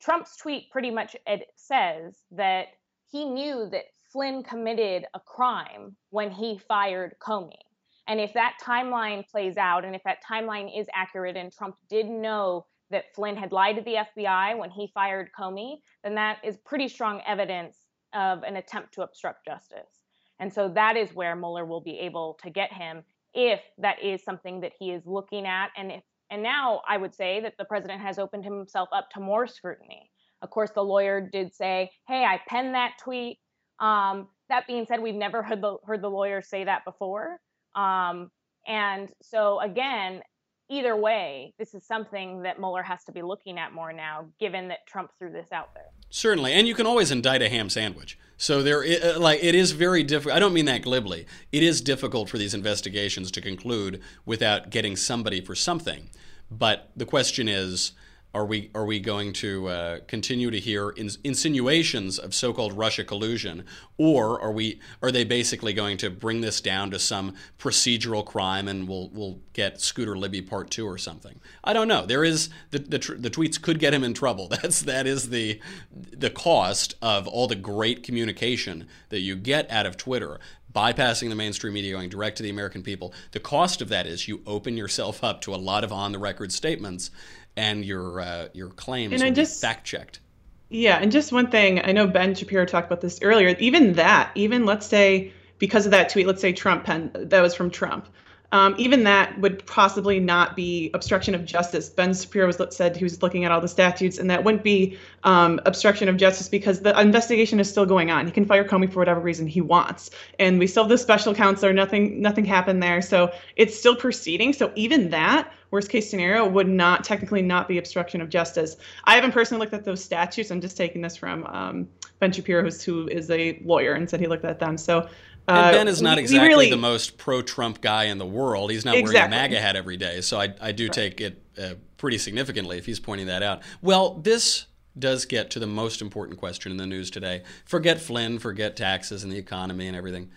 Trump's 0.00 0.36
tweet 0.36 0.70
pretty 0.70 0.90
much 0.90 1.16
says 1.56 2.18
that 2.32 2.68
he 3.10 3.24
knew 3.24 3.68
that 3.70 3.84
Flynn 4.12 4.42
committed 4.42 5.06
a 5.14 5.20
crime 5.20 5.96
when 6.10 6.30
he 6.30 6.58
fired 6.58 7.14
Comey. 7.20 7.60
And 8.08 8.18
if 8.18 8.32
that 8.34 8.58
timeline 8.62 9.28
plays 9.28 9.56
out, 9.56 9.84
and 9.84 9.94
if 9.94 10.02
that 10.04 10.18
timeline 10.28 10.76
is 10.76 10.86
accurate, 10.94 11.36
and 11.36 11.52
Trump 11.52 11.76
did 11.88 12.06
know 12.06 12.66
that 12.90 13.14
Flynn 13.14 13.36
had 13.36 13.52
lied 13.52 13.76
to 13.76 13.82
the 13.82 13.98
FBI 14.18 14.58
when 14.58 14.70
he 14.70 14.90
fired 14.92 15.30
Comey, 15.38 15.76
then 16.02 16.16
that 16.16 16.38
is 16.42 16.56
pretty 16.64 16.88
strong 16.88 17.22
evidence 17.26 17.76
of 18.12 18.42
an 18.42 18.56
attempt 18.56 18.94
to 18.94 19.02
obstruct 19.02 19.44
justice. 19.44 20.00
And 20.40 20.52
so 20.52 20.68
that 20.70 20.96
is 20.96 21.14
where 21.14 21.36
Mueller 21.36 21.64
will 21.64 21.82
be 21.82 22.00
able 22.00 22.36
to 22.42 22.50
get 22.50 22.72
him 22.72 23.04
if 23.32 23.60
that 23.78 24.02
is 24.02 24.24
something 24.24 24.60
that 24.62 24.72
he 24.76 24.90
is 24.90 25.06
looking 25.06 25.46
at 25.46 25.68
and 25.76 25.92
if 25.92 26.02
and 26.30 26.42
now 26.42 26.82
I 26.88 26.96
would 26.96 27.14
say 27.14 27.40
that 27.40 27.54
the 27.58 27.64
president 27.64 28.00
has 28.02 28.18
opened 28.18 28.44
himself 28.44 28.88
up 28.92 29.10
to 29.10 29.20
more 29.20 29.46
scrutiny. 29.46 30.10
Of 30.42 30.50
course, 30.50 30.70
the 30.74 30.84
lawyer 30.84 31.20
did 31.20 31.54
say, 31.54 31.90
"Hey, 32.08 32.24
I 32.24 32.40
penned 32.48 32.74
that 32.74 32.92
tweet." 33.02 33.38
Um, 33.78 34.28
that 34.48 34.66
being 34.66 34.86
said, 34.86 35.00
we've 35.00 35.14
never 35.14 35.42
heard 35.42 35.62
the 35.62 35.76
heard 35.84 36.02
the 36.02 36.10
lawyer 36.10 36.42
say 36.42 36.64
that 36.64 36.84
before. 36.84 37.40
Um, 37.74 38.30
and 38.66 39.10
so 39.22 39.60
again, 39.60 40.22
either 40.70 40.96
way, 40.96 41.52
this 41.58 41.74
is 41.74 41.84
something 41.84 42.42
that 42.42 42.58
Mueller 42.58 42.82
has 42.82 43.04
to 43.04 43.12
be 43.12 43.20
looking 43.20 43.58
at 43.58 43.72
more 43.72 43.92
now, 43.92 44.26
given 44.38 44.68
that 44.68 44.86
Trump 44.86 45.10
threw 45.18 45.30
this 45.30 45.52
out 45.52 45.74
there. 45.74 45.86
Certainly, 46.08 46.52
and 46.52 46.66
you 46.66 46.74
can 46.74 46.86
always 46.86 47.10
indict 47.10 47.42
a 47.42 47.48
ham 47.48 47.68
sandwich. 47.68 48.18
So 48.36 48.62
there, 48.62 48.82
uh, 48.82 49.18
like, 49.18 49.42
it 49.42 49.54
is 49.54 49.72
very 49.72 50.02
difficult. 50.02 50.34
I 50.34 50.38
don't 50.38 50.54
mean 50.54 50.64
that 50.64 50.82
glibly. 50.82 51.26
It 51.52 51.62
is 51.62 51.80
difficult 51.80 52.30
for 52.30 52.38
these 52.38 52.54
investigations 52.54 53.30
to 53.32 53.40
conclude 53.40 54.00
without 54.24 54.70
getting 54.70 54.96
somebody 54.96 55.40
for 55.40 55.54
something. 55.54 56.08
But 56.50 56.90
the 56.96 57.04
question 57.04 57.48
is, 57.48 57.92
are 58.32 58.46
we 58.46 58.70
are 58.74 58.84
we 58.84 59.00
going 59.00 59.32
to 59.32 59.68
uh, 59.68 59.98
continue 60.06 60.50
to 60.50 60.60
hear 60.60 60.92
ins- 60.96 61.18
insinuations 61.24 62.18
of 62.18 62.34
so-called 62.34 62.72
Russia 62.74 63.02
collusion, 63.02 63.64
or 63.98 64.40
are 64.40 64.52
we 64.52 64.80
are 65.02 65.10
they 65.10 65.24
basically 65.24 65.72
going 65.72 65.96
to 65.96 66.10
bring 66.10 66.40
this 66.40 66.60
down 66.60 66.90
to 66.92 66.98
some 66.98 67.34
procedural 67.58 68.24
crime 68.24 68.68
and 68.68 68.86
we'll 68.86 69.10
we'll 69.12 69.40
get 69.52 69.80
Scooter 69.80 70.16
Libby 70.16 70.42
Part 70.42 70.70
Two 70.70 70.86
or 70.86 70.96
something? 70.96 71.40
I 71.64 71.72
don't 71.72 71.88
know. 71.88 72.06
There 72.06 72.22
is 72.22 72.50
the 72.70 72.78
the, 72.78 72.98
tr- 73.00 73.14
the 73.14 73.30
tweets 73.30 73.60
could 73.60 73.80
get 73.80 73.92
him 73.92 74.04
in 74.04 74.14
trouble. 74.14 74.48
That's 74.62 74.82
that 74.82 75.06
is 75.06 75.30
the 75.30 75.60
the 75.92 76.30
cost 76.30 76.94
of 77.02 77.26
all 77.26 77.48
the 77.48 77.56
great 77.56 78.04
communication 78.04 78.86
that 79.08 79.20
you 79.20 79.34
get 79.34 79.68
out 79.70 79.86
of 79.86 79.96
Twitter 79.96 80.38
bypassing 80.72 81.28
the 81.28 81.34
mainstream 81.34 81.74
media, 81.74 81.92
going 81.92 82.08
direct 82.08 82.36
to 82.38 82.42
the 82.42 82.50
American 82.50 82.82
people. 82.82 83.12
The 83.32 83.40
cost 83.40 83.82
of 83.82 83.88
that 83.88 84.06
is 84.06 84.28
you 84.28 84.42
open 84.46 84.76
yourself 84.76 85.24
up 85.24 85.40
to 85.42 85.54
a 85.54 85.56
lot 85.56 85.84
of 85.84 85.92
on 85.92 86.12
the 86.12 86.18
record 86.18 86.52
statements 86.52 87.10
and 87.56 87.84
your 87.84 88.20
uh, 88.20 88.48
your 88.52 88.68
claims 88.68 89.12
and 89.12 89.22
I 89.22 89.30
just, 89.30 89.60
fact 89.60 89.86
checked. 89.86 90.20
Yeah, 90.68 90.98
and 90.98 91.10
just 91.10 91.32
one 91.32 91.50
thing, 91.50 91.80
I 91.84 91.92
know 91.92 92.06
Ben 92.06 92.34
Shapiro 92.34 92.64
talked 92.64 92.86
about 92.86 93.00
this 93.00 93.18
earlier. 93.22 93.56
Even 93.58 93.94
that, 93.94 94.30
even 94.36 94.64
let's 94.64 94.86
say 94.86 95.32
because 95.58 95.84
of 95.84 95.90
that 95.92 96.10
tweet, 96.10 96.26
let's 96.26 96.40
say 96.40 96.52
Trump 96.52 96.84
pen 96.84 97.10
that 97.14 97.40
was 97.40 97.54
from 97.54 97.70
Trump. 97.70 98.08
Um, 98.52 98.74
even 98.78 99.04
that 99.04 99.38
would 99.38 99.64
possibly 99.66 100.18
not 100.18 100.56
be 100.56 100.90
obstruction 100.92 101.34
of 101.34 101.44
justice. 101.44 101.88
Ben 101.88 102.12
Shapiro 102.12 102.46
was, 102.46 102.60
said 102.70 102.96
he 102.96 103.04
was 103.04 103.22
looking 103.22 103.44
at 103.44 103.52
all 103.52 103.60
the 103.60 103.68
statutes, 103.68 104.18
and 104.18 104.28
that 104.30 104.42
wouldn't 104.42 104.64
be 104.64 104.98
um, 105.22 105.60
obstruction 105.66 106.08
of 106.08 106.16
justice 106.16 106.48
because 106.48 106.80
the 106.80 106.98
investigation 106.98 107.60
is 107.60 107.70
still 107.70 107.86
going 107.86 108.10
on. 108.10 108.26
He 108.26 108.32
can 108.32 108.44
fire 108.44 108.64
Comey 108.64 108.92
for 108.92 108.98
whatever 108.98 109.20
reason 109.20 109.46
he 109.46 109.60
wants, 109.60 110.10
and 110.38 110.58
we 110.58 110.66
still 110.66 110.82
have 110.82 110.90
the 110.90 110.98
special 110.98 111.34
counselor. 111.34 111.72
Nothing, 111.72 112.20
nothing 112.20 112.44
happened 112.44 112.82
there, 112.82 113.00
so 113.00 113.32
it's 113.54 113.78
still 113.78 113.94
proceeding. 113.94 114.52
So 114.52 114.72
even 114.74 115.10
that 115.10 115.52
worst 115.70 115.88
case 115.88 116.10
scenario 116.10 116.48
would 116.48 116.68
not 116.68 117.04
technically 117.04 117.42
not 117.42 117.68
be 117.68 117.78
obstruction 117.78 118.20
of 118.20 118.28
justice. 118.28 118.76
I 119.04 119.14
haven't 119.14 119.30
personally 119.30 119.60
looked 119.60 119.74
at 119.74 119.84
those 119.84 120.02
statutes. 120.02 120.50
I'm 120.50 120.60
just 120.60 120.76
taking 120.76 121.02
this 121.02 121.16
from 121.16 121.46
um, 121.46 121.88
Ben 122.18 122.32
Shapiro, 122.32 122.64
who's, 122.64 122.82
who 122.82 123.06
is 123.06 123.30
a 123.30 123.60
lawyer, 123.64 123.92
and 123.94 124.10
said 124.10 124.18
he 124.18 124.26
looked 124.26 124.44
at 124.44 124.58
them. 124.58 124.76
So. 124.76 125.08
Uh, 125.48 125.52
and 125.52 125.74
Ben 125.74 125.88
is 125.88 126.00
not 126.02 126.18
exactly 126.18 126.48
really- 126.48 126.70
the 126.70 126.76
most 126.76 127.18
pro-Trump 127.18 127.80
guy 127.80 128.04
in 128.04 128.18
the 128.18 128.26
world. 128.26 128.70
He's 128.70 128.84
not 128.84 128.96
Exactly. 128.96 129.14
wearing 129.20 129.32
a 129.32 129.36
MAGA 129.36 129.60
hat 129.60 129.76
every 129.76 129.96
day, 129.96 130.20
so 130.20 130.40
I, 130.40 130.54
I 130.60 130.72
do 130.72 130.88
take 130.88 131.20
it 131.20 131.42
uh, 131.60 131.74
pretty 131.96 132.18
significantly 132.18 132.78
if 132.78 132.86
he's 132.86 133.00
pointing 133.00 133.26
that 133.26 133.42
out. 133.42 133.62
Well, 133.82 134.14
this 134.14 134.66
does 134.98 135.24
get 135.24 135.50
to 135.50 135.58
the 135.58 135.66
most 135.66 136.02
important 136.02 136.38
question 136.38 136.70
in 136.72 136.78
the 136.78 136.86
news 136.86 137.10
today. 137.10 137.42
Forget 137.64 138.00
Flynn, 138.00 138.38
forget 138.38 138.76
taxes 138.76 139.22
and 139.24 139.32
the 139.32 139.38
economy 139.38 139.86
and 139.86 139.96
everything. 139.96 140.30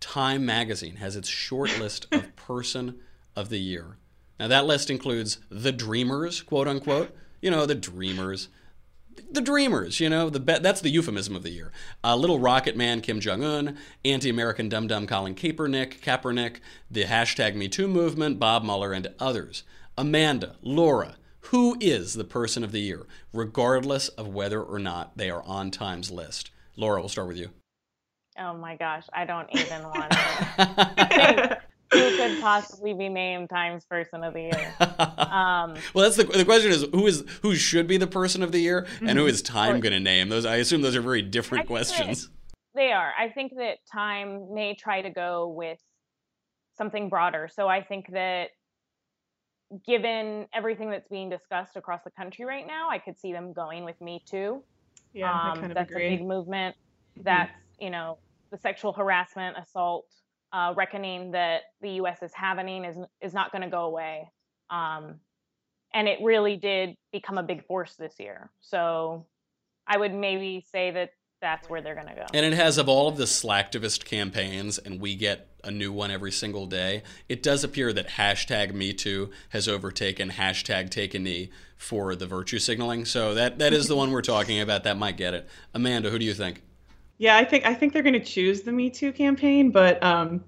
Time 0.00 0.46
Magazine 0.46 0.96
has 0.96 1.16
its 1.16 1.28
short 1.28 1.78
list 1.78 2.06
of 2.12 2.34
Person 2.36 2.98
of 3.36 3.50
the 3.50 3.58
Year. 3.58 3.96
Now, 4.38 4.48
that 4.48 4.64
list 4.64 4.90
includes 4.90 5.38
the 5.50 5.72
Dreamers, 5.72 6.40
quote 6.42 6.66
unquote. 6.66 7.14
You 7.42 7.50
know, 7.50 7.66
the 7.66 7.74
Dreamers. 7.74 8.48
The 9.32 9.40
Dreamers, 9.40 10.00
you 10.00 10.08
know, 10.08 10.28
the 10.28 10.40
be- 10.40 10.58
that's 10.58 10.80
the 10.80 10.90
euphemism 10.90 11.36
of 11.36 11.42
the 11.42 11.50
year. 11.50 11.72
Uh, 12.02 12.16
Little 12.16 12.38
Rocket 12.38 12.76
Man 12.76 13.00
Kim 13.00 13.20
Jong 13.20 13.44
Un, 13.44 13.76
anti-American 14.04 14.68
dum 14.68 14.86
dum 14.86 15.06
Colin 15.06 15.34
Kaepernick, 15.34 16.00
Kaepernick, 16.00 16.56
the 16.90 17.04
hashtag 17.04 17.54
Me 17.54 17.68
Too 17.68 17.86
movement, 17.86 18.38
Bob 18.38 18.64
Mueller, 18.64 18.92
and 18.92 19.08
others. 19.18 19.62
Amanda, 19.96 20.56
Laura, 20.62 21.16
who 21.44 21.76
is 21.80 22.14
the 22.14 22.24
person 22.24 22.64
of 22.64 22.72
the 22.72 22.80
year, 22.80 23.06
regardless 23.32 24.08
of 24.08 24.28
whether 24.28 24.62
or 24.62 24.78
not 24.78 25.16
they 25.16 25.30
are 25.30 25.42
on 25.44 25.70
Time's 25.70 26.10
list? 26.10 26.50
Laura, 26.76 27.00
we'll 27.00 27.08
start 27.08 27.28
with 27.28 27.36
you. 27.36 27.50
Oh 28.38 28.54
my 28.54 28.76
gosh, 28.76 29.04
I 29.12 29.24
don't 29.24 29.48
even 29.52 29.82
want 29.82 30.10
to 30.10 30.92
think 31.36 31.58
who 31.92 32.16
could 32.16 32.38
possibly 32.40 32.94
be 32.94 33.08
named 33.08 33.48
Times 33.50 33.84
Person 33.84 34.22
of 34.24 34.34
the 34.34 34.42
Year. 34.42 34.74
Um, 35.30 35.74
Well, 35.94 36.04
that's 36.04 36.16
the 36.16 36.24
the 36.24 36.44
question 36.44 36.72
is 36.72 36.82
who 36.92 37.06
is 37.06 37.24
who 37.42 37.54
should 37.54 37.86
be 37.86 37.96
the 37.96 38.06
person 38.08 38.42
of 38.42 38.50
the 38.52 38.58
year, 38.58 38.86
and 39.00 39.16
who 39.16 39.26
Mhm. 39.26 39.44
Time 39.44 39.80
going 39.80 39.92
to 39.92 40.00
name? 40.00 40.28
Those 40.28 40.44
I 40.44 40.56
assume 40.56 40.82
those 40.82 40.96
are 40.96 41.00
very 41.00 41.22
different 41.22 41.64
I 41.64 41.66
questions. 41.66 42.28
They 42.74 42.90
are. 42.92 43.12
I 43.18 43.28
think 43.30 43.52
that 43.56 43.78
Time 43.92 44.52
may 44.52 44.74
try 44.74 45.02
to 45.02 45.10
go 45.10 45.48
with 45.48 45.78
something 46.76 47.08
broader. 47.08 47.48
So 47.52 47.68
I 47.68 47.82
think 47.82 48.10
that 48.12 48.50
given 49.86 50.46
everything 50.52 50.90
that's 50.90 51.08
being 51.08 51.30
discussed 51.30 51.76
across 51.76 52.02
the 52.02 52.10
country 52.10 52.44
right 52.44 52.66
now, 52.66 52.88
I 52.90 52.98
could 52.98 53.18
see 53.18 53.32
them 53.32 53.52
going 53.52 53.84
with 53.84 54.00
Me 54.00 54.22
Too. 54.28 54.64
Yeah, 55.12 55.32
I 55.32 55.50
um, 55.50 55.60
kind 55.60 55.72
of 55.72 55.74
that's 55.76 55.90
agree. 55.90 56.06
a 56.06 56.10
big 56.16 56.26
movement. 56.26 56.74
That's 57.22 57.52
you 57.78 57.90
know 57.90 58.18
the 58.50 58.58
sexual 58.58 58.92
harassment, 58.92 59.56
assault, 59.58 60.06
uh, 60.52 60.74
reckoning 60.76 61.32
that 61.32 61.62
the 61.80 61.90
U.S. 61.92 62.22
is 62.22 62.32
having 62.34 62.84
is 62.84 62.96
is 63.20 63.32
not 63.34 63.52
going 63.52 63.62
to 63.62 63.70
go 63.70 63.84
away. 63.84 64.30
Um, 64.70 65.20
and 65.92 66.06
it 66.06 66.18
really 66.22 66.56
did 66.56 66.94
become 67.12 67.38
a 67.38 67.42
big 67.42 67.66
force 67.66 67.94
this 67.96 68.14
year. 68.18 68.50
So 68.60 69.26
I 69.86 69.98
would 69.98 70.14
maybe 70.14 70.64
say 70.70 70.92
that 70.92 71.10
that's 71.40 71.68
where 71.68 71.80
they're 71.80 71.94
going 71.94 72.06
to 72.06 72.14
go. 72.14 72.26
And 72.34 72.44
it 72.44 72.52
has 72.52 72.78
of 72.78 72.88
all 72.88 73.08
of 73.08 73.16
the 73.16 73.24
slacktivist 73.24 74.04
campaigns, 74.04 74.78
and 74.78 75.00
we 75.00 75.16
get 75.16 75.48
a 75.64 75.70
new 75.70 75.92
one 75.92 76.10
every 76.10 76.32
single 76.32 76.66
day. 76.66 77.02
It 77.28 77.42
does 77.42 77.64
appear 77.64 77.92
that 77.92 78.10
hashtag 78.10 78.72
Me 78.72 78.92
Too 78.92 79.30
has 79.50 79.66
overtaken 79.66 80.30
hashtag 80.30 80.90
Take 80.90 81.14
a 81.14 81.18
Knee 81.18 81.50
for 81.76 82.14
the 82.14 82.26
virtue 82.26 82.58
signaling. 82.58 83.04
So 83.04 83.34
that 83.34 83.58
that 83.58 83.72
is 83.72 83.88
the 83.88 83.96
one 83.96 84.10
we're 84.10 84.22
talking 84.22 84.60
about. 84.60 84.84
That 84.84 84.98
might 84.98 85.16
get 85.16 85.34
it. 85.34 85.48
Amanda, 85.74 86.10
who 86.10 86.18
do 86.18 86.24
you 86.24 86.34
think? 86.34 86.62
Yeah, 87.20 87.36
I 87.36 87.44
think 87.44 87.66
I 87.66 87.74
think 87.74 87.92
they're 87.92 88.02
going 88.02 88.14
to 88.14 88.24
choose 88.24 88.62
the 88.62 88.72
Me 88.72 88.88
Too 88.88 89.12
campaign, 89.12 89.70
but 89.70 90.02
um, 90.02 90.42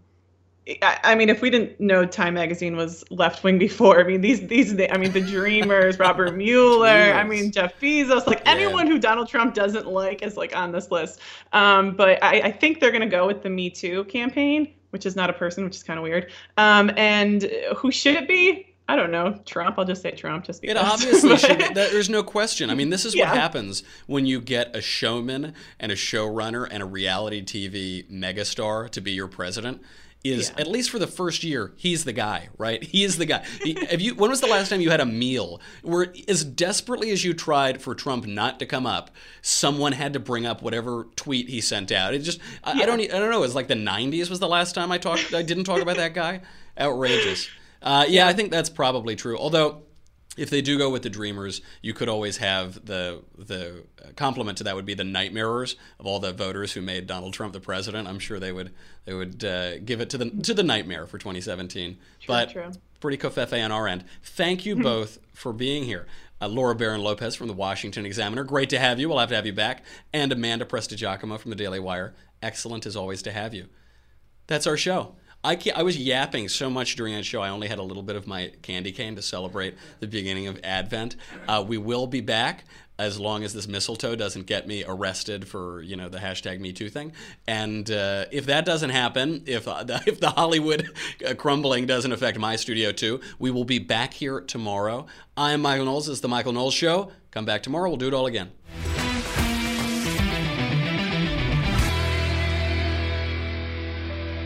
I, 0.81 0.99
I 1.05 1.15
mean, 1.15 1.29
if 1.29 1.43
we 1.43 1.51
didn't 1.51 1.79
know 1.79 2.07
Time 2.07 2.33
Magazine 2.33 2.77
was 2.77 3.05
left 3.11 3.45
wing 3.45 3.59
before, 3.59 4.01
I 4.01 4.05
mean, 4.05 4.23
these 4.23 4.47
these 4.47 4.75
I 4.91 4.97
mean, 4.97 5.13
the 5.13 5.21
Dreamers, 5.21 5.99
Robert 5.99 6.35
Mueller, 6.37 6.89
I 6.89 7.25
mean, 7.25 7.53
Jeff 7.53 7.79
Bezos, 7.79 8.27
like 8.27 8.41
anyone 8.49 8.87
who 8.87 8.99
Donald 8.99 9.29
Trump 9.29 9.53
doesn't 9.53 9.87
like 9.87 10.23
is 10.23 10.39
like 10.39 10.57
on 10.57 10.73
this 10.73 10.91
list. 10.91 11.21
Um, 11.53 11.95
but 11.95 12.25
I, 12.25 12.41
I 12.41 12.51
think 12.51 12.81
they're 12.81 12.91
going 12.91 13.03
to 13.03 13.07
go 13.07 13.27
with 13.27 13.43
the 13.43 13.51
Me 13.51 13.69
Too 13.69 14.05
campaign, 14.05 14.73
which 14.91 15.05
is 15.05 15.15
not 15.15 15.29
a 15.29 15.35
person, 15.35 15.65
which 15.65 15.77
is 15.77 15.83
kind 15.83 15.99
of 15.99 16.05
weird. 16.05 16.33
Um, 16.57 16.91
and 16.97 17.51
who 17.77 17.93
should 17.93 18.15
it 18.15 18.27
be? 18.27 18.72
I 18.89 18.97
don't 18.97 19.11
know. 19.11 19.41
Trump. 19.47 19.79
I'll 19.79 19.85
just 19.85 20.03
say 20.03 20.11
Trump. 20.11 20.45
Just 20.45 20.61
because. 20.61 20.77
It 20.77 20.83
obviously 20.83 21.31
But- 21.31 21.41
should. 21.41 21.59
That, 21.75 21.93
there's 21.93 22.11
no 22.11 22.23
question. 22.23 22.69
I 22.69 22.75
mean, 22.75 22.91
this 22.91 23.05
is 23.05 23.17
what 23.17 23.29
happens 23.29 23.83
when 24.07 24.27
you 24.27 24.41
get 24.41 24.75
a 24.77 24.83
showman 24.83 25.55
and 25.81 25.91
a 25.93 25.95
showrunner 25.95 26.67
and 26.71 26.83
a 26.83 26.87
reality 26.87 27.43
TV 27.43 28.11
megastar 28.11 28.91
to 28.91 29.01
be 29.01 29.13
your 29.13 29.29
president. 29.29 29.81
Is 30.25 30.53
at 30.57 30.69
least 30.69 30.91
for 30.91 31.01
the 31.01 31.09
first 31.09 31.43
year, 31.43 31.73
he's 31.77 32.05
the 32.05 32.13
guy, 32.13 32.49
right? 32.57 32.81
He 32.81 33.03
is 33.03 33.19
the 33.19 33.27
guy. 33.27 33.45
Have 33.91 34.01
you? 34.01 34.15
When 34.15 34.31
was 34.31 34.41
the 34.41 34.47
last 34.47 34.69
time 34.69 34.81
you 34.81 34.89
had 34.91 35.01
a 35.01 35.05
meal 35.05 35.61
where, 35.83 36.15
as 36.29 36.45
desperately 36.45 37.11
as 37.11 37.25
you 37.25 37.35
tried 37.35 37.83
for 37.83 37.93
Trump 37.93 38.25
not 38.27 38.61
to 38.61 38.67
come 38.67 38.87
up, 38.87 39.11
someone 39.41 39.91
had 39.91 40.13
to 40.13 40.21
bring 40.21 40.47
up 40.47 40.63
whatever 40.63 41.09
tweet 41.17 41.49
he 41.49 41.61
sent 41.61 41.91
out? 41.91 42.15
It 42.15 42.21
just, 42.21 42.39
I, 42.63 42.83
I 42.83 42.87
don't, 42.87 43.01
I 43.01 43.07
don't 43.07 43.31
know. 43.31 43.43
It's 43.43 43.57
like 43.57 43.67
the 43.67 43.75
'90s 43.75 44.31
was 44.31 44.39
the 44.39 44.47
last 44.47 44.77
time 44.77 44.93
I 44.93 44.99
talked. 44.99 45.35
I 45.35 45.43
didn't 45.43 45.65
talk 45.65 45.81
about 45.83 45.97
that 45.97 46.15
guy. 46.15 46.43
Outrageous. 46.79 47.49
Uh, 47.83 48.05
yeah, 48.09 48.29
I 48.29 48.33
think 48.33 48.51
that's 48.51 48.71
probably 48.71 49.17
true. 49.17 49.37
Although 49.37 49.83
if 50.37 50.49
they 50.49 50.63
do 50.63 50.79
go 50.79 50.89
with 50.89 51.03
the 51.03 51.11
dreamers, 51.11 51.61
you 51.83 51.93
could 51.93 52.09
always 52.09 52.39
have 52.39 52.87
the 52.87 53.23
the 53.37 53.85
complement 54.17 54.59
to 54.59 54.65
that 54.65 54.75
would 54.75 54.87
be 54.87 54.95
the 54.95 55.03
nightmarers 55.03 55.77
of 55.99 56.07
all 56.07 56.21
the 56.21 56.33
voters 56.33 56.73
who 56.73 56.81
made 56.81 57.07
Donald 57.07 57.35
Trump 57.35 57.53
the 57.53 57.61
president. 57.61 58.09
I'm 58.09 58.19
sure 58.19 58.39
they 58.39 58.53
would 58.53 58.73
they 59.05 59.15
would 59.15 59.45
uh, 59.45 59.79
give 59.79 60.01
it 60.01 60.11
to 60.11 60.19
the 60.19 60.31
to 60.31 60.55
the 60.55 60.63
nightmare 60.63 61.07
for 61.07 61.19
2017. 61.19 61.99
but 62.27 62.51
true. 62.51 62.71
pretty 63.01 63.19
covfefe 63.19 63.63
on 63.63 63.73
our 63.73 63.87
end. 63.87 64.05
Thank 64.23 64.65
you 64.65 64.77
both 64.77 65.19
for 65.35 65.53
being 65.53 65.85
here. 65.85 66.07
Uh, 66.41 66.49
Laura 66.49 66.75
Barron 66.75 67.03
Lopez 67.03 67.37
from 67.37 67.47
the 67.47 67.55
Washington 67.55 68.05
Examiner, 68.05 68.43
great 68.43 68.71
to 68.71 68.79
have 68.79 68.99
you. 68.99 69.09
We'll 69.09 69.19
have 69.19 69.29
to 69.29 69.37
have 69.37 69.47
you 69.47 69.53
back. 69.53 69.85
And 70.13 70.33
Amanda 70.33 70.65
Prestigiacomo 70.65 71.39
from 71.39 71.51
the 71.51 71.57
Daily 71.57 71.79
Wire, 71.79 72.15
excellent 72.43 72.85
as 72.85 72.97
always 72.97 73.23
to 73.23 73.33
have 73.33 73.55
you. 73.55 73.69
That's 74.49 74.67
our 74.67 74.77
show. 74.77 75.15
I, 75.45 75.59
I 75.75 75.83
was 75.83 75.97
yapping 75.97 76.49
so 76.49 76.71
much 76.71 76.95
during 76.95 77.15
that 77.15 77.25
show, 77.25 77.43
I 77.43 77.49
only 77.49 77.67
had 77.67 77.79
a 77.79 77.83
little 77.83 78.03
bit 78.03 78.15
of 78.15 78.27
my 78.27 78.53
candy 78.63 78.93
cane 78.93 79.17
to 79.17 79.23
celebrate 79.23 79.75
the 79.99 80.07
beginning 80.07 80.47
of 80.47 80.61
Advent. 80.63 81.17
Uh, 81.49 81.65
we 81.67 81.79
will 81.79 82.07
be 82.07 82.21
back 82.21 82.65
as 82.99 83.19
long 83.19 83.43
as 83.43 83.53
this 83.53 83.67
mistletoe 83.67 84.15
doesn't 84.15 84.47
get 84.47 84.69
me 84.69 84.85
arrested 84.87 85.49
for 85.49 85.83
you 85.83 85.97
know 85.97 86.09
the 86.09 86.19
hashtag 86.19 86.61
Me 86.61 86.73
Too 86.73 86.89
thing. 86.89 87.13
And 87.49 87.91
uh, 87.91 88.27
if 88.31 88.47
that 88.47 88.65
doesn't 88.65 88.91
happen, 88.91 89.43
if 89.47 89.67
uh, 89.67 89.83
the, 89.83 90.01
if 90.07 90.21
the 90.21 90.31
Hollywood 90.31 90.89
uh, 91.27 91.35
crumbling 91.35 91.87
doesn't 91.87 92.13
affect 92.13 92.39
my 92.39 92.55
studio 92.55 92.93
too, 92.93 93.21
we 93.41 93.51
will 93.51 93.65
be 93.65 93.81
back 93.81 94.15
here 94.15 94.41
tomorrow. 94.41 95.07
I'm 95.37 95.63
Michael 95.63 95.87
Knowles. 95.87 96.07
This 96.07 96.17
is 96.17 96.21
the 96.21 96.29
Michael 96.29 96.53
Knowles 96.53 96.75
Show. 96.75 97.11
Come 97.33 97.45
back 97.45 97.63
tomorrow. 97.63 97.89
We'll 97.89 97.97
do 97.97 98.09
it 98.09 98.15
all 98.15 98.27
again. 98.27 98.53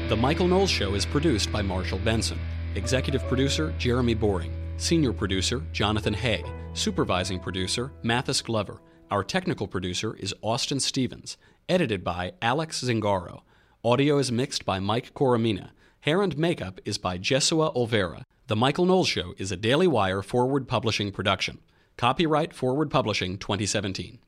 The 0.08 0.16
Michael 0.16 0.46
Knowles 0.46 0.70
Show 0.70 0.94
is 0.94 1.04
produced 1.04 1.50
by 1.50 1.62
Marshall 1.62 1.98
Benson. 1.98 2.38
Executive 2.76 3.26
producer 3.26 3.74
Jeremy 3.76 4.14
Boring. 4.14 4.52
Senior 4.76 5.12
producer 5.12 5.64
Jonathan 5.72 6.14
Hay. 6.14 6.44
Supervising 6.74 7.40
producer 7.40 7.90
Mathis 8.04 8.40
Glover. 8.40 8.80
Our 9.10 9.24
technical 9.24 9.66
producer 9.66 10.14
is 10.14 10.32
Austin 10.42 10.78
Stevens. 10.78 11.36
Edited 11.68 12.04
by 12.04 12.34
Alex 12.40 12.84
Zingaro. 12.84 13.40
Audio 13.84 14.18
is 14.18 14.30
mixed 14.30 14.64
by 14.64 14.78
Mike 14.78 15.12
Coromina. 15.12 15.70
Hair 16.02 16.22
and 16.22 16.38
makeup 16.38 16.80
is 16.84 16.98
by 16.98 17.18
Jesua 17.18 17.74
Olvera. 17.74 18.22
The 18.46 18.54
Michael 18.54 18.86
Knowles 18.86 19.08
Show 19.08 19.34
is 19.38 19.50
a 19.50 19.56
Daily 19.56 19.88
Wire 19.88 20.22
forward 20.22 20.68
publishing 20.68 21.10
production. 21.10 21.58
Copyright 21.96 22.54
Forward 22.54 22.92
Publishing 22.92 23.38
2017. 23.38 24.20